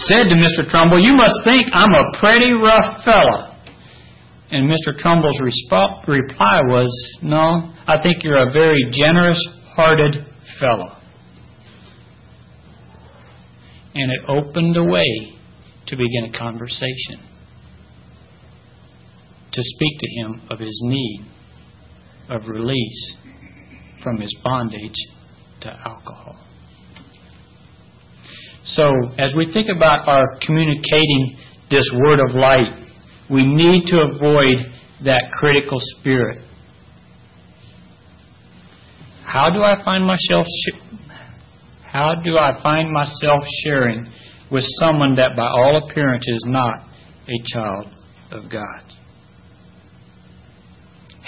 said 0.06 0.28
to 0.28 0.34
Mr. 0.34 0.68
Trumbull, 0.68 1.02
You 1.02 1.14
must 1.14 1.34
think 1.44 1.66
I'm 1.72 1.92
a 1.92 2.18
pretty 2.18 2.52
rough 2.52 3.04
fellow. 3.04 3.54
And 4.50 4.70
Mr. 4.70 4.96
Trumbull's 4.96 5.40
resp- 5.40 6.06
reply 6.06 6.60
was, 6.66 7.18
No, 7.22 7.72
I 7.86 8.00
think 8.02 8.24
you're 8.24 8.48
a 8.48 8.52
very 8.52 8.88
generous 8.92 9.42
hearted 9.74 10.16
fellow. 10.60 10.96
And 13.94 14.12
it 14.12 14.20
opened 14.28 14.76
a 14.76 14.84
way 14.84 15.34
to 15.86 15.96
begin 15.96 16.32
a 16.32 16.38
conversation, 16.38 17.20
to 19.52 19.62
speak 19.62 19.98
to 19.98 20.06
him 20.20 20.48
of 20.50 20.60
his 20.60 20.80
need 20.84 21.27
of 22.28 22.46
release 22.46 23.16
from 24.02 24.18
his 24.18 24.34
bondage 24.44 24.94
to 25.60 25.70
alcohol. 25.70 26.36
So, 28.64 28.90
as 29.16 29.34
we 29.34 29.50
think 29.52 29.68
about 29.74 30.06
our 30.06 30.38
communicating 30.44 31.36
this 31.70 31.90
word 32.04 32.20
of 32.20 32.34
light, 32.34 32.84
we 33.30 33.44
need 33.46 33.86
to 33.86 34.00
avoid 34.00 34.74
that 35.04 35.22
critical 35.32 35.78
spirit. 35.80 36.38
How 39.24 39.50
do 39.50 39.62
I 39.62 39.82
find 39.84 40.04
myself 40.04 40.46
sh- 40.46 40.88
how 41.82 42.14
do 42.22 42.36
I 42.36 42.52
find 42.62 42.92
myself 42.92 43.44
sharing 43.64 44.06
with 44.50 44.64
someone 44.78 45.16
that 45.16 45.36
by 45.36 45.46
all 45.46 45.88
appearance 45.88 46.24
is 46.28 46.44
not 46.46 46.86
a 47.26 47.42
child 47.46 47.86
of 48.30 48.50
God? 48.50 48.82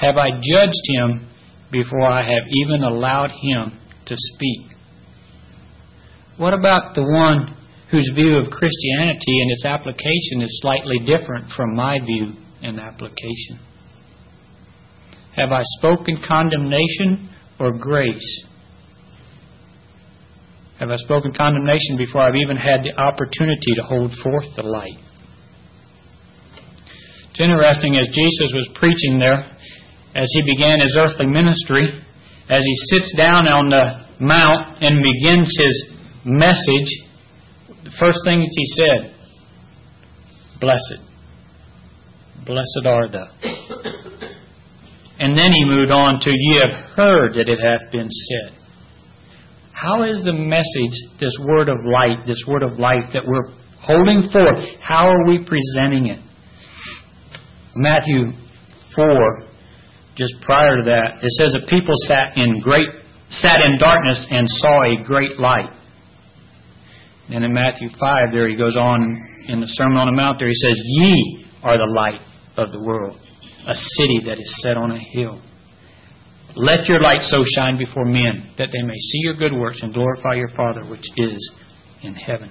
Have 0.01 0.17
I 0.17 0.31
judged 0.31 0.83
him 0.87 1.29
before 1.71 2.07
I 2.07 2.23
have 2.23 2.49
even 2.65 2.83
allowed 2.83 3.31
him 3.31 3.79
to 4.07 4.15
speak? 4.17 4.77
What 6.39 6.55
about 6.55 6.95
the 6.95 7.03
one 7.03 7.55
whose 7.91 8.11
view 8.15 8.39
of 8.39 8.51
Christianity 8.51 9.41
and 9.43 9.51
its 9.51 9.65
application 9.67 10.41
is 10.41 10.61
slightly 10.63 11.01
different 11.05 11.51
from 11.55 11.75
my 11.75 11.99
view 11.99 12.33
and 12.63 12.81
application? 12.81 13.61
Have 15.37 15.53
I 15.53 15.61
spoken 15.79 16.23
condemnation 16.27 17.29
or 17.59 17.73
grace? 17.73 18.47
Have 20.79 20.89
I 20.89 20.97
spoken 20.97 21.35
condemnation 21.35 21.99
before 21.99 22.23
I've 22.23 22.37
even 22.37 22.57
had 22.57 22.83
the 22.85 22.99
opportunity 22.99 23.75
to 23.77 23.83
hold 23.83 24.13
forth 24.23 24.47
the 24.57 24.63
light? 24.63 24.97
It's 27.31 27.41
interesting 27.41 27.97
as 27.97 28.09
Jesus 28.09 28.51
was 28.55 28.71
preaching 28.75 29.19
there, 29.19 29.57
as 30.15 30.29
he 30.33 30.43
began 30.43 30.81
his 30.81 30.97
earthly 30.99 31.27
ministry, 31.27 31.87
as 32.49 32.63
he 32.65 32.75
sits 32.97 33.15
down 33.17 33.47
on 33.47 33.71
the 33.71 34.07
mount 34.19 34.83
and 34.83 35.03
begins 35.03 35.55
his 35.57 35.95
message, 36.25 36.91
the 37.85 37.91
first 37.99 38.19
thing 38.25 38.41
he 38.43 38.67
said, 38.77 39.15
Blessed. 40.61 41.01
Blessed 42.45 42.87
are 42.87 43.09
the. 43.09 43.27
And 45.19 45.37
then 45.37 45.53
he 45.53 45.65
moved 45.65 45.91
on 45.91 46.21
to, 46.21 46.31
Ye 46.31 46.61
have 46.61 46.97
heard 46.97 47.35
that 47.35 47.49
it 47.49 47.59
hath 47.61 47.93
been 47.93 48.09
said. 48.11 48.59
How 49.73 50.03
is 50.03 50.25
the 50.25 50.33
message, 50.33 50.97
this 51.21 51.37
word 51.41 51.69
of 51.69 51.77
light, 51.87 52.27
this 52.27 52.43
word 52.47 52.63
of 52.63 52.79
life 52.79 53.05
that 53.13 53.23
we're 53.27 53.55
holding 53.81 54.29
forth, 54.31 54.59
how 54.83 55.09
are 55.09 55.27
we 55.27 55.43
presenting 55.45 56.07
it? 56.07 56.21
Matthew 57.75 58.33
4, 58.95 59.50
just 60.21 60.37
prior 60.43 60.77
to 60.77 60.85
that, 60.85 61.25
it 61.25 61.33
says 61.41 61.57
the 61.57 61.64
people 61.66 61.97
sat 62.05 62.37
in 62.37 62.61
great 62.61 62.89
sat 63.31 63.62
in 63.62 63.79
darkness 63.79 64.27
and 64.29 64.45
saw 64.61 64.83
a 64.83 65.03
great 65.05 65.39
light. 65.41 65.71
And 67.31 67.45
in 67.45 67.53
Matthew 67.55 67.89
5, 67.89 68.33
there 68.33 68.49
he 68.49 68.57
goes 68.57 68.77
on 68.77 69.01
in 69.49 69.61
the 69.61 69.66
Sermon 69.66 69.97
on 69.97 70.07
the 70.07 70.12
Mount, 70.12 70.39
there 70.39 70.49
he 70.49 70.55
says, 70.55 70.77
Ye 70.77 71.47
are 71.62 71.79
the 71.79 71.91
light 71.91 72.21
of 72.57 72.73
the 72.73 72.81
world, 72.81 73.21
a 73.66 73.75
city 73.75 74.21
that 74.27 74.39
is 74.39 74.62
set 74.62 74.77
on 74.77 74.91
a 74.91 74.99
hill. 74.99 75.41
Let 76.57 76.87
your 76.87 77.01
light 77.01 77.23
so 77.23 77.45
shine 77.57 77.79
before 77.79 78.05
men 78.05 78.51
that 78.59 78.71
they 78.73 78.83
may 78.83 78.97
see 78.97 79.21
your 79.23 79.35
good 79.35 79.53
works 79.53 79.81
and 79.83 79.95
glorify 79.95 80.35
your 80.35 80.49
Father 80.49 80.85
which 80.85 81.07
is 81.16 81.53
in 82.03 82.14
heaven. 82.14 82.51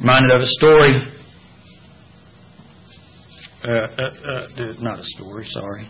Reminded 0.00 0.30
of 0.30 0.40
a 0.40 0.46
story. 0.46 1.19
Uh, 3.60 3.68
uh, 3.68 4.04
uh, 4.08 4.72
not 4.80 4.98
a 4.98 5.04
story, 5.04 5.44
sorry. 5.44 5.86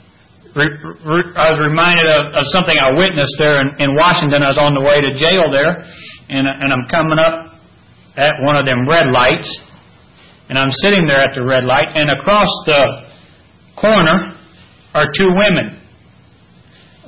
I 0.56 1.54
was 1.54 1.60
reminded 1.62 2.10
of, 2.10 2.34
of 2.34 2.44
something 2.50 2.74
I 2.74 2.90
witnessed 2.98 3.38
there 3.38 3.60
in, 3.60 3.70
in 3.78 3.94
Washington. 3.94 4.42
I 4.42 4.48
was 4.50 4.58
on 4.58 4.74
the 4.74 4.82
way 4.82 4.98
to 4.98 5.14
jail 5.14 5.46
there, 5.54 5.78
and, 6.34 6.50
and 6.50 6.72
I'm 6.72 6.90
coming 6.90 7.22
up 7.22 7.54
at 8.16 8.34
one 8.42 8.56
of 8.56 8.66
them 8.66 8.88
red 8.88 9.14
lights, 9.14 9.46
and 10.48 10.58
I'm 10.58 10.72
sitting 10.82 11.06
there 11.06 11.22
at 11.22 11.30
the 11.34 11.44
red 11.46 11.62
light, 11.62 11.94
and 11.94 12.10
across 12.10 12.50
the 12.66 13.06
corner 13.78 14.34
are 14.92 15.06
two 15.16 15.30
women 15.30 15.78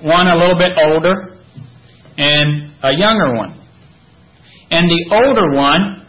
one 0.03 0.27
a 0.27 0.37
little 0.37 0.59
bit 0.59 0.71
older 0.79 1.39
and 2.19 2.73
a 2.83 2.93
younger 2.95 3.35
one. 3.35 3.59
And 4.71 4.89
the 4.89 5.17
older 5.27 5.55
one 5.55 6.07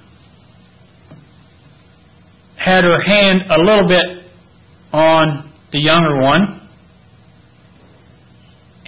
had 2.57 2.83
her 2.83 3.01
hand 3.01 3.41
a 3.49 3.59
little 3.59 3.87
bit 3.87 4.22
on 4.93 5.51
the 5.71 5.79
younger 5.79 6.21
one, 6.21 6.69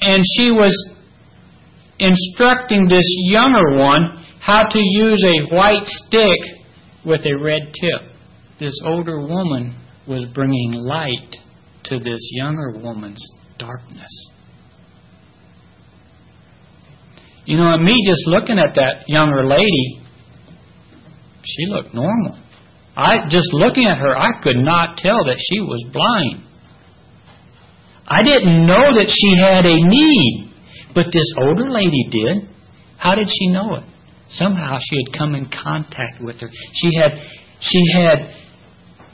and 0.02 0.24
she 0.38 0.52
was 0.52 0.74
instructing 2.00 2.88
this 2.88 3.06
younger 3.26 3.78
one 3.78 4.24
how 4.40 4.62
to 4.70 4.80
use 4.80 5.24
a 5.26 5.56
white 5.56 5.86
stick 5.86 6.40
with 7.06 7.22
a 7.26 7.36
red 7.42 7.74
tip. 7.74 8.16
This 8.60 8.80
older 8.86 9.20
woman 9.20 9.76
was 10.08 10.26
bringing 10.34 10.74
light 10.74 11.36
to 11.86 12.00
this 12.00 12.30
younger 12.32 12.78
woman's 12.78 13.26
darkness. 13.58 14.30
You 17.46 17.58
know, 17.58 17.74
and 17.74 17.84
me 17.84 18.04
just 18.08 18.28
looking 18.28 18.60
at 18.60 18.76
that 18.76 19.08
younger 19.08 19.46
lady, 19.46 20.02
she 21.44 21.66
looked 21.68 21.94
normal. 21.94 22.40
I 22.96 23.28
just 23.28 23.52
looking 23.54 23.88
at 23.88 23.98
her, 23.98 24.18
I 24.18 24.42
could 24.42 24.58
not 24.58 24.98
tell 24.98 25.26
that 25.26 25.38
she 25.38 25.60
was 25.60 25.84
blind. 25.92 26.46
I 28.08 28.24
didn't 28.24 28.66
know 28.66 28.94
that 28.94 29.10
she 29.10 29.36
had 29.38 29.66
a 29.66 29.76
need, 29.76 30.54
but 30.94 31.06
this 31.12 31.34
older 31.42 31.70
lady 31.70 32.08
did. 32.10 32.50
How 32.98 33.16
did 33.16 33.28
she 33.28 33.48
know 33.48 33.76
it? 33.76 33.84
Somehow 34.30 34.78
she 34.80 34.98
had 35.04 35.18
come 35.18 35.36
in 35.36 35.46
contact 35.46 36.22
with 36.22 36.40
her. 36.40 36.50
She 36.74 36.92
had 36.98 37.12
she 37.60 37.82
had 37.94 38.34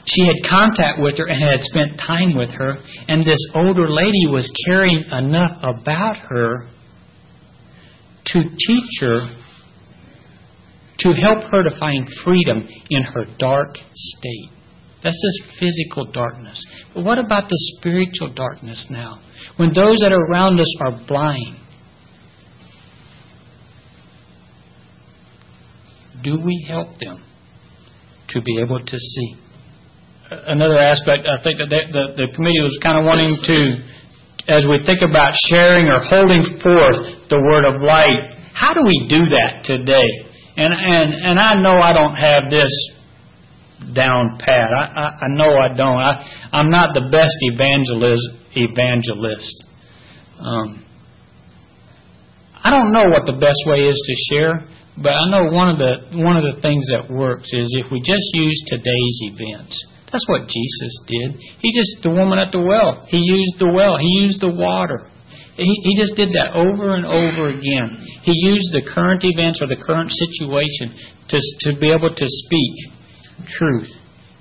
she 0.04 0.26
had 0.26 0.36
contact 0.48 1.00
with 1.00 1.18
her 1.18 1.26
and 1.26 1.42
had 1.42 1.60
spent 1.60 1.98
time 1.98 2.36
with 2.36 2.50
her, 2.50 2.74
and 3.08 3.24
this 3.24 3.38
older 3.54 3.90
lady 3.90 4.26
was 4.28 4.50
caring 4.66 5.04
enough 5.10 5.58
about 5.62 6.16
her 6.28 6.68
to 8.26 8.42
teach 8.42 9.00
her, 9.00 9.41
to 11.02 11.12
help 11.12 11.44
her 11.50 11.62
to 11.62 11.78
find 11.78 12.08
freedom 12.24 12.68
in 12.90 13.02
her 13.02 13.24
dark 13.38 13.76
state. 13.94 14.50
That's 15.02 15.20
this 15.20 15.58
physical 15.58 16.10
darkness. 16.12 16.64
But 16.94 17.04
what 17.04 17.18
about 17.18 17.48
the 17.48 17.56
spiritual 17.78 18.32
darkness 18.34 18.86
now? 18.88 19.20
When 19.56 19.72
those 19.74 19.98
that 20.00 20.12
are 20.12 20.24
around 20.30 20.60
us 20.60 20.76
are 20.80 21.00
blind, 21.06 21.56
do 26.22 26.40
we 26.40 26.64
help 26.68 26.98
them 26.98 27.24
to 28.28 28.40
be 28.40 28.60
able 28.60 28.78
to 28.78 28.98
see? 28.98 29.34
Another 30.30 30.78
aspect, 30.78 31.26
I 31.26 31.42
think 31.42 31.58
that 31.58 31.68
the, 31.68 32.14
the 32.16 32.32
committee 32.34 32.62
was 32.62 32.78
kind 32.82 32.98
of 32.98 33.04
wanting 33.04 33.36
to 33.44 33.92
as 34.48 34.66
we 34.66 34.82
think 34.84 35.02
about 35.02 35.32
sharing 35.48 35.86
or 35.86 36.02
holding 36.02 36.42
forth 36.62 37.30
the 37.30 37.38
word 37.38 37.64
of 37.64 37.80
light, 37.82 38.50
how 38.54 38.74
do 38.74 38.82
we 38.82 39.06
do 39.08 39.22
that 39.30 39.62
today? 39.62 40.31
And 40.56 40.72
and 40.72 41.14
and 41.14 41.40
I 41.40 41.54
know 41.60 41.80
I 41.80 41.92
don't 41.92 42.14
have 42.14 42.50
this 42.50 42.72
down 43.94 44.38
pat. 44.38 44.70
I 44.72 44.84
I, 44.94 45.06
I 45.24 45.28
know 45.28 45.56
I 45.56 45.68
don't. 45.74 45.98
I 45.98 46.24
I'm 46.52 46.70
not 46.70 46.94
the 46.94 47.08
best 47.10 47.36
evangelist 47.40 48.22
evangelist. 48.54 49.66
Um, 50.38 50.84
I 52.62 52.70
don't 52.70 52.92
know 52.92 53.08
what 53.08 53.26
the 53.26 53.38
best 53.40 53.58
way 53.66 53.88
is 53.88 53.96
to 53.96 54.34
share, 54.34 54.68
but 55.02 55.12
I 55.12 55.30
know 55.30 55.50
one 55.50 55.70
of 55.70 55.78
the 55.78 56.18
one 56.18 56.36
of 56.36 56.42
the 56.42 56.60
things 56.60 56.86
that 56.88 57.10
works 57.10 57.52
is 57.52 57.74
if 57.78 57.90
we 57.90 58.00
just 58.00 58.28
use 58.34 58.62
today's 58.66 59.18
events 59.32 59.82
that's 60.12 60.28
what 60.28 60.42
Jesus 60.42 60.92
did. 61.08 61.40
He 61.60 61.72
just, 61.72 62.02
the 62.02 62.10
woman 62.10 62.38
at 62.38 62.52
the 62.52 62.60
well, 62.60 63.06
he 63.08 63.16
used 63.16 63.58
the 63.58 63.72
well, 63.72 63.96
he 63.96 64.20
used 64.20 64.42
the 64.42 64.52
water. 64.52 65.08
He, 65.56 65.68
he 65.84 65.96
just 66.00 66.16
did 66.16 66.32
that 66.32 66.56
over 66.56 66.94
and 66.96 67.04
over 67.04 67.48
again. 67.48 68.00
He 68.22 68.32
used 68.32 68.72
the 68.72 68.82
current 68.82 69.20
events 69.22 69.60
or 69.60 69.68
the 69.68 69.76
current 69.76 70.10
situation 70.10 70.96
to, 71.28 71.38
to 71.68 71.78
be 71.78 71.92
able 71.92 72.14
to 72.14 72.26
speak 72.26 72.74
truth 73.48 73.90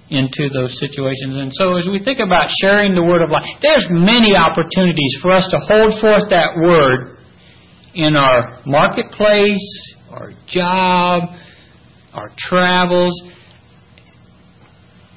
into 0.09 0.47
those 0.53 0.77
situations. 0.79 1.35
And 1.35 1.51
so 1.51 1.75
as 1.75 1.87
we 1.87 2.03
think 2.03 2.19
about 2.19 2.47
sharing 2.61 2.95
the 2.95 3.03
word 3.03 3.21
of 3.21 3.29
life, 3.29 3.43
there's 3.61 3.87
many 3.89 4.35
opportunities 4.35 5.19
for 5.21 5.31
us 5.31 5.47
to 5.51 5.59
hold 5.59 5.99
forth 5.99 6.29
that 6.31 6.55
word 6.55 7.17
in 7.93 8.15
our 8.15 8.59
marketplace, 8.65 9.95
our 10.09 10.31
job, 10.47 11.35
our 12.13 12.31
travels 12.37 13.13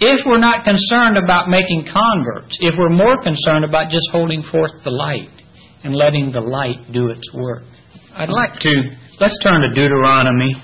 if 0.00 0.20
we're 0.26 0.38
not 0.38 0.64
concerned 0.64 1.16
about 1.16 1.48
making 1.48 1.86
converts, 1.86 2.58
if 2.60 2.74
we're 2.76 2.90
more 2.90 3.22
concerned 3.22 3.64
about 3.64 3.90
just 3.90 4.08
holding 4.10 4.42
forth 4.42 4.72
the 4.82 4.90
light 4.90 5.30
and 5.84 5.94
letting 5.94 6.32
the 6.32 6.40
light 6.40 6.78
do 6.92 7.10
its 7.10 7.32
work. 7.34 7.62
I'd 8.16 8.30
like 8.30 8.58
to, 8.60 8.72
let's 9.20 9.38
turn 9.42 9.60
to 9.60 9.68
Deuteronomy. 9.68 10.54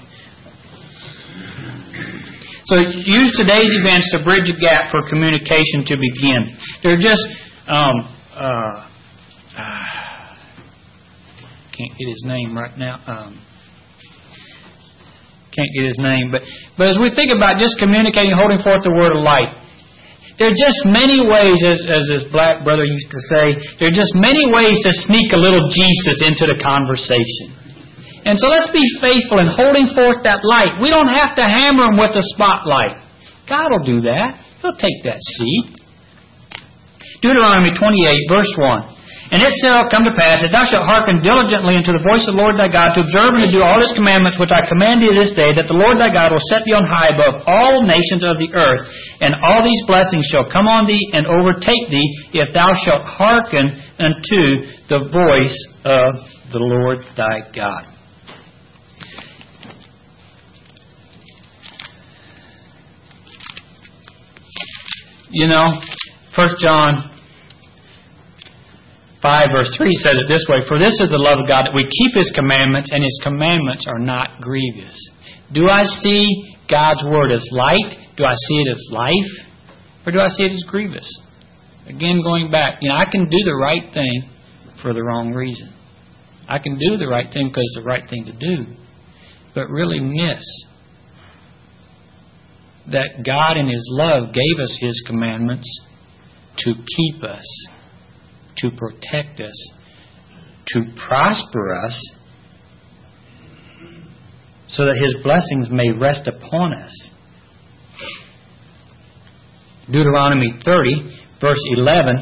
So 2.65 2.77
use 2.79 3.37
today's 3.37 3.75
events 3.77 4.11
to 4.13 4.25
bridge 4.25 4.49
a 4.49 4.59
gap 4.61 4.91
for 4.91 5.01
communication 5.09 5.85
to 5.87 5.97
begin. 5.97 6.57
They're 6.83 6.99
just, 6.99 7.27
um, 7.69 7.95
uh, 8.35 8.87
uh, 9.59 9.85
can't 11.77 11.99
get 11.99 12.09
his 12.09 12.25
name 12.27 12.57
right 12.57 12.77
now. 12.79 12.97
Um, 13.07 13.47
can't 15.55 15.69
get 15.75 15.87
his 15.87 15.99
name, 15.99 16.31
but 16.31 16.43
but 16.79 16.95
as 16.95 16.99
we 17.01 17.11
think 17.11 17.35
about 17.35 17.59
just 17.59 17.75
communicating, 17.79 18.31
holding 18.39 18.63
forth 18.63 18.85
the 18.85 18.95
word 18.95 19.11
of 19.11 19.23
light, 19.23 19.51
there 20.41 20.49
are 20.49 20.57
just 20.57 20.89
many 20.89 21.21
ways, 21.21 21.61
as, 21.61 21.79
as 21.85 22.05
his 22.09 22.25
black 22.33 22.65
brother 22.65 22.89
used 22.89 23.13
to 23.13 23.21
say, 23.29 23.45
there 23.77 23.93
are 23.93 23.99
just 24.01 24.17
many 24.17 24.49
ways 24.49 24.73
to 24.89 24.91
sneak 25.05 25.37
a 25.37 25.41
little 25.41 25.69
Jesus 25.69 26.25
into 26.25 26.49
the 26.49 26.57
conversation. 26.57 27.53
And 28.25 28.41
so 28.41 28.49
let's 28.49 28.73
be 28.73 28.81
faithful 29.05 29.37
in 29.45 29.53
holding 29.53 29.93
forth 29.93 30.25
that 30.25 30.41
light. 30.41 30.81
We 30.81 30.89
don't 30.89 31.13
have 31.13 31.37
to 31.37 31.45
hammer 31.45 31.93
him 31.93 32.01
with 32.01 32.17
the 32.17 32.25
spotlight. 32.33 32.97
God 33.45 33.69
will 33.69 33.85
do 33.85 34.01
that. 34.09 34.41
He'll 34.65 34.81
take 34.81 35.05
that 35.05 35.21
seat. 35.21 35.77
Deuteronomy 37.21 37.77
28, 37.77 38.33
verse 38.33 38.49
1. 38.57 39.00
And 39.31 39.39
it 39.47 39.55
shall 39.63 39.87
come 39.87 40.03
to 40.03 40.19
pass 40.19 40.43
that 40.43 40.51
thou 40.51 40.67
shalt 40.67 40.83
hearken 40.83 41.23
diligently 41.23 41.79
unto 41.79 41.95
the 41.95 42.03
voice 42.03 42.27
of 42.27 42.35
the 42.35 42.43
Lord 42.43 42.59
thy 42.59 42.67
God 42.67 42.99
to 42.99 43.07
observe 43.07 43.39
and 43.39 43.47
to 43.47 43.55
do 43.55 43.63
all 43.63 43.79
his 43.79 43.95
commandments 43.95 44.43
which 44.43 44.51
I 44.51 44.67
command 44.67 44.99
thee 44.99 45.15
this 45.15 45.31
day, 45.39 45.55
that 45.55 45.71
the 45.71 45.79
Lord 45.79 46.03
thy 46.03 46.11
God 46.11 46.35
will 46.35 46.43
set 46.51 46.67
thee 46.67 46.75
on 46.75 46.83
high 46.83 47.15
above 47.15 47.47
all 47.47 47.87
nations 47.87 48.27
of 48.27 48.43
the 48.43 48.51
earth, 48.59 48.91
and 49.23 49.39
all 49.39 49.63
these 49.63 49.87
blessings 49.87 50.27
shall 50.35 50.51
come 50.51 50.67
on 50.67 50.83
thee 50.83 51.15
and 51.15 51.31
overtake 51.31 51.87
thee, 51.95 52.03
if 52.35 52.51
thou 52.51 52.75
shalt 52.75 53.07
hearken 53.07 53.71
unto 54.03 54.67
the 54.91 55.07
voice 55.15 55.59
of 55.87 56.27
the 56.51 56.59
Lord 56.59 56.99
thy 57.15 57.47
God. 57.55 57.87
You 65.31 65.47
know, 65.47 65.79
First 66.35 66.59
John 66.59 67.20
5 69.23 69.49
verse 69.53 69.71
3 69.77 69.93
says 70.01 70.17
it 70.17 70.29
this 70.29 70.47
way, 70.49 70.61
For 70.67 70.79
this 70.79 70.97
is 71.01 71.11
the 71.11 71.21
love 71.21 71.41
of 71.41 71.49
God, 71.49 71.67
that 71.67 71.75
we 71.75 71.85
keep 71.85 72.17
His 72.17 72.33
commandments, 72.35 72.91
and 72.93 73.05
His 73.05 73.21
commandments 73.23 73.85
are 73.87 73.99
not 73.99 74.41
grievous. 74.41 74.97
Do 75.53 75.69
I 75.69 75.85
see 75.85 76.27
God's 76.71 77.05
Word 77.05 77.31
as 77.31 77.47
light? 77.53 78.17
Do 78.17 78.25
I 78.25 78.33
see 78.33 78.57
it 78.65 78.69
as 78.71 78.83
life? 78.91 79.33
Or 80.07 80.13
do 80.13 80.21
I 80.21 80.29
see 80.29 80.45
it 80.45 80.53
as 80.53 80.65
grievous? 80.69 81.07
Again, 81.87 82.23
going 82.23 82.51
back, 82.51 82.79
you 82.81 82.89
know, 82.89 82.97
I 82.97 83.05
can 83.11 83.29
do 83.29 83.39
the 83.45 83.55
right 83.55 83.93
thing 83.93 84.31
for 84.81 84.95
the 84.95 85.03
wrong 85.03 85.33
reason. 85.33 85.73
I 86.49 86.59
can 86.59 86.79
do 86.79 86.97
the 86.97 87.07
right 87.07 87.31
thing 87.33 87.49
because 87.49 87.65
it's 87.65 87.85
the 87.85 87.89
right 87.89 88.09
thing 88.09 88.25
to 88.25 88.33
do, 88.33 88.65
but 89.55 89.69
really 89.69 90.01
miss 90.01 90.43
that 92.91 93.23
God 93.25 93.57
in 93.57 93.69
His 93.69 93.87
love 93.93 94.33
gave 94.33 94.63
us 94.63 94.79
His 94.81 95.05
commandments 95.07 95.69
to 96.59 96.75
keep 96.75 97.23
us 97.23 97.67
to 98.59 98.71
protect 98.71 99.41
us, 99.41 99.73
to 100.69 100.83
prosper 101.07 101.75
us, 101.75 102.15
so 104.69 104.85
that 104.85 104.97
His 104.97 105.17
blessings 105.23 105.69
may 105.71 105.91
rest 105.91 106.29
upon 106.29 106.75
us. 106.75 107.11
Deuteronomy 109.87 110.55
30, 110.65 111.25
verse 111.41 111.63
11 111.75 112.17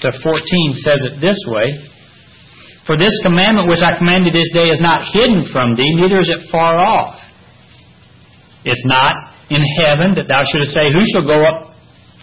to 0.00 0.12
14 0.22 0.72
says 0.74 1.04
it 1.04 1.20
this 1.20 1.38
way 1.46 1.78
For 2.86 2.96
this 2.96 3.12
commandment 3.22 3.68
which 3.68 3.82
I 3.84 3.98
command 3.98 4.24
you 4.26 4.32
this 4.32 4.50
day 4.52 4.68
is 4.68 4.80
not 4.80 5.06
hidden 5.12 5.46
from 5.52 5.76
thee, 5.76 5.92
neither 5.94 6.20
is 6.20 6.30
it 6.30 6.48
far 6.50 6.76
off. 6.76 7.20
It's 8.64 8.84
not 8.86 9.12
in 9.50 9.60
heaven 9.76 10.14
that 10.16 10.28
thou 10.28 10.44
shouldest 10.44 10.72
say, 10.72 10.86
Who 10.92 11.02
shall 11.12 11.26
go 11.26 11.44
up 11.44 11.71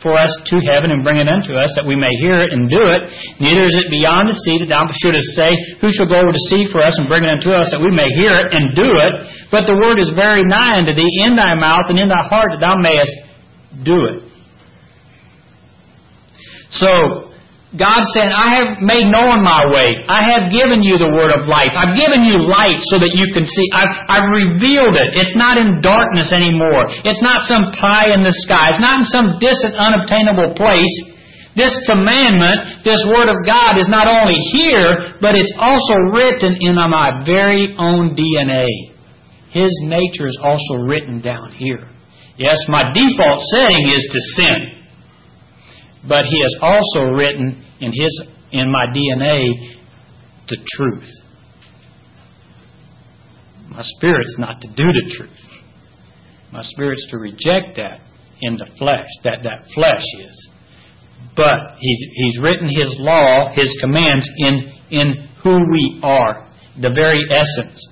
for 0.02 0.16
us 0.16 0.32
to 0.48 0.56
heaven 0.64 0.92
and 0.92 1.04
bring 1.04 1.20
it 1.20 1.28
unto 1.28 1.56
us, 1.56 1.72
that 1.76 1.88
we 1.88 1.96
may 1.96 2.12
hear 2.24 2.40
it 2.40 2.56
and 2.56 2.72
do 2.72 2.88
it. 2.88 3.02
Neither 3.40 3.68
is 3.68 3.76
it 3.76 3.92
beyond 3.92 4.32
the 4.32 4.38
sea 4.38 4.58
that 4.64 4.72
thou 4.72 4.88
shouldest 4.90 5.36
say, 5.36 5.52
Who 5.84 5.92
shall 5.92 6.08
go 6.08 6.20
over 6.20 6.32
to 6.32 6.48
sea 6.52 6.68
for 6.72 6.80
us 6.80 6.96
and 6.96 7.12
bring 7.12 7.28
it 7.28 7.32
unto 7.32 7.52
us, 7.52 7.72
that 7.72 7.84
we 7.84 7.92
may 7.92 8.08
hear 8.16 8.32
it 8.32 8.52
and 8.52 8.76
do 8.76 8.90
it? 9.00 9.14
But 9.52 9.68
the 9.68 9.76
word 9.76 10.00
is 10.00 10.12
very 10.16 10.44
nigh 10.48 10.80
unto 10.80 10.96
thee, 10.96 11.10
in 11.28 11.36
thy 11.36 11.56
mouth 11.56 11.92
and 11.92 12.00
in 12.00 12.08
thy 12.08 12.24
heart, 12.28 12.56
that 12.56 12.64
thou 12.64 12.76
mayest 12.80 13.16
do 13.84 13.98
it. 14.08 14.18
So, 16.72 17.29
God 17.78 18.02
said, 18.18 18.34
I 18.34 18.50
have 18.58 18.82
made 18.82 19.14
known 19.14 19.46
my 19.46 19.62
way. 19.70 19.94
I 20.10 20.26
have 20.26 20.50
given 20.50 20.82
you 20.82 20.98
the 20.98 21.14
word 21.14 21.30
of 21.30 21.46
life. 21.46 21.70
I've 21.78 21.94
given 21.94 22.26
you 22.26 22.42
light 22.42 22.82
so 22.90 22.98
that 22.98 23.14
you 23.14 23.30
can 23.30 23.46
see. 23.46 23.68
I've, 23.70 23.94
I've 24.10 24.30
revealed 24.34 24.98
it. 24.98 25.14
It's 25.14 25.38
not 25.38 25.62
in 25.62 25.78
darkness 25.78 26.34
anymore. 26.34 26.90
It's 27.06 27.22
not 27.22 27.46
some 27.46 27.70
pie 27.78 28.10
in 28.10 28.26
the 28.26 28.34
sky. 28.42 28.74
It's 28.74 28.82
not 28.82 29.06
in 29.06 29.06
some 29.06 29.38
distant, 29.38 29.78
unobtainable 29.78 30.58
place. 30.58 31.14
This 31.54 31.78
commandment, 31.86 32.82
this 32.82 33.06
word 33.06 33.30
of 33.30 33.38
God 33.46 33.78
is 33.78 33.86
not 33.86 34.10
only 34.10 34.42
here, 34.50 35.22
but 35.22 35.38
it's 35.38 35.54
also 35.62 35.94
written 36.10 36.58
in 36.58 36.74
my 36.74 37.22
very 37.22 37.78
own 37.78 38.18
DNA. 38.18 38.66
His 39.54 39.70
nature 39.86 40.26
is 40.26 40.42
also 40.42 40.82
written 40.90 41.22
down 41.22 41.54
here. 41.54 41.86
Yes, 42.34 42.58
my 42.66 42.90
default 42.98 43.46
setting 43.54 43.94
is 43.94 44.02
to 44.10 44.20
sin 44.42 44.79
but 46.08 46.26
He 46.26 46.42
has 46.42 46.56
also 46.62 47.12
written 47.12 47.64
in 47.80 47.92
His 47.92 48.22
in 48.52 48.72
my 48.72 48.88
DNA 48.88 49.78
the 50.48 50.58
truth. 50.76 51.10
My 53.70 53.82
spirit's 53.84 54.36
not 54.40 54.62
to 54.62 54.68
do 54.70 54.92
the 54.92 55.14
truth. 55.16 55.62
My 56.52 56.62
spirit's 56.64 57.08
to 57.12 57.18
reject 57.18 57.78
that 57.78 58.00
in 58.42 58.58
the 58.58 58.66
flesh, 58.78 59.08
that 59.24 59.44
that 59.44 59.70
flesh 59.76 60.04
is. 60.28 60.50
But 61.36 61.78
He's 61.80 62.06
He's 62.14 62.40
written 62.40 62.70
His 62.70 62.96
law, 62.98 63.54
His 63.54 63.76
commands 63.82 64.30
in 64.38 64.72
in 64.90 65.28
who 65.44 65.58
we 65.72 66.00
are, 66.04 66.48
the 66.82 66.92
very 66.94 67.26
essence. 67.30 67.88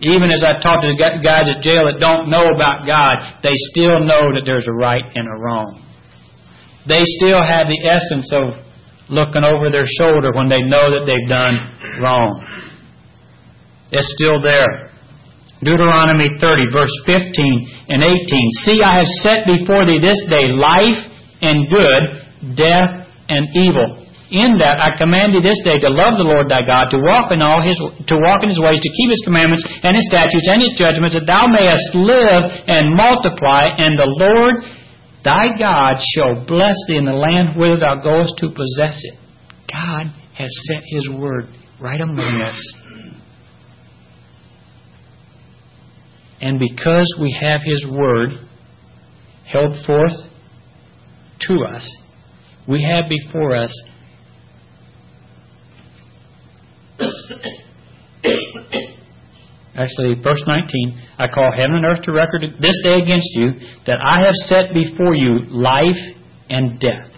Even 0.00 0.30
as 0.30 0.42
I 0.42 0.60
talk 0.60 0.82
to 0.82 0.90
the 0.90 0.98
guys 0.98 1.48
at 1.48 1.62
jail 1.62 1.86
that 1.86 2.00
don't 2.00 2.28
know 2.28 2.50
about 2.52 2.86
God, 2.86 3.38
they 3.42 3.54
still 3.70 4.00
know 4.00 4.34
that 4.34 4.42
there's 4.44 4.66
a 4.66 4.72
right 4.72 5.04
and 5.14 5.28
a 5.28 5.38
wrong 5.38 5.91
they 6.88 7.02
still 7.18 7.42
have 7.42 7.68
the 7.68 7.80
essence 7.86 8.30
of 8.32 8.58
looking 9.08 9.44
over 9.44 9.70
their 9.70 9.86
shoulder 9.86 10.32
when 10.32 10.48
they 10.48 10.62
know 10.62 10.90
that 10.90 11.04
they've 11.06 11.28
done 11.28 11.56
wrong. 12.00 12.32
It's 13.92 14.08
still 14.16 14.40
there. 14.40 14.90
Deuteronomy 15.62 16.26
30, 16.40 16.74
verse 16.74 16.90
15 17.06 17.28
and 17.88 18.02
18. 18.02 18.66
See, 18.66 18.82
I 18.82 18.98
have 18.98 19.10
set 19.22 19.46
before 19.46 19.86
thee 19.86 20.02
this 20.02 20.18
day 20.26 20.50
life 20.50 20.98
and 21.38 21.70
good, 21.70 22.56
death 22.56 23.06
and 23.28 23.46
evil. 23.54 24.02
In 24.32 24.56
that 24.58 24.80
I 24.80 24.96
command 24.96 25.36
thee 25.36 25.44
this 25.44 25.60
day 25.60 25.76
to 25.76 25.92
love 25.92 26.16
the 26.16 26.24
Lord 26.24 26.48
thy 26.48 26.64
God, 26.64 26.88
to 26.88 26.98
walk 27.04 27.30
in 27.30 27.44
all 27.44 27.60
his 27.60 27.76
to 27.76 28.16
walk 28.16 28.40
in 28.40 28.48
his 28.48 28.58
ways, 28.58 28.80
to 28.80 28.90
keep 28.96 29.12
his 29.12 29.22
commandments 29.28 29.60
and 29.84 29.92
his 29.92 30.08
statutes 30.08 30.48
and 30.48 30.64
his 30.64 30.72
judgments, 30.72 31.14
that 31.14 31.28
thou 31.28 31.44
mayest 31.52 31.92
live 31.92 32.48
and 32.64 32.96
multiply, 32.96 33.68
and 33.76 33.92
the 34.00 34.08
Lord 34.08 34.56
Thy 35.24 35.56
God 35.56 35.96
shall 36.14 36.44
bless 36.44 36.74
thee 36.88 36.96
in 36.96 37.04
the 37.04 37.12
land 37.12 37.56
whither 37.56 37.78
thou 37.78 38.02
goest 38.02 38.34
to 38.38 38.48
possess 38.48 39.00
it. 39.04 39.18
God 39.70 40.06
has 40.36 40.50
set 40.68 40.82
His 40.84 41.08
word 41.08 41.46
right 41.80 42.00
among 42.00 42.42
us. 42.42 42.74
And 46.40 46.58
because 46.58 47.16
we 47.20 47.36
have 47.40 47.60
His 47.62 47.86
word 47.88 48.30
held 49.46 49.86
forth 49.86 50.12
to 51.42 51.64
us, 51.72 51.96
we 52.66 52.82
have 52.82 53.04
before 53.08 53.54
us 53.54 53.72
Actually, 59.74 60.14
verse 60.22 60.42
19, 60.46 61.00
I 61.18 61.24
call 61.32 61.50
heaven 61.50 61.76
and 61.76 61.86
earth 61.86 62.02
to 62.02 62.12
record 62.12 62.42
this 62.60 62.78
day 62.84 63.00
against 63.00 63.28
you 63.32 63.52
that 63.86 63.98
I 64.04 64.18
have 64.18 64.34
set 64.44 64.74
before 64.74 65.14
you 65.14 65.40
life 65.48 65.96
and 66.50 66.78
death, 66.78 67.10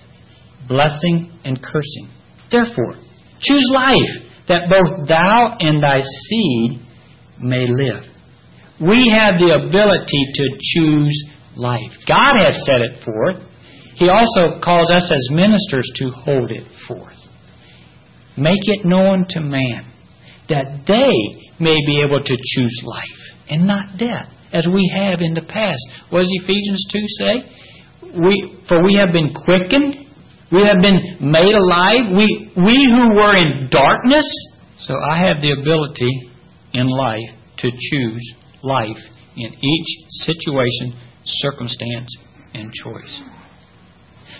blessing 0.68 1.32
and 1.44 1.60
cursing. 1.60 2.10
Therefore, 2.52 2.94
choose 3.40 3.70
life, 3.74 4.30
that 4.46 4.68
both 4.68 5.08
thou 5.08 5.56
and 5.58 5.82
thy 5.82 6.00
seed 6.00 6.80
may 7.40 7.66
live. 7.66 8.04
We 8.80 9.10
have 9.10 9.34
the 9.38 9.58
ability 9.66 10.24
to 10.34 10.58
choose 10.60 11.24
life. 11.56 11.90
God 12.06 12.36
has 12.36 12.60
set 12.66 12.80
it 12.80 13.02
forth. 13.04 13.36
He 13.96 14.08
also 14.08 14.60
calls 14.62 14.90
us 14.90 15.10
as 15.10 15.28
ministers 15.30 15.90
to 15.96 16.10
hold 16.10 16.50
it 16.50 16.66
forth. 16.86 17.16
Make 18.36 18.62
it 18.64 18.84
known 18.84 19.24
to 19.30 19.40
man 19.40 19.90
that 20.48 20.84
they 20.86 21.43
may 21.60 21.76
be 21.86 22.02
able 22.02 22.20
to 22.20 22.36
choose 22.36 22.82
life 22.84 23.24
and 23.48 23.66
not 23.66 23.98
death, 23.98 24.28
as 24.52 24.66
we 24.66 24.90
have 24.94 25.20
in 25.20 25.34
the 25.34 25.42
past. 25.42 25.82
What 26.10 26.20
does 26.20 26.32
Ephesians 26.42 26.86
2 26.90 26.98
say? 27.18 28.20
We, 28.20 28.58
for 28.68 28.84
we 28.84 28.96
have 28.96 29.12
been 29.12 29.34
quickened, 29.34 29.96
we 30.52 30.62
have 30.64 30.78
been 30.80 31.18
made 31.20 31.54
alive, 31.54 32.14
we, 32.14 32.52
we 32.56 32.90
who 32.94 33.14
were 33.14 33.36
in 33.36 33.68
darkness. 33.70 34.26
So 34.78 34.94
I 34.94 35.18
have 35.26 35.40
the 35.40 35.52
ability 35.52 36.30
in 36.72 36.86
life 36.86 37.30
to 37.58 37.70
choose 37.70 38.34
life 38.62 38.98
in 39.36 39.52
each 39.52 39.88
situation, 40.08 41.00
circumstance, 41.24 42.16
and 42.54 42.72
choice. 42.72 43.20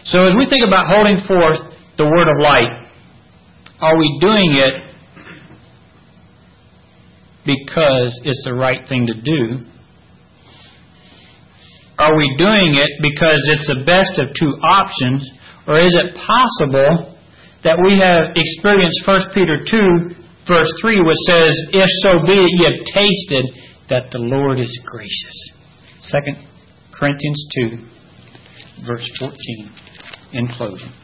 So 0.05 0.25
as 0.25 0.35
we 0.37 0.47
think 0.49 0.63
about 0.67 0.87
holding 0.87 1.19
forth 1.27 1.59
the 1.97 2.05
word 2.05 2.29
of 2.29 2.41
light, 2.41 2.89
are 3.81 3.99
we 3.99 4.19
doing 4.21 4.57
it 4.59 4.94
because 7.45 8.21
it's 8.25 8.43
the 8.45 8.55
right 8.55 8.87
thing 8.89 9.07
to 9.07 9.15
do? 9.15 9.65
Are 11.99 12.17
we 12.17 12.35
doing 12.37 12.75
it 12.75 12.91
because 13.01 13.39
it's 13.53 13.69
the 13.69 13.85
best 13.87 14.19
of 14.19 14.35
two 14.35 14.51
options? 14.65 15.29
Or 15.67 15.79
is 15.79 15.95
it 15.95 16.17
possible 16.27 17.17
that 17.63 17.79
we 17.79 18.01
have 18.01 18.35
experienced 18.37 19.07
1 19.07 19.33
Peter 19.33 19.65
2, 19.65 20.25
verse 20.49 20.73
3, 20.81 21.01
which 21.01 21.23
says, 21.27 21.55
If 21.73 21.89
so 22.03 22.21
be 22.27 22.35
that 22.35 22.55
ye 22.59 22.65
have 22.65 22.81
tasted 22.93 23.47
that 23.89 24.11
the 24.11 24.19
Lord 24.19 24.59
is 24.59 24.73
gracious? 24.85 25.53
2 26.11 26.19
Corinthians 26.93 27.47
2, 27.55 28.87
verse 28.87 29.09
14, 29.19 29.71
in 30.33 30.49
closing. 30.49 31.04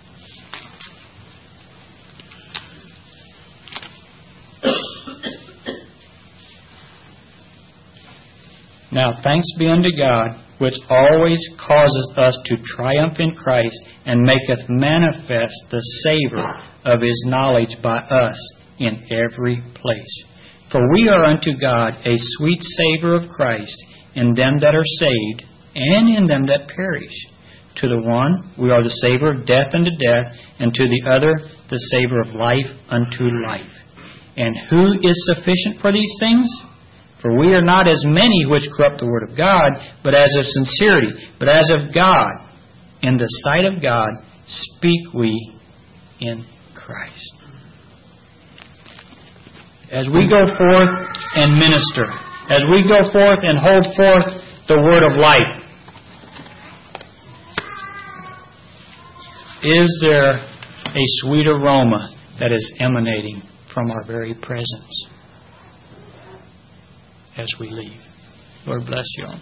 Now 8.92 9.20
thanks 9.22 9.46
be 9.58 9.68
unto 9.68 9.90
God, 9.96 10.30
which 10.58 10.74
always 10.88 11.40
causes 11.58 12.14
us 12.16 12.36
to 12.46 12.56
triumph 12.76 13.18
in 13.18 13.32
Christ, 13.32 13.80
and 14.04 14.22
maketh 14.22 14.68
manifest 14.68 15.54
the 15.70 15.80
savour 16.04 16.60
of 16.84 17.00
his 17.00 17.24
knowledge 17.26 17.76
by 17.82 17.98
us 17.98 18.36
in 18.78 19.06
every 19.10 19.62
place. 19.74 20.24
For 20.72 20.80
we 20.92 21.08
are 21.08 21.24
unto 21.24 21.52
God 21.60 21.94
a 22.04 22.14
sweet 22.16 22.60
savour 22.60 23.16
of 23.16 23.28
Christ 23.28 23.76
in 24.14 24.34
them 24.34 24.58
that 24.60 24.74
are 24.74 24.84
saved, 24.84 25.44
and 25.74 26.16
in 26.16 26.26
them 26.26 26.46
that 26.46 26.68
perish. 26.74 27.14
To 27.76 27.88
the 27.88 28.02
one 28.02 28.52
we 28.58 28.70
are 28.70 28.82
the 28.82 28.90
savour 28.90 29.32
of 29.32 29.46
death 29.46 29.72
unto 29.72 29.90
death, 29.90 30.34
and 30.58 30.74
to 30.74 30.88
the 30.88 31.10
other 31.10 31.38
the 31.70 31.78
savour 31.92 32.20
of 32.20 32.34
life 32.34 32.66
unto 32.88 33.24
life. 33.46 33.70
And 34.36 34.54
who 34.68 34.94
is 34.94 35.32
sufficient 35.34 35.80
for 35.80 35.92
these 35.92 36.12
things? 36.20 36.48
For 37.20 37.38
we 37.38 37.54
are 37.54 37.62
not 37.62 37.86
as 37.86 38.02
many 38.06 38.46
which 38.46 38.64
corrupt 38.76 39.00
the 39.00 39.06
word 39.06 39.30
of 39.30 39.36
God, 39.36 39.72
but 40.02 40.14
as 40.14 40.34
of 40.38 40.44
sincerity, 40.44 41.10
but 41.38 41.48
as 41.48 41.70
of 41.70 41.94
God. 41.94 42.48
In 43.02 43.16
the 43.16 43.26
sight 43.44 43.66
of 43.66 43.82
God 43.82 44.10
speak 44.46 45.12
we 45.14 45.54
in 46.20 46.44
Christ. 46.74 47.34
As 49.90 50.06
we 50.06 50.28
go 50.28 50.46
forth 50.46 50.90
and 51.34 51.58
minister, 51.58 52.06
as 52.48 52.62
we 52.70 52.86
go 52.86 53.10
forth 53.12 53.40
and 53.42 53.58
hold 53.58 53.84
forth 53.96 54.42
the 54.68 54.80
word 54.80 55.02
of 55.02 55.18
life, 55.18 55.64
is 59.62 60.00
there 60.02 60.32
a 60.34 61.04
sweet 61.20 61.46
aroma 61.46 62.10
that 62.38 62.52
is 62.52 62.72
emanating 62.80 63.42
from 63.74 63.90
our 63.90 64.04
very 64.06 64.34
presence? 64.34 65.06
As 67.36 67.48
we 67.58 67.68
leave. 67.68 68.00
Lord 68.66 68.86
bless 68.86 69.06
you 69.16 69.24
all. 69.24 69.40